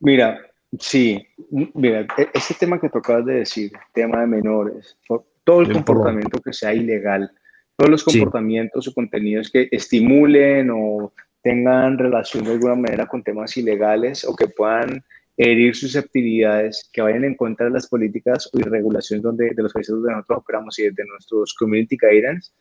Mira, 0.00 0.40
sí, 0.78 1.26
mira, 1.50 2.06
e, 2.18 2.28
ese 2.34 2.54
tema 2.54 2.80
que 2.80 2.88
tocabas 2.88 3.26
de 3.26 3.34
decir, 3.34 3.72
tema 3.92 4.20
de 4.20 4.26
menores, 4.26 4.96
todo 5.44 5.60
el 5.60 5.72
comportamiento 5.72 6.40
que 6.40 6.52
sea 6.52 6.74
ilegal 6.74 7.30
todos 7.76 7.90
los 7.90 8.04
comportamientos 8.04 8.86
o 8.88 8.94
contenidos 8.94 9.50
que 9.50 9.68
estimulen 9.70 10.70
o 10.70 11.12
tengan 11.42 11.98
relación 11.98 12.44
de 12.44 12.52
alguna 12.52 12.76
manera 12.76 13.06
con 13.06 13.22
temas 13.22 13.56
ilegales 13.56 14.24
o 14.24 14.34
que 14.34 14.48
puedan 14.48 15.04
herir 15.36 15.74
susceptibilidades, 15.74 16.88
que 16.92 17.02
vayan 17.02 17.24
en 17.24 17.34
contra 17.34 17.66
de 17.66 17.72
las 17.72 17.88
políticas 17.88 18.48
y 18.52 18.62
regulaciones 18.62 19.22
donde, 19.22 19.50
de 19.50 19.62
los 19.62 19.72
países 19.72 19.94
donde 19.94 20.12
nosotros 20.12 20.38
operamos 20.38 20.78
y 20.78 20.88
de 20.88 21.04
nuestros 21.04 21.54
community 21.54 21.96
guidance, 22.00 22.52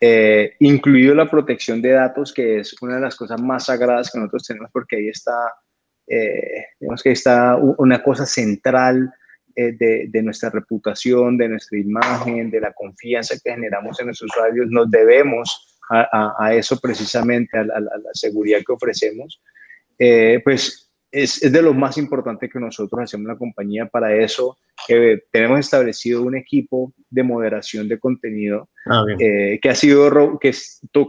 eh, 0.00 0.54
incluido 0.60 1.14
la 1.14 1.28
protección 1.28 1.82
de 1.82 1.90
datos, 1.90 2.32
que 2.32 2.60
es 2.60 2.80
una 2.80 2.96
de 2.96 3.00
las 3.00 3.16
cosas 3.16 3.40
más 3.42 3.66
sagradas 3.66 4.10
que 4.10 4.18
nosotros 4.18 4.46
tenemos 4.46 4.70
porque 4.72 4.96
ahí 4.96 5.08
está, 5.08 5.32
eh, 6.06 6.66
digamos 6.80 7.02
que 7.02 7.12
está 7.12 7.56
una 7.56 8.02
cosa 8.02 8.26
central 8.26 9.12
eh, 9.54 10.08
de, 10.08 10.22
nuestra 10.22 10.48
reputación, 10.50 11.36
de 11.36 11.48
nuestra 11.48 11.78
imagen, 11.78 12.50
de 12.50 12.60
la 12.60 12.72
confianza 12.72 13.36
que 13.42 13.50
generamos 13.50 14.00
en 14.00 14.06
los 14.06 14.22
usuarios, 14.22 14.68
nos 14.70 14.90
debemos 14.90 15.78
a, 15.90 16.54
eso 16.54 16.78
precisamente, 16.80 17.58
a, 17.58 17.64
la 17.64 18.00
seguridad 18.14 18.60
que 18.66 18.72
ofrecemos, 18.72 19.42
eh, 19.98 20.40
pues 20.42 20.90
es, 21.10 21.40
de 21.40 21.62
lo 21.62 21.74
más 21.74 21.98
importante 21.98 22.48
que 22.48 22.58
nosotros 22.58 23.02
hacemos 23.02 23.24
en 23.24 23.28
la 23.28 23.38
compañía. 23.38 23.86
Para 23.86 24.16
eso 24.16 24.56
que 24.86 25.24
tenemos 25.30 25.60
establecido 25.60 26.22
un 26.22 26.34
equipo 26.34 26.94
de 27.10 27.22
moderación 27.22 27.88
de 27.88 28.00
contenido 28.00 28.70
ah, 28.86 29.04
eh, 29.18 29.58
que 29.60 29.68
ha 29.68 29.74
sido, 29.74 30.38
que 30.38 30.52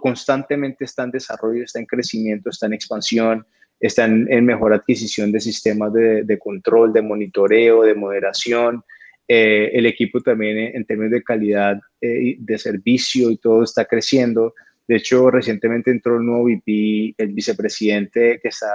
constantemente 0.02 0.84
está 0.84 1.04
en 1.04 1.12
desarrollo, 1.12 1.64
está 1.64 1.80
en 1.80 1.86
crecimiento, 1.86 2.50
está 2.50 2.66
en 2.66 2.74
expansión 2.74 3.48
están 3.88 4.28
en 4.32 4.46
mejor 4.46 4.74
adquisición 4.74 5.30
de 5.32 5.42
sistemas 5.42 5.92
de, 5.92 6.40
control, 6.40 6.94
de 6.94 7.02
monitoreo, 7.02 7.84
de 7.84 7.94
moderación. 7.94 8.82
Eh, 9.28 9.72
el 9.74 9.86
equipo 9.86 10.22
también 10.22 10.74
en 10.74 10.86
términos 10.86 11.12
de 11.12 11.24
calidad 11.24 11.82
eh, 12.00 12.38
de 12.40 12.58
servicio 12.58 13.30
y 13.30 13.38
todo 13.38 13.64
está 13.64 13.84
creciendo. 13.84 14.54
De 14.88 14.96
hecho, 14.96 15.30
recientemente 15.30 15.92
entró 15.92 16.16
el 16.16 16.26
nuevo 16.26 16.46
VP, 16.46 17.16
el 17.18 17.34
vicepresidente 17.34 18.40
que 18.42 18.48
está 18.48 18.74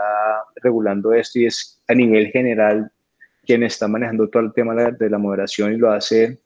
regulando 0.57 1.15
esto 1.15 1.39
y 1.39 1.47
es 1.47 1.81
a 1.89 1.95
nivel 1.95 2.29
general 2.29 2.91
quien 3.47 3.63
está 3.63 3.89
manejando 3.89 4.29
todo 4.29 4.43
el 4.43 4.53
tema 4.53 4.75
de 4.75 5.09
la 5.09 5.17
moderación 5.17 5.73
y 5.73 5.79
lo 5.79 5.91
hace 5.91 6.39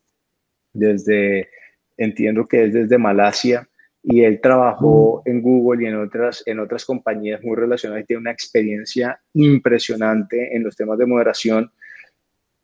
desde, 0.73 1.49
entiendo 1.97 2.47
que 2.47 2.67
es 2.67 2.73
desde 2.73 2.97
Malasia 2.97 3.69
y 4.03 4.25
él 4.25 4.41
trabajó 4.43 5.23
en 5.25 5.41
Google 5.41 5.85
y 5.85 5.87
en 5.87 5.97
otras, 5.97 6.43
en 6.47 6.59
otras 6.59 6.85
compañías 6.85 7.43
muy 7.43 7.57
relacionadas 7.57 8.03
y 8.03 8.07
tiene 8.07 8.21
una 8.21 8.33
experiencia 8.33 9.21
impresionante 9.35 10.57
en 10.57 10.65
los 10.65 10.77
temas 10.77 10.99
de 10.99 11.07
moderación. 11.07 11.71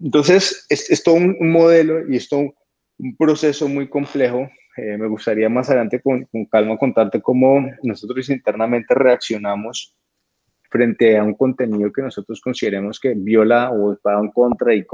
Entonces, 0.00 0.66
es, 0.68 0.90
es 0.90 1.02
todo 1.02 1.14
un, 1.14 1.36
modelo 1.40 2.08
y 2.08 2.16
es 2.16 2.28
todo 2.28 2.54
un, 2.98 3.16
proceso 3.16 3.68
muy 3.68 3.88
complejo. 3.88 4.48
Eh, 4.76 4.96
me 4.98 5.06
gustaría 5.06 5.48
más 5.48 5.68
adelante 5.68 6.00
con, 6.00 6.24
con, 6.24 6.44
calma 6.46 6.76
contarte 6.76 7.20
cómo 7.20 7.64
nosotros 7.82 8.28
internamente 8.30 8.94
reaccionamos 8.94 9.94
frente 10.70 11.16
a 11.16 11.24
un 11.24 11.34
contenido 11.34 11.92
que 11.92 12.02
nosotros 12.02 12.40
consideremos 12.40 12.98
que 13.00 13.14
viola 13.16 13.70
o 13.72 13.96
va 14.06 14.20
en 14.20 14.30
contra 14.30 14.74
y 14.74 14.84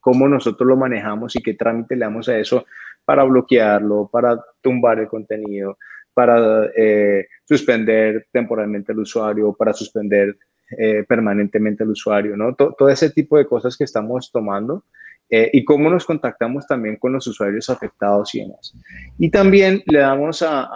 cómo 0.00 0.28
nosotros 0.28 0.68
lo 0.68 0.76
manejamos 0.76 1.36
y 1.36 1.42
qué 1.42 1.54
trámite 1.54 1.96
le 1.96 2.04
damos 2.04 2.28
a 2.28 2.38
eso 2.38 2.66
para 3.04 3.24
bloquearlo, 3.24 4.08
para 4.12 4.38
tumbar 4.60 4.98
el 5.00 5.08
contenido, 5.08 5.78
para 6.14 6.70
eh, 6.76 7.26
suspender 7.44 8.26
temporalmente 8.32 8.92
al 8.92 9.00
usuario, 9.00 9.52
para 9.52 9.72
suspender 9.72 10.36
eh, 10.78 11.04
permanentemente 11.06 11.82
al 11.82 11.90
usuario, 11.90 12.36
¿no? 12.36 12.54
todo 12.54 12.88
ese 12.88 13.10
tipo 13.10 13.36
de 13.36 13.46
cosas 13.46 13.76
que 13.76 13.84
estamos 13.84 14.30
tomando 14.30 14.84
eh, 15.34 15.50
y 15.52 15.64
cómo 15.64 15.88
nos 15.88 16.04
contactamos 16.04 16.66
también 16.66 16.96
con 16.96 17.12
los 17.12 17.26
usuarios 17.26 17.70
afectados 17.70 18.34
y 18.34 18.40
demás. 18.40 18.74
Y 19.18 19.30
también 19.30 19.82
le 19.86 20.00
damos 20.00 20.42
a, 20.42 20.68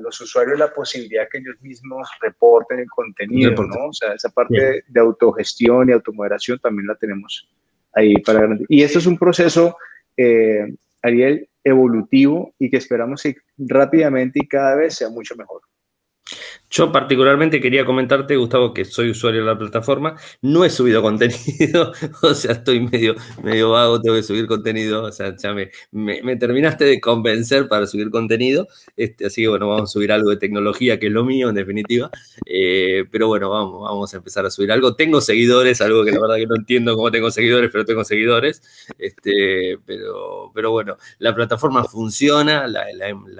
los 0.00 0.20
usuarios 0.20 0.58
la 0.58 0.72
posibilidad 0.72 1.28
que 1.30 1.38
ellos 1.38 1.60
mismos 1.60 2.08
reporten 2.20 2.78
el 2.78 2.88
contenido, 2.88 3.60
¿no? 3.64 3.86
O 3.88 3.92
sea, 3.92 4.12
esa 4.12 4.28
parte 4.28 4.84
de 4.86 5.00
autogestión 5.00 5.88
y 5.88 5.92
automoderación 5.92 6.60
también 6.60 6.86
la 6.86 6.94
tenemos 6.94 7.48
ahí 7.92 8.14
para 8.18 8.56
Y 8.68 8.82
esto 8.82 9.00
es 9.00 9.06
un 9.06 9.18
proceso, 9.18 9.76
Ariel, 11.02 11.48
evolutivo 11.64 12.54
y 12.58 12.70
que 12.70 12.78
esperamos 12.78 13.22
que 13.22 13.36
rápidamente 13.58 14.40
y 14.42 14.48
cada 14.48 14.74
vez 14.76 14.94
sea 14.94 15.10
mucho 15.10 15.34
mejor. 15.36 15.62
Yo 16.70 16.92
particularmente 16.92 17.60
quería 17.60 17.84
comentarte, 17.84 18.36
Gustavo, 18.36 18.74
que 18.74 18.84
soy 18.84 19.10
usuario 19.10 19.40
de 19.40 19.46
la 19.46 19.58
plataforma, 19.58 20.16
no 20.42 20.64
he 20.64 20.70
subido 20.70 21.00
contenido, 21.08 21.92
o 22.22 22.34
sea, 22.34 22.52
estoy 22.52 22.80
medio, 22.80 23.14
medio 23.42 23.70
vago, 23.70 24.00
tengo 24.00 24.16
que 24.16 24.22
subir 24.22 24.46
contenido, 24.46 25.04
o 25.04 25.12
sea, 25.12 25.34
ya 25.36 25.54
me, 25.54 26.36
terminaste 26.36 26.84
de 26.84 27.00
convencer 27.00 27.68
para 27.68 27.86
subir 27.86 28.10
contenido, 28.10 28.68
este, 28.96 29.26
así 29.26 29.42
que 29.42 29.48
bueno, 29.48 29.68
vamos 29.68 29.90
a 29.90 29.92
subir 29.92 30.12
algo 30.12 30.30
de 30.30 30.36
tecnología, 30.36 30.98
que 30.98 31.06
es 31.06 31.12
lo 31.12 31.24
mío 31.24 31.48
en 31.48 31.54
definitiva, 31.54 32.10
eh, 32.44 33.04
pero 33.10 33.28
bueno, 33.28 33.50
vamos, 33.50 33.82
vamos 33.82 34.14
a 34.14 34.16
empezar 34.18 34.44
a 34.44 34.50
subir 34.50 34.72
algo. 34.72 34.94
Tengo 34.94 35.20
seguidores, 35.20 35.80
algo 35.80 36.04
que 36.04 36.12
la 36.12 36.20
verdad 36.20 36.36
que 36.36 36.46
no 36.46 36.56
entiendo 36.56 36.94
cómo 36.96 37.10
tengo 37.10 37.30
seguidores, 37.30 37.70
pero 37.72 37.84
tengo 37.84 38.04
seguidores, 38.04 38.62
este, 38.98 39.78
pero, 39.86 40.50
pero 40.54 40.70
bueno, 40.70 40.96
la 41.18 41.34
plataforma 41.34 41.84
funciona, 41.84 42.66
la 42.66 42.90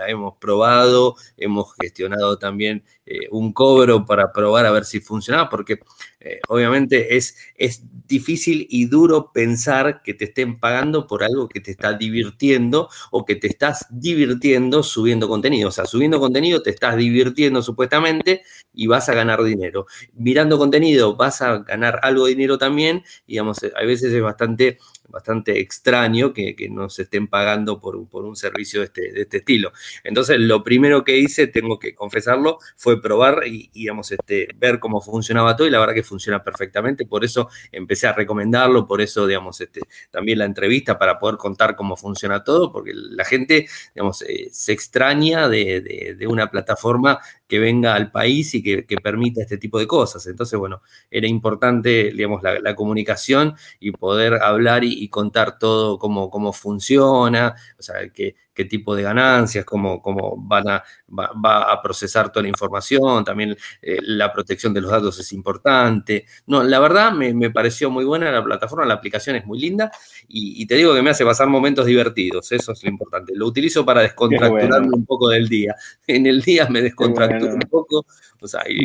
hemos 0.09 0.37
probado, 0.39 1.17
hemos 1.37 1.75
gestionado 1.81 2.39
también 2.39 2.85
eh, 3.11 3.27
un 3.31 3.55
cobro 3.55 4.05
para 4.05 4.33
probar 4.35 4.67
a 4.67 4.71
ver 4.71 4.85
si 4.85 5.01
funcionaba, 5.01 5.49
porque 5.49 5.81
eh, 6.21 6.41
obviamente 6.49 7.17
es, 7.17 7.39
es 7.55 7.83
difícil 8.07 8.67
y 8.69 8.85
duro 8.85 9.33
pensar 9.33 10.03
que 10.03 10.13
te 10.13 10.27
estén 10.27 10.61
pagando 10.61 11.07
por 11.07 11.25
algo 11.25 11.49
que 11.49 11.61
te 11.61 11.71
está 11.71 11.95
divirtiendo 11.95 12.91
o 13.11 13.25
que 13.25 13.37
te 13.37 13.47
estás 13.47 13.87
divirtiendo 13.89 14.83
subiendo 14.83 15.27
contenido. 15.27 15.71
O 15.71 15.73
sea, 15.73 15.87
subiendo 15.87 16.21
contenido 16.21 16.61
te 16.61 16.69
estás 16.69 16.97
divirtiendo 16.97 17.63
supuestamente 17.63 18.43
y 18.75 18.89
vas 18.89 19.09
a 19.09 19.15
ganar 19.15 19.43
dinero. 19.43 19.87
Mirando 20.13 20.59
contenido 20.59 21.17
vas 21.17 21.41
a 21.41 21.61
ganar 21.61 22.01
algo 22.03 22.27
de 22.27 22.33
dinero 22.33 22.59
también. 22.59 23.05
Digamos, 23.27 23.59
a 23.63 23.85
veces 23.85 24.13
es 24.13 24.23
bastante 24.23 24.79
bastante 25.09 25.59
extraño 25.59 26.33
que, 26.33 26.55
que 26.55 26.69
nos 26.69 26.99
estén 26.99 27.29
pagando 27.29 27.81
por, 27.81 28.09
por 28.09 28.25
un 28.25 28.37
servicio 28.37 28.81
de 28.81 28.87
este, 28.87 29.13
de 29.13 29.23
este, 29.23 29.39
estilo. 29.39 29.73
Entonces, 30.05 30.39
lo 30.39 30.63
primero 30.63 31.03
que 31.05 31.19
hice, 31.19 31.47
tengo 31.47 31.79
que 31.79 31.95
confesarlo, 31.95 32.59
fue 32.77 32.98
probar 32.99 33.47
y, 33.47 33.71
digamos, 33.73 34.13
este, 34.13 34.49
ver 34.57 34.79
cómo 34.79 35.01
funcionaba 35.01 35.57
todo 35.57 35.67
y 35.67 35.71
la 35.71 35.81
verdad 35.81 35.95
que 35.95 36.03
funciona 36.03 36.43
perfectamente. 36.43 37.07
Por 37.07 37.25
eso 37.25 37.49
empecé 37.73 38.07
a 38.07 38.13
recomendarlo, 38.13 38.87
por 38.87 39.01
eso, 39.01 39.27
digamos, 39.27 39.61
este, 39.61 39.81
también 40.11 40.39
la 40.39 40.45
entrevista 40.45 40.99
para 40.99 41.19
poder 41.19 41.37
contar 41.37 41.77
cómo 41.77 41.97
funciona 41.97 42.45
todo, 42.45 42.73
porque 42.73 42.93
la 42.95 43.25
gente, 43.25 43.67
digamos, 43.95 44.23
eh, 44.23 44.49
se 44.53 44.73
extraña 44.73 45.49
de, 45.49 45.81
de, 45.81 46.15
de 46.15 46.27
una 46.27 46.51
plataforma 46.51 47.19
que 47.49 47.59
venga 47.59 47.95
al 47.95 48.13
país 48.13 48.55
y 48.55 48.63
que, 48.63 48.85
permita 49.03 49.41
este 49.41 49.59
tipo 49.59 49.79
de 49.79 49.87
cosas. 49.87 50.27
Entonces, 50.27 50.59
bueno, 50.59 50.83
era 51.11 51.27
importante, 51.27 52.13
digamos, 52.13 52.43
la, 52.43 52.75
comunicación 52.75 53.55
y 53.81 53.91
poder 53.93 54.35
hablar 54.35 54.85
y, 54.85 55.09
contar 55.09 55.59
todo 55.59 55.99
cómo, 55.99 56.31
cómo 56.31 56.53
funciona, 56.53 57.55
o 57.79 57.83
sea, 57.83 58.09
que, 58.11 58.37
qué 58.59 58.65
tipo 58.65 58.97
de 58.97 59.05
ganancias, 59.05 59.65
cómo, 59.65 60.03
cómo 60.03 60.35
van 60.37 60.69
a, 60.69 60.83
va, 61.17 61.73
a 61.73 61.81
procesar 61.81 62.33
toda 62.33 62.43
la 62.43 62.49
información, 62.49 63.25
también 63.25 63.57
eh, 63.81 63.99
la 64.03 64.33
protección 64.33 64.75
de 64.75 64.81
los 64.81 64.91
datos 64.91 65.17
es 65.21 65.33
importante. 65.33 66.27
No, 66.49 66.65
la 66.65 66.81
verdad 66.81 67.13
me, 67.13 67.51
pareció 67.51 67.89
muy 67.89 68.05
buena 68.05 68.33
la 68.33 68.43
plataforma, 68.43 68.85
la 68.85 68.95
aplicación 68.95 69.37
es 69.37 69.47
muy 69.47 69.61
linda 69.61 69.93
y, 70.27 70.67
te 70.67 70.75
digo 70.75 70.93
que 70.93 71.03
me 71.03 71.11
hace 71.11 71.25
pasar 71.25 71.47
momentos 71.47 71.87
divertidos, 71.87 72.51
eso 72.51 72.73
es 72.73 72.83
lo 72.83 72.91
importante. 72.91 73.33
Lo 73.37 73.47
utilizo 73.47 73.85
para 73.85 74.03
descontracturarme 74.03 74.91
un 74.93 75.07
poco 75.07 75.29
del 75.29 75.49
día. 75.49 75.77
En 76.05 76.27
el 76.27 76.43
día 76.43 76.67
me 76.69 76.83
descontracturo 76.83 77.38
un 77.47 77.61
poco, 77.71 78.07
o 78.41 78.49
sea, 78.49 78.63
y, 78.69 78.81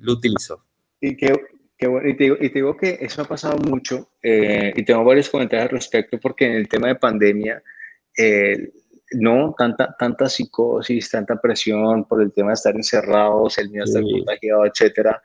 lo 0.00 0.12
utilizo. 0.12 0.64
Y 1.00 1.16
que, 1.16 1.32
y, 1.78 2.14
te 2.14 2.50
digo, 2.54 2.76
que 2.76 2.98
eso 3.00 3.22
ha 3.22 3.24
pasado 3.24 3.56
mucho 3.58 4.10
eh, 4.22 4.72
y 4.76 4.84
tengo 4.84 5.02
varios 5.04 5.30
comentarios 5.30 5.64
al 5.64 5.76
respecto 5.76 6.18
porque 6.20 6.46
en 6.46 6.52
el 6.52 6.68
tema 6.68 6.88
de 6.88 6.96
pandemia 6.96 7.62
no, 9.12 9.54
tanta, 9.56 9.94
tanta 9.98 10.28
psicosis, 10.28 11.10
tanta 11.10 11.40
presión 11.40 12.04
por 12.04 12.22
el 12.22 12.32
tema 12.32 12.48
de 12.48 12.54
estar 12.54 12.74
encerrados, 12.74 13.58
el 13.58 13.70
miedo 13.70 13.84
a 13.84 13.86
estar 13.86 14.02
contagiado, 14.02 14.66
etcétera. 14.66 15.22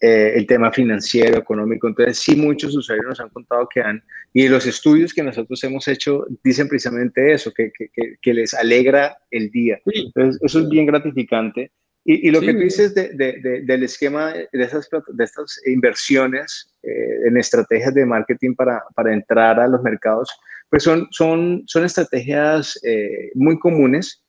Eh, 0.00 0.34
el 0.36 0.46
tema 0.46 0.70
financiero, 0.70 1.38
económico. 1.38 1.88
Entonces, 1.88 2.20
sí, 2.20 2.36
muchos 2.36 2.72
usuarios 2.76 3.04
nos 3.04 3.18
han 3.18 3.30
contado 3.30 3.68
que 3.68 3.80
han, 3.80 4.00
y 4.32 4.46
los 4.46 4.64
estudios 4.64 5.12
que 5.12 5.24
nosotros 5.24 5.64
hemos 5.64 5.88
hecho 5.88 6.24
dicen 6.44 6.68
precisamente 6.68 7.32
eso, 7.32 7.52
que, 7.52 7.72
que, 7.76 8.14
que, 8.22 8.32
les 8.32 8.54
alegra 8.54 9.18
el 9.32 9.50
día. 9.50 9.80
Entonces, 9.86 10.40
eso 10.40 10.60
es 10.60 10.68
bien 10.68 10.86
gratificante. 10.86 11.72
Y, 12.04 12.28
y 12.28 12.30
lo 12.30 12.40
que 12.40 12.54
tú 12.54 12.60
dices 12.60 12.94
de, 12.94 13.08
de, 13.08 13.62
del 13.64 13.82
esquema 13.82 14.32
de 14.32 14.48
estas, 14.52 14.88
de 14.88 15.24
estas 15.24 15.60
inversiones 15.66 16.72
eh, 16.84 17.26
en 17.26 17.36
estrategias 17.36 17.92
de 17.92 18.06
marketing 18.06 18.54
para, 18.54 18.80
para, 18.94 19.12
entrar 19.12 19.58
a 19.58 19.66
los 19.66 19.82
mercados, 19.82 20.30
pues 20.70 20.84
son, 20.84 21.08
son, 21.10 21.64
son 21.66 21.84
estrategias 21.84 22.78
eh, 22.84 23.32
muy 23.34 23.58
comunes 23.58 24.22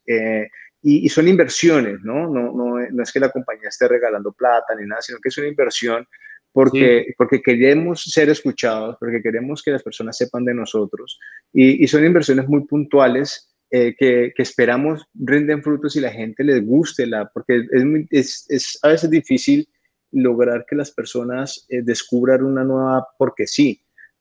y, 0.81 1.09
son 1.09 1.27
inversiones, 1.27 1.99
¿no? 2.03 2.29
No, 2.29 2.53
¿no? 2.53 2.75
no 2.91 3.03
es 3.03 3.11
que 3.11 3.19
la 3.19 3.31
compañía 3.31 3.69
esté 3.69 3.87
regalando 3.87 4.31
plata 4.31 4.75
ni 4.75 4.85
nada, 4.87 5.01
sino 5.01 5.19
que 5.19 5.29
es 5.29 5.37
una 5.37 5.47
inversión 5.47 6.07
porque, 6.51 7.13
porque 7.17 7.41
queremos 7.41 8.03
ser 8.03 8.29
escuchados, 8.29 8.97
porque 8.99 9.21
queremos 9.21 9.61
que 9.61 9.71
las 9.71 9.83
personas 9.83 10.17
sepan 10.17 10.45
de 10.45 10.53
nosotros 10.53 11.19
y, 11.53 11.83
y 11.83 11.87
son 11.87 12.05
inversiones 12.05 12.47
muy 12.47 12.65
puntuales 12.65 13.53
eh, 13.71 13.93
que, 13.95 14.33
que, 14.35 14.41
esperamos 14.41 15.05
rinden 15.13 15.61
frutos 15.61 15.95
y 15.95 16.01
la 16.01 16.09
gente 16.09 16.43
les 16.43 16.65
guste, 16.65 17.05
la, 17.05 17.29
porque 17.29 17.67
es, 17.69 17.85
es, 18.09 18.45
es 18.49 18.79
a 18.81 18.87
veces 18.87 19.11
difícil 19.11 19.69
lograr 20.11 20.65
que 20.67 20.75
las 20.75 20.89
personas 20.91 21.67
eh, 21.69 21.81
descubran 21.83 22.43
una 22.43 22.63
nueva 22.63 23.07
porque 23.17 23.45
sí. 23.45 23.79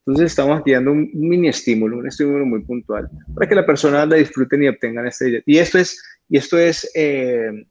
Entonces 0.09 0.30
estamos 0.32 0.62
dando 0.64 0.92
un 0.92 1.11
mini 1.12 1.48
estímulo, 1.48 1.98
un 1.98 2.06
estímulo 2.09 2.46
muy 2.46 2.62
puntual, 2.62 3.11
para 3.34 3.46
que 3.46 3.54
la 3.54 3.66
persona 3.66 4.06
la 4.06 4.16
disfruten 4.16 4.62
y 4.62 4.68
obtengan 4.68 5.06
este 5.06 5.42
Y 5.44 5.59
esto 5.59 5.76
es, 5.78 6.02
y 6.30 6.38
esto 6.38 6.56
es 6.56 6.90
eh, 6.94 7.66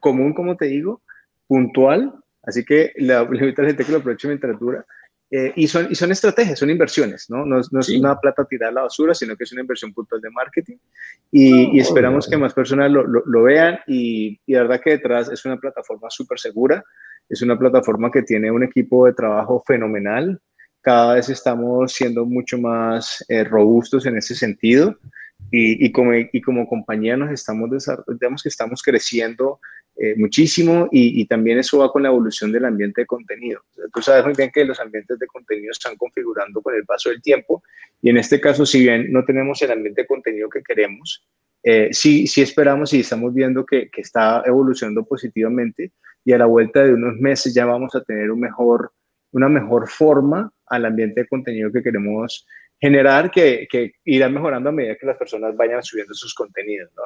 común, 0.00 0.32
como 0.32 0.56
te 0.56 0.64
digo, 0.64 1.02
puntual, 1.46 2.14
así 2.44 2.64
que 2.64 2.94
le 2.96 3.18
invito 3.20 3.60
a 3.60 3.64
la 3.64 3.68
gente 3.68 3.84
que 3.84 3.92
lo 3.92 3.98
aproveche 3.98 4.26
mientras 4.26 4.58
dura. 4.58 4.86
Eh, 5.30 5.52
y, 5.54 5.68
son, 5.68 5.88
y 5.90 5.94
son 5.94 6.12
estrategias, 6.12 6.58
son 6.58 6.70
inversiones, 6.70 7.28
¿no? 7.28 7.44
No, 7.44 7.60
no 7.70 7.80
es 7.80 7.90
una 7.90 8.18
plata 8.18 8.46
tirada 8.46 8.70
a 8.70 8.74
la 8.76 8.82
basura, 8.82 9.12
sino 9.12 9.36
que 9.36 9.44
es 9.44 9.52
una 9.52 9.60
inversión 9.60 9.92
puntual 9.92 10.22
de 10.22 10.30
marketing. 10.30 10.76
Y, 11.30 11.76
y 11.76 11.78
esperamos 11.78 12.26
que 12.26 12.38
más 12.38 12.54
personas 12.54 12.90
lo, 12.90 13.06
lo, 13.06 13.22
lo 13.26 13.42
vean. 13.42 13.80
Y, 13.86 14.40
y, 14.46 14.54
la 14.54 14.62
verdad 14.62 14.80
que 14.82 14.92
detrás 14.92 15.30
es 15.30 15.44
una 15.44 15.58
plataforma 15.58 16.08
súper 16.08 16.38
segura, 16.38 16.82
es 17.28 17.42
una 17.42 17.58
plataforma 17.58 18.10
que 18.10 18.22
tiene 18.22 18.50
un 18.50 18.62
equipo 18.62 19.04
de 19.04 19.12
trabajo 19.12 19.62
fenomenal 19.66 20.40
cada 20.84 21.14
vez 21.14 21.30
estamos 21.30 21.92
siendo 21.94 22.26
mucho 22.26 22.58
más 22.58 23.24
eh, 23.28 23.42
robustos 23.42 24.04
en 24.04 24.18
ese 24.18 24.34
sentido 24.34 24.98
y, 25.50 25.86
y, 25.86 25.90
como, 25.90 26.12
y 26.14 26.40
como 26.42 26.68
compañía 26.68 27.16
nos 27.16 27.32
estamos, 27.32 27.70
digamos 28.06 28.42
que 28.42 28.50
estamos 28.50 28.82
creciendo 28.82 29.60
eh, 29.96 30.14
muchísimo 30.16 30.88
y, 30.92 31.22
y, 31.22 31.26
también 31.26 31.58
eso 31.58 31.78
va 31.78 31.90
con 31.90 32.02
la 32.02 32.10
evolución 32.10 32.52
del 32.52 32.66
ambiente 32.66 33.02
de 33.02 33.06
contenido. 33.06 33.62
Tú 33.94 34.02
sabes 34.02 34.24
muy 34.24 34.34
bien 34.34 34.50
que 34.52 34.64
los 34.64 34.78
ambientes 34.78 35.18
de 35.18 35.26
contenido 35.26 35.70
están 35.70 35.96
configurando 35.96 36.60
con 36.60 36.74
el 36.74 36.84
paso 36.84 37.08
del 37.08 37.22
tiempo 37.22 37.62
y 38.02 38.10
en 38.10 38.18
este 38.18 38.38
caso, 38.38 38.66
si 38.66 38.80
bien 38.80 39.10
no 39.10 39.24
tenemos 39.24 39.62
el 39.62 39.70
ambiente 39.70 40.02
de 40.02 40.06
contenido 40.06 40.50
que 40.50 40.62
queremos, 40.62 41.26
eh, 41.62 41.88
sí, 41.92 42.26
sí 42.26 42.42
esperamos 42.42 42.92
y 42.92 43.00
estamos 43.00 43.32
viendo 43.32 43.64
que, 43.64 43.88
que 43.88 44.02
está 44.02 44.42
evolucionando 44.44 45.04
positivamente 45.04 45.92
y 46.26 46.32
a 46.32 46.38
la 46.38 46.46
vuelta 46.46 46.82
de 46.82 46.92
unos 46.92 47.16
meses 47.16 47.54
ya 47.54 47.64
vamos 47.64 47.94
a 47.94 48.02
tener 48.04 48.30
un 48.30 48.40
mejor 48.40 48.92
una 49.34 49.48
mejor 49.48 49.88
forma 49.88 50.52
al 50.66 50.84
ambiente 50.84 51.22
de 51.22 51.28
contenido 51.28 51.72
que 51.72 51.82
queremos 51.82 52.46
generar, 52.80 53.30
que, 53.30 53.66
que 53.70 53.92
irá 54.04 54.28
mejorando 54.28 54.68
a 54.68 54.72
medida 54.72 54.96
que 54.96 55.06
las 55.06 55.16
personas 55.16 55.56
vayan 55.56 55.82
subiendo 55.82 56.14
sus 56.14 56.34
contenidos, 56.34 56.90
¿no? 56.96 57.04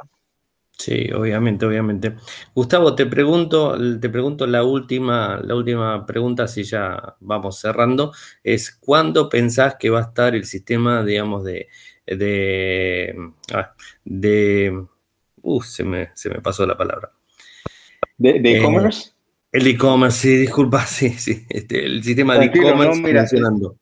Sí, 0.78 1.10
obviamente, 1.12 1.66
obviamente. 1.66 2.14
Gustavo, 2.54 2.94
te 2.94 3.04
pregunto, 3.06 3.76
te 3.98 4.08
pregunto 4.08 4.46
la 4.46 4.62
última, 4.62 5.40
la 5.42 5.56
última 5.56 6.06
pregunta, 6.06 6.46
si 6.46 6.62
ya 6.62 7.16
vamos 7.18 7.58
cerrando, 7.58 8.12
es 8.44 8.70
¿cuándo 8.76 9.28
pensás 9.28 9.74
que 9.76 9.90
va 9.90 9.98
a 9.98 10.02
estar 10.02 10.36
el 10.36 10.44
sistema, 10.44 11.04
digamos, 11.04 11.42
de, 11.42 11.66
de, 12.06 13.32
ah, 13.52 13.74
de, 14.04 14.86
uh, 15.42 15.62
se 15.62 15.82
me, 15.82 16.10
se 16.14 16.30
me 16.30 16.40
pasó 16.40 16.64
la 16.64 16.76
palabra. 16.76 17.10
¿De 18.16 18.30
eh, 18.30 18.58
e-commerce? 18.58 19.10
El 19.50 19.66
e-commerce, 19.66 20.18
sí, 20.18 20.36
disculpa, 20.36 20.80
sí, 20.86 21.10
sí. 21.10 21.46
Este, 21.48 21.84
el 21.84 22.02
sistema 22.02 22.38
de 22.38 22.46
e-commerce 22.46 23.00
no, 23.00 23.18
funcionando. 23.18 23.76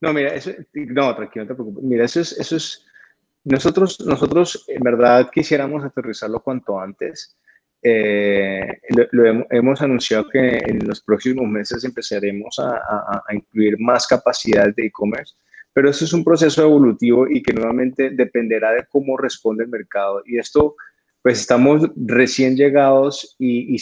No, 0.00 0.12
mira, 0.12 0.34
eso, 0.34 0.50
no, 0.74 1.14
tranquilo, 1.16 1.44
no 1.44 1.48
te 1.48 1.54
preocupes. 1.54 1.84
Mira, 1.84 2.04
eso 2.04 2.20
es, 2.20 2.32
eso 2.38 2.56
es, 2.56 2.86
nosotros, 3.44 4.00
nosotros 4.00 4.64
en 4.68 4.82
verdad 4.82 5.30
quisiéramos 5.32 5.82
aterrizarlo 5.84 6.40
cuanto 6.40 6.78
antes. 6.78 7.36
Eh, 7.82 8.80
lo, 9.12 9.44
hemos, 9.50 9.82
anunciado 9.82 10.26
que 10.30 10.56
en 10.56 10.86
los 10.86 11.02
próximos 11.02 11.46
meses 11.46 11.84
empezaremos 11.84 12.58
a, 12.58 12.76
a, 12.76 13.22
a 13.26 13.34
incluir 13.34 13.78
más 13.78 14.06
capacidad 14.06 14.74
de 14.74 14.86
e-commerce, 14.86 15.34
pero 15.74 15.90
eso 15.90 16.06
es 16.06 16.12
un 16.14 16.24
proceso 16.24 16.62
evolutivo 16.62 17.28
y 17.28 17.42
que 17.42 17.52
nuevamente 17.52 18.10
dependerá 18.10 18.72
de 18.72 18.86
cómo 18.88 19.18
responde 19.18 19.64
el 19.64 19.70
mercado. 19.70 20.22
Y 20.24 20.38
esto 20.38 20.76
pues 21.24 21.40
estamos 21.40 21.90
recién 21.96 22.54
llegados 22.54 23.34
y, 23.38 23.78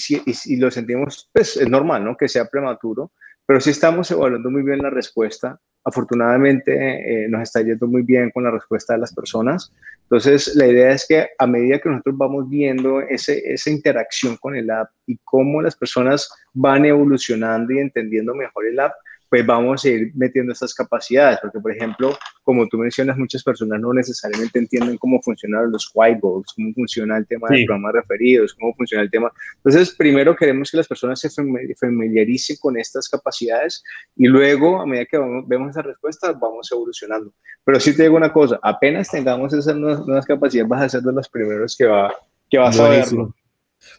lo 0.58 0.70
sentimos, 0.70 1.28
pues 1.32 1.56
es 1.56 1.68
normal, 1.68 2.04
¿no? 2.04 2.16
Que 2.16 2.28
sea 2.28 2.44
prematuro, 2.44 3.10
pero 3.44 3.60
sí 3.60 3.70
estamos 3.70 4.08
evaluando 4.12 4.48
muy 4.48 4.62
bien 4.62 4.78
la 4.78 4.90
respuesta. 4.90 5.58
Afortunadamente 5.84 7.24
eh, 7.24 7.28
nos 7.28 7.42
está 7.42 7.60
yendo 7.62 7.88
muy 7.88 8.02
bien 8.02 8.30
con 8.30 8.44
la 8.44 8.52
respuesta 8.52 8.92
de 8.92 9.00
las 9.00 9.12
personas. 9.12 9.72
Entonces, 10.02 10.54
la 10.54 10.68
idea 10.68 10.92
es 10.92 11.04
que 11.04 11.30
a 11.36 11.46
medida 11.48 11.80
que 11.80 11.88
nosotros 11.88 12.16
vamos 12.16 12.48
viendo 12.48 13.00
esa 13.00 13.70
interacción 13.70 14.36
con 14.36 14.54
el 14.54 14.70
app 14.70 14.90
y 15.08 15.18
cómo 15.24 15.60
las 15.60 15.74
personas 15.74 16.30
van 16.52 16.84
evolucionando 16.84 17.72
y 17.72 17.80
entendiendo 17.80 18.36
mejor 18.36 18.66
el 18.68 18.78
app, 18.78 18.92
pues 19.32 19.46
vamos 19.46 19.82
a 19.82 19.88
ir 19.88 20.12
metiendo 20.14 20.52
estas 20.52 20.74
capacidades, 20.74 21.38
porque 21.40 21.58
por 21.58 21.72
ejemplo, 21.72 22.14
como 22.42 22.68
tú 22.68 22.76
mencionas, 22.76 23.16
muchas 23.16 23.42
personas 23.42 23.80
no 23.80 23.90
necesariamente 23.94 24.58
entienden 24.58 24.98
cómo 24.98 25.22
funcionan 25.22 25.72
los 25.72 25.90
whiteboards, 25.94 26.52
cómo 26.54 26.70
funciona 26.74 27.16
el 27.16 27.26
tema 27.26 27.48
de 27.48 27.64
programas 27.64 27.94
referidos, 27.94 28.52
cómo 28.52 28.74
funciona 28.74 29.02
el 29.02 29.10
tema. 29.10 29.32
Entonces, 29.56 29.94
primero 29.96 30.36
queremos 30.36 30.70
que 30.70 30.76
las 30.76 30.86
personas 30.86 31.18
se 31.18 31.30
familiaricen 31.80 32.58
con 32.60 32.78
estas 32.78 33.08
capacidades 33.08 33.82
y 34.16 34.26
luego, 34.26 34.82
a 34.82 34.84
medida 34.84 35.06
que 35.06 35.16
vamos, 35.16 35.48
vemos 35.48 35.70
esa 35.70 35.80
respuesta, 35.80 36.32
vamos 36.32 36.70
evolucionando. 36.70 37.32
Pero 37.64 37.80
sí 37.80 37.96
te 37.96 38.02
digo 38.02 38.16
una 38.16 38.34
cosa, 38.34 38.60
apenas 38.62 39.10
tengamos 39.10 39.54
esas 39.54 39.74
nuevas, 39.74 40.26
capacidades, 40.26 40.68
vas 40.68 40.82
a 40.82 40.88
ser 40.90 41.00
de 41.00 41.12
los 41.14 41.26
primeros 41.30 41.74
que 41.74 41.86
va, 41.86 42.12
que 42.50 42.58
vas 42.58 42.78
a 42.78 42.86
verlo. 42.86 43.34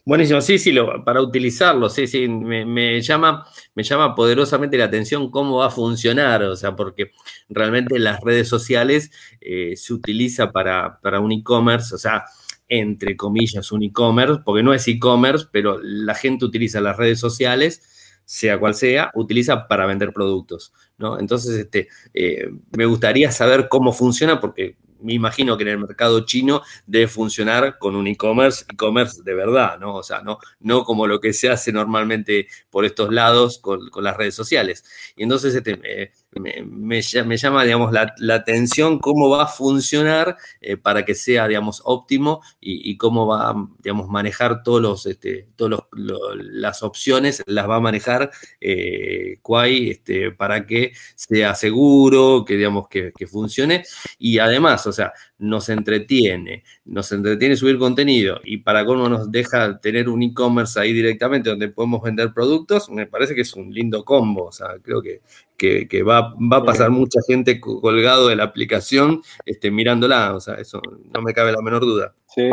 Buenísimo, 0.06 0.42
sí, 0.42 0.60
sí, 0.60 0.72
lo, 0.72 1.04
para 1.06 1.22
utilizarlo, 1.22 1.90
sí, 1.90 2.08
sí, 2.08 2.28
me, 2.28 3.02
llama, 3.02 3.46
me 3.76 3.84
llama 3.84 4.16
poderosamente 4.16 4.78
la 4.78 4.86
atención 4.86 5.32
cómo 5.32 5.58
va 5.58 5.68
a 5.68 5.70
funcionar, 5.70 6.44
o 6.44 6.56
sea, 6.56 6.76
porque 6.76 7.12
realmente 7.50 7.98
las 8.00 8.20
redes 8.22 8.48
sociales 8.48 9.12
eh, 9.40 9.76
se 9.78 9.94
utiliza 9.94 10.52
para, 10.52 11.00
para 11.02 11.20
un 11.20 11.32
e-commerce, 11.32 11.96
o 11.96 11.98
sea, 11.98 12.26
entre 12.68 13.16
comillas, 13.16 13.72
un 13.72 13.84
e-commerce, 13.84 14.42
porque 14.44 14.64
no 14.64 14.74
es 14.74 14.88
e-commerce, 14.88 15.48
pero 15.52 15.80
la 15.82 16.16
gente 16.16 16.46
utiliza 16.46 16.82
las 16.82 16.98
redes 16.98 17.20
sociales, 17.20 18.22
sea 18.26 18.60
cual 18.60 18.74
sea, 18.74 19.12
utiliza 19.16 19.68
para 19.68 19.86
vender 19.86 20.14
productos, 20.14 20.74
¿no? 20.98 21.20
Entonces, 21.20 21.56
este, 21.56 21.90
eh, 22.14 22.50
me 22.76 22.86
gustaría 22.86 23.32
saber 23.32 23.68
cómo 23.70 23.94
funciona, 23.94 24.40
porque 24.40 24.78
me 25.04 25.14
imagino 25.14 25.58
que 25.58 25.64
en 25.64 25.70
el 25.70 25.80
mercado 25.80 26.26
chino 26.26 26.62
debe 26.86 27.08
funcionar 27.08 27.78
con 27.78 27.96
un 27.96 28.08
e-commerce, 28.08 28.66
e-commerce 28.70 29.22
de 29.24 29.34
verdad, 29.34 29.78
¿no? 29.80 29.96
O 29.96 30.04
sea, 30.04 30.22
no, 30.22 30.40
no 30.60 30.84
como 30.84 31.08
lo 31.08 31.20
que 31.20 31.34
se 31.34 31.50
hace 31.50 31.72
normalmente 31.72 32.48
por 32.70 32.86
estos 32.86 33.14
lados 33.14 33.60
con, 33.60 33.90
con 33.90 34.04
las 34.04 34.18
redes 34.18 34.36
sociales. 34.36 34.84
Y 35.16 35.24
entonces 35.24 35.54
este, 35.54 35.80
eh, 35.84 36.12
me, 36.40 37.02
llama, 37.02 37.64
digamos, 37.64 37.92
la, 37.92 38.36
atención 38.36 39.00
cómo 39.00 39.30
va 39.30 39.44
a 39.44 39.48
funcionar 39.48 40.38
eh, 40.62 40.78
para 40.78 41.06
que 41.06 41.16
sea, 41.16 41.48
digamos, 41.48 41.82
óptimo 41.86 42.42
y, 42.60 42.98
cómo 42.98 43.28
va, 43.28 43.56
digamos, 43.80 44.10
manejar 44.10 44.64
todos 44.64 44.82
los, 44.82 45.06
este, 45.06 45.48
todos 45.56 45.72
los, 45.72 45.82
lo, 45.92 46.36
las 46.36 46.84
opciones, 46.84 47.44
las 47.46 47.70
va 47.70 47.78
a 47.78 47.80
manejar 47.80 48.32
eh, 48.62 49.40
este, 49.66 50.32
para 50.32 50.66
que 50.66 50.94
sea 51.16 51.56
seguro, 51.56 52.46
que, 52.46 52.56
digamos, 52.58 52.88
que, 52.88 53.12
que 53.18 53.28
funcione. 53.28 53.84
Y 54.18 54.40
además, 54.40 54.86
o 54.88 54.92
sea, 54.92 55.14
nos 55.44 55.68
entretiene, 55.68 56.64
nos 56.86 57.12
entretiene 57.12 57.58
subir 57.58 57.78
contenido 57.78 58.40
y 58.46 58.58
para 58.58 58.86
cómo 58.86 59.10
nos 59.10 59.30
deja 59.30 59.78
tener 59.80 60.08
un 60.08 60.24
e-commerce 60.24 60.80
ahí 60.80 60.94
directamente 60.94 61.50
donde 61.50 61.68
podemos 61.68 62.02
vender 62.02 62.34
productos, 62.34 62.90
me 62.90 63.08
parece 63.08 63.36
que 63.36 63.42
es 63.42 63.54
un 63.54 63.74
lindo 63.74 64.06
combo. 64.06 64.46
O 64.46 64.52
sea, 64.54 64.78
creo 64.82 65.02
que, 65.02 65.20
que, 65.58 65.88
que 65.90 66.02
va, 66.02 66.34
va, 66.36 66.58
a 66.58 66.64
pasar 66.64 66.92
mucha 66.92 67.20
gente 67.28 67.60
colgado 67.60 68.30
de 68.30 68.38
la 68.38 68.46
aplicación 68.46 69.22
este, 69.46 69.70
mirándola. 69.70 70.34
O 70.34 70.40
sea, 70.40 70.56
eso 70.56 70.82
no 71.14 71.22
me 71.22 71.34
cabe 71.34 71.52
la 71.52 71.62
menor 71.62 71.82
duda. 71.82 72.16
Sí, 72.34 72.50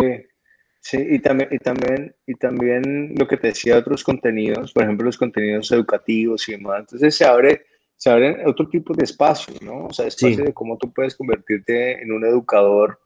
sí, 0.81 0.99
y 1.11 1.21
también, 1.21 1.49
y 1.53 1.59
también, 1.59 2.17
y 2.27 2.35
también 2.35 3.15
lo 3.17 3.29
que 3.29 3.37
te 3.37 3.49
decía 3.49 3.79
otros 3.79 4.03
contenidos, 4.03 4.73
por 4.73 4.83
ejemplo, 4.83 5.07
los 5.07 5.17
contenidos 5.17 5.71
educativos 5.71 6.49
y 6.49 6.53
demás. 6.53 6.81
Entonces 6.81 7.15
se 7.15 7.25
abre 7.25 7.67
se 8.01 8.09
abren 8.09 8.47
otro 8.47 8.67
tipo 8.67 8.95
de 8.95 9.05
espacios, 9.05 9.61
¿no? 9.61 9.85
O 9.85 9.93
sea, 9.93 10.07
espacio 10.07 10.39
sí. 10.39 10.43
de 10.43 10.55
cómo 10.55 10.79
tú 10.79 10.91
puedes 10.91 11.15
convertirte 11.15 12.03
en 12.03 12.11
un 12.13 12.25
educador 12.25 12.99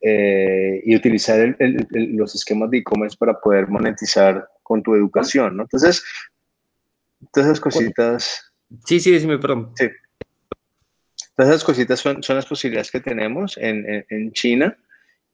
eh, 0.00 0.82
y 0.84 0.96
utilizar 0.96 1.56
los 1.60 2.34
esquemas 2.34 2.68
de 2.68 2.78
e-commerce 2.78 3.16
para 3.16 3.38
poder 3.38 3.68
monetizar 3.68 4.48
con 4.64 4.82
tu 4.82 4.96
educación, 4.96 5.56
¿no? 5.56 5.62
Entonces, 5.62 6.02
todas 7.32 7.48
esas 7.48 7.60
cositas... 7.60 8.52
Sí, 8.86 8.98
sí, 8.98 9.24
me 9.24 9.38
perdón. 9.38 9.70
Sí. 9.76 9.86
Todas 11.36 11.50
esas 11.50 11.64
cositas 11.64 12.00
son, 12.00 12.20
son 12.20 12.34
las 12.34 12.46
posibilidades 12.46 12.90
que 12.90 12.98
tenemos 12.98 13.56
en, 13.56 14.04
en, 14.08 14.32
China 14.32 14.76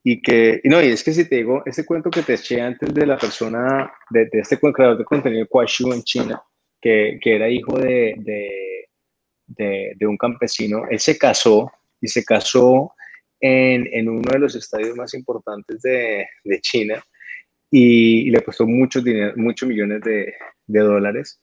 y 0.05 0.21
que, 0.21 0.61
y 0.62 0.69
no, 0.69 0.83
y 0.83 0.89
es 0.89 1.03
que 1.03 1.14
si 1.14 1.27
te 1.27 1.37
digo, 1.37 1.62
este 1.64 1.87
cuento 1.87 2.11
que 2.11 2.21
te 2.23 2.35
eché 2.35 2.61
antes 2.61 2.93
de 2.93 3.07
la 3.07 3.17
persona, 3.17 3.91
de, 4.11 4.29
este 4.31 4.59
creador 4.59 4.99
de 4.99 5.05
contenido 5.05 5.47
Kuashu 5.49 5.91
en 5.95 6.03
China, 6.03 6.43
que, 6.83 7.19
que 7.23 7.37
era 7.37 7.49
hijo 7.49 7.79
de, 7.79 8.14
de, 8.19 8.76
de, 9.57 9.95
de, 9.97 10.07
un 10.07 10.17
campesino, 10.17 10.85
él 10.91 10.99
se 11.01 11.19
casó 11.19 11.71
y 12.01 12.09
se 12.09 12.25
casó 12.25 12.93
en, 13.41 13.89
en 13.93 14.09
uno 14.09 14.31
de 14.31 14.39
los 14.39 14.55
estadios 14.55 14.97
más 14.97 15.15
importantes 15.15 15.83
de, 15.83 16.27
de 16.45 16.61
China 16.61 17.03
y, 17.71 18.31
le 18.31 18.43
costó 18.43 18.67
muchos, 18.67 19.05
dinero, 19.05 19.33
muchos 19.37 19.69
millones 19.69 20.01
de, 20.03 20.35
de 20.67 20.81
dólares 20.81 21.41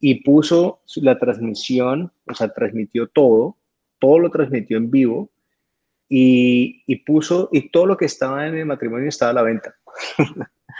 y 0.00 0.22
puso 0.22 0.82
la 0.96 1.18
transmisión, 1.18 2.12
o 2.26 2.34
sea, 2.34 2.52
transmitió 2.52 3.06
todo, 3.08 3.58
todo 3.98 4.18
lo 4.18 4.30
transmitió 4.30 4.76
en 4.76 4.90
vivo 4.90 5.30
y, 6.08 6.82
y, 6.86 6.96
puso, 6.96 7.48
y 7.52 7.70
todo 7.70 7.86
lo 7.86 7.96
que 7.96 8.06
estaba 8.06 8.46
en 8.46 8.56
el 8.56 8.66
matrimonio 8.66 9.08
estaba 9.08 9.30
a 9.30 9.34
la 9.34 9.42
venta. 9.42 9.74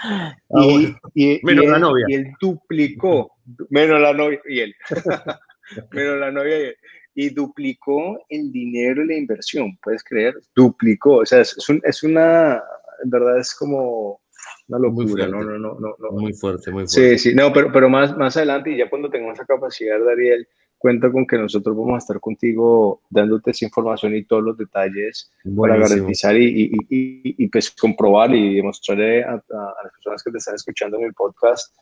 Ah, 0.05 0.35
y, 0.51 0.95
y, 1.15 1.41
menos 1.45 1.67
la 1.67 1.79
novia. 1.79 2.07
Y 2.09 2.15
él 2.15 2.33
duplicó, 2.41 3.33
menos 3.71 4.01
la 4.01 4.13
novia 4.13 4.41
y 4.49 4.61
él, 4.61 4.75
menos 5.93 6.19
la 6.19 6.31
novia 6.31 6.71
y 6.71 6.73
y 7.15 7.31
duplicó 7.31 8.25
el 8.29 8.51
dinero 8.51 9.03
y 9.05 9.09
la 9.09 9.17
inversión, 9.17 9.77
¿puedes 9.83 10.03
creer? 10.03 10.35
Duplicó, 10.55 11.17
o 11.17 11.27
sea, 11.27 11.41
es, 11.41 11.57
es 11.83 12.03
una, 12.03 12.63
en 13.03 13.11
verdad 13.11 13.39
es 13.39 13.55
como 13.55 14.21
una 14.69 14.79
locura, 14.79 15.27
no, 15.27 15.43
no, 15.43 15.59
no, 15.59 15.79
no, 15.79 16.11
Muy 16.13 16.33
fuerte, 16.33 16.71
muy 16.71 16.87
fuerte. 16.87 17.19
Sí, 17.19 17.31
sí, 17.31 17.35
no, 17.35 17.53
pero, 17.53 17.71
pero 17.73 17.89
más, 17.89 18.17
más 18.17 18.37
adelante 18.37 18.71
y 18.71 18.79
ya 18.79 18.89
cuando 18.89 19.11
tengamos 19.11 19.35
esa 19.35 19.45
capacidad, 19.45 19.99
Dariel, 20.03 20.49
cuenta 20.79 21.13
con 21.13 21.27
que 21.27 21.37
nosotros 21.37 21.77
vamos 21.77 21.95
a 21.95 21.99
estar 21.99 22.19
contigo 22.19 23.03
dándote 23.11 23.51
esa 23.51 23.67
información 23.67 24.17
y 24.17 24.25
todos 24.25 24.43
los 24.43 24.57
detalles 24.57 25.31
para 25.57 25.77
garantizar 25.77 26.37
y, 26.37 26.73
y, 26.73 27.45
y, 27.45 27.49
pues 27.49 27.71
comprobar 27.71 28.35
y 28.35 28.57
demostrarle 28.57 29.23
a, 29.23 29.35
a, 29.35 29.85
las 29.85 29.93
personas 29.93 30.23
que 30.25 30.33
te 30.33 30.39
están 30.39 30.55
escuchando 30.55 30.97
en 30.99 31.05
el 31.05 31.15
podcast 31.15 31.73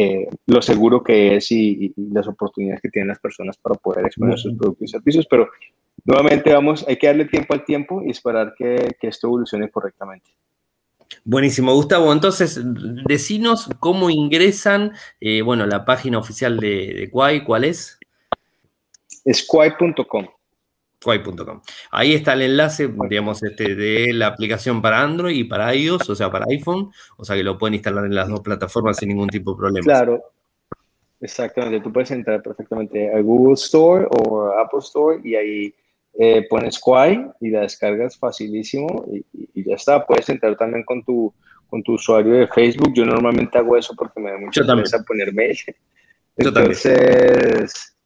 eh, 0.00 0.28
lo 0.46 0.62
seguro 0.62 1.02
que 1.02 1.34
es 1.34 1.50
y, 1.50 1.92
las 1.96 2.28
oportunidades 2.28 2.80
que 2.80 2.88
tienen 2.88 3.08
las 3.08 3.18
personas 3.18 3.56
para 3.56 3.74
poder 3.74 4.06
exponer 4.06 4.38
sus 4.38 4.54
productos 4.56 4.84
y 4.84 4.92
servicios, 4.92 5.26
pero 5.28 5.48
nuevamente 6.04 6.52
vamos, 6.52 6.86
hay 6.86 6.96
que 6.96 7.08
darle 7.08 7.24
tiempo 7.24 7.52
al 7.52 7.64
tiempo 7.64 8.00
y 8.06 8.12
esperar 8.12 8.54
que, 8.56 8.94
que 9.00 9.08
esto 9.08 9.26
evolucione 9.26 9.68
correctamente. 9.68 10.30
Buenísimo, 11.24 11.74
Gustavo. 11.74 12.12
Entonces, 12.12 12.60
decinos 13.08 13.68
cómo 13.80 14.08
ingresan, 14.08 14.92
eh, 15.20 15.42
bueno, 15.42 15.66
la 15.66 15.84
página 15.84 16.18
oficial 16.18 16.60
de, 16.60 16.94
de 16.94 17.10
Quai, 17.10 17.42
¿cuál 17.42 17.64
es? 17.64 17.98
Es 19.24 19.44
quai.com. 19.44 20.28
Quai.com. 21.02 21.60
Ahí 21.90 22.14
está 22.14 22.32
el 22.32 22.42
enlace, 22.42 22.88
digamos, 23.08 23.42
este, 23.42 23.74
de 23.74 24.12
la 24.12 24.28
aplicación 24.28 24.82
para 24.82 25.00
Android 25.00 25.36
y 25.36 25.44
para 25.44 25.74
iOS, 25.74 26.10
o 26.10 26.14
sea, 26.16 26.30
para 26.30 26.46
iPhone, 26.48 26.90
o 27.16 27.24
sea 27.24 27.36
que 27.36 27.44
lo 27.44 27.56
pueden 27.56 27.74
instalar 27.74 28.04
en 28.04 28.14
las 28.14 28.28
dos 28.28 28.40
plataformas 28.40 28.96
sin 28.96 29.10
ningún 29.10 29.28
tipo 29.28 29.52
de 29.52 29.58
problema. 29.58 29.84
Claro, 29.84 30.22
exactamente. 31.20 31.80
Tú 31.80 31.92
puedes 31.92 32.10
entrar 32.10 32.42
perfectamente 32.42 33.14
a 33.14 33.20
Google 33.20 33.54
Store 33.54 34.06
o 34.10 34.48
Apple 34.58 34.80
Store 34.80 35.20
y 35.22 35.34
ahí 35.36 35.74
eh, 36.20 36.46
pones 36.48 36.80
Quai 36.80 37.30
y 37.40 37.50
la 37.50 37.60
descargas 37.60 38.18
facilísimo 38.18 39.06
y, 39.12 39.24
ya 39.62 39.76
está. 39.76 40.04
Puedes 40.04 40.28
entrar 40.28 40.56
también 40.56 40.84
con 40.84 41.04
tu, 41.04 41.32
con 41.68 41.82
tu 41.82 41.92
usuario 41.92 42.34
de 42.34 42.48
Facebook. 42.48 42.92
Yo 42.94 43.04
normalmente 43.04 43.56
hago 43.56 43.76
eso 43.76 43.94
porque 43.96 44.20
me 44.20 44.32
da 44.32 44.38
mucha 44.38 44.62
vergüenza 44.62 45.04
poner 45.04 45.32
mail. 45.32 45.56
Entonces, 46.36 47.97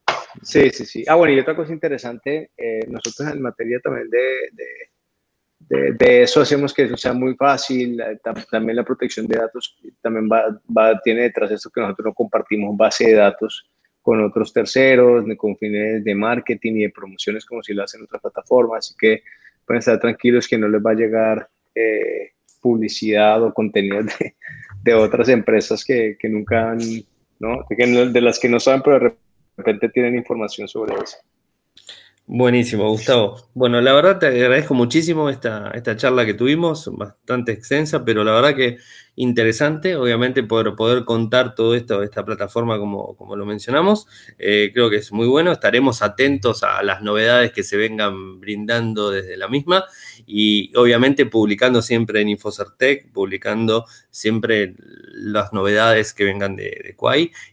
Sí, 0.42 0.70
sí, 0.70 0.86
sí. 0.86 1.04
Ah, 1.06 1.16
bueno, 1.16 1.34
y 1.34 1.40
otra 1.40 1.54
cosa 1.54 1.72
interesante, 1.72 2.50
eh, 2.56 2.86
nosotros 2.88 3.28
en 3.28 3.42
materia 3.42 3.80
también 3.80 4.08
de, 4.08 5.92
de, 5.92 6.22
eso 6.22 6.40
hacemos 6.40 6.72
que 6.72 6.84
eso 6.84 6.96
sea 6.96 7.12
muy 7.12 7.34
fácil, 7.34 8.02
también 8.50 8.76
la 8.76 8.84
protección 8.84 9.26
de 9.26 9.38
datos 9.38 9.78
también 10.00 10.28
va, 10.30 10.60
va, 10.76 11.00
tiene 11.02 11.22
detrás 11.22 11.50
esto 11.50 11.70
que 11.70 11.80
nosotros 11.80 12.06
no 12.06 12.14
compartimos 12.14 12.76
base 12.76 13.08
de 13.08 13.14
datos 13.14 13.70
con 14.00 14.22
otros 14.22 14.52
terceros, 14.52 15.24
ni 15.26 15.36
con 15.36 15.56
fines 15.56 16.02
de 16.02 16.14
marketing 16.14 16.72
y 16.74 16.82
de 16.82 16.90
promociones 16.90 17.44
como 17.44 17.62
si 17.62 17.72
lo 17.72 17.84
hacen 17.84 18.02
otras 18.02 18.20
plataformas, 18.20 18.86
así 18.86 18.94
que 18.98 19.22
pueden 19.64 19.78
estar 19.78 20.00
tranquilos 20.00 20.48
que 20.48 20.58
no 20.58 20.68
les 20.68 20.84
va 20.84 20.90
a 20.90 20.94
llegar 20.94 21.48
eh, 21.74 22.32
publicidad 22.60 23.42
o 23.42 23.54
contenido 23.54 24.02
de, 24.02 24.34
de 24.82 24.94
otras 24.94 25.28
empresas 25.28 25.84
que, 25.84 26.16
que 26.18 26.28
nunca 26.28 26.72
han, 26.72 26.80
¿no? 27.38 27.64
de 27.68 28.20
las 28.20 28.38
que 28.38 28.48
no 28.48 28.60
saben, 28.60 28.82
pero 28.82 28.98
de 28.98 29.14
repente 29.56 29.88
tienen 29.90 30.16
información 30.16 30.68
sobre 30.68 30.94
eso. 30.96 31.18
Buenísimo, 32.34 32.88
Gustavo. 32.88 33.50
Bueno, 33.52 33.82
la 33.82 33.92
verdad 33.92 34.18
te 34.18 34.26
agradezco 34.28 34.72
muchísimo 34.72 35.28
esta, 35.28 35.70
esta 35.74 35.98
charla 35.98 36.24
que 36.24 36.32
tuvimos, 36.32 36.88
bastante 36.96 37.52
extensa, 37.52 38.06
pero 38.06 38.24
la 38.24 38.32
verdad 38.32 38.56
que 38.56 38.78
interesante, 39.16 39.96
obviamente, 39.96 40.42
poder, 40.42 40.74
poder 40.74 41.04
contar 41.04 41.54
todo 41.54 41.74
esto, 41.74 42.02
esta 42.02 42.24
plataforma 42.24 42.78
como, 42.78 43.14
como 43.16 43.36
lo 43.36 43.44
mencionamos. 43.44 44.06
Eh, 44.38 44.70
creo 44.72 44.88
que 44.88 44.96
es 44.96 45.12
muy 45.12 45.26
bueno, 45.26 45.52
estaremos 45.52 46.00
atentos 46.00 46.62
a 46.62 46.82
las 46.82 47.02
novedades 47.02 47.52
que 47.52 47.62
se 47.62 47.76
vengan 47.76 48.40
brindando 48.40 49.10
desde 49.10 49.36
la 49.36 49.48
misma 49.48 49.84
y 50.26 50.74
obviamente 50.74 51.26
publicando 51.26 51.82
siempre 51.82 52.22
en 52.22 52.30
Infocertec, 52.30 53.12
publicando 53.12 53.84
siempre 54.10 54.74
las 54.78 55.52
novedades 55.52 56.14
que 56.14 56.24
vengan 56.24 56.56
de, 56.56 56.62
de 56.62 56.96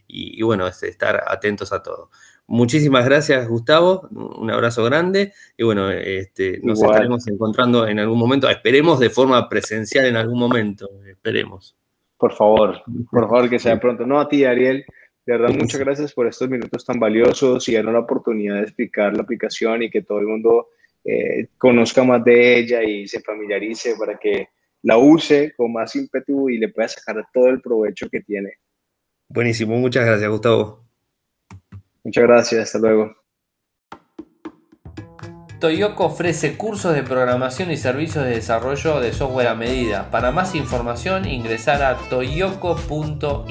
y, 0.08 0.40
y 0.40 0.42
bueno, 0.42 0.66
estar 0.66 1.22
atentos 1.28 1.70
a 1.74 1.82
todo. 1.82 2.10
Muchísimas 2.50 3.04
gracias, 3.04 3.46
Gustavo. 3.46 4.08
Un 4.10 4.50
abrazo 4.50 4.82
grande. 4.82 5.32
Y 5.56 5.62
bueno, 5.62 5.88
este, 5.92 6.58
nos 6.64 6.82
estaremos 6.82 7.24
encontrando 7.28 7.86
en 7.86 8.00
algún 8.00 8.18
momento. 8.18 8.50
Esperemos 8.50 8.98
de 8.98 9.08
forma 9.08 9.48
presencial 9.48 10.06
en 10.06 10.16
algún 10.16 10.40
momento. 10.40 10.90
Esperemos. 11.06 11.76
Por 12.18 12.32
favor, 12.32 12.82
por 13.08 13.28
favor, 13.28 13.48
que 13.48 13.60
sea 13.60 13.78
pronto. 13.78 14.04
No, 14.04 14.18
a 14.18 14.28
ti, 14.28 14.44
Ariel. 14.44 14.84
De 15.24 15.38
verdad, 15.38 15.54
muchas 15.56 15.78
gracias 15.78 16.12
por 16.12 16.26
estos 16.26 16.50
minutos 16.50 16.84
tan 16.84 16.98
valiosos 16.98 17.68
y 17.68 17.74
darnos 17.74 17.94
la 17.94 18.00
oportunidad 18.00 18.56
de 18.56 18.62
explicar 18.62 19.14
la 19.14 19.22
aplicación 19.22 19.84
y 19.84 19.90
que 19.90 20.02
todo 20.02 20.18
el 20.18 20.26
mundo 20.26 20.70
eh, 21.04 21.46
conozca 21.56 22.02
más 22.02 22.24
de 22.24 22.58
ella 22.58 22.82
y 22.82 23.06
se 23.06 23.20
familiarice 23.20 23.94
para 23.96 24.18
que 24.18 24.48
la 24.82 24.98
use 24.98 25.54
con 25.56 25.72
más 25.72 25.94
ímpetu 25.94 26.50
y 26.50 26.58
le 26.58 26.70
pueda 26.70 26.88
sacar 26.88 27.24
todo 27.32 27.46
el 27.46 27.60
provecho 27.60 28.08
que 28.10 28.22
tiene. 28.22 28.54
Buenísimo, 29.28 29.76
muchas 29.76 30.04
gracias, 30.04 30.28
Gustavo. 30.28 30.89
Muchas 32.04 32.24
gracias, 32.24 32.62
hasta 32.62 32.78
luego. 32.78 33.14
Toyoko 35.60 36.06
ofrece 36.06 36.56
cursos 36.56 36.94
de 36.94 37.02
programación 37.02 37.70
y 37.70 37.76
servicios 37.76 38.24
de 38.24 38.30
desarrollo 38.30 38.98
de 39.00 39.12
software 39.12 39.48
a 39.48 39.54
medida. 39.54 40.10
Para 40.10 40.32
más 40.32 40.54
información 40.54 41.28
ingresar 41.28 41.82
a 41.82 41.96
toyoko.io. 42.08 43.50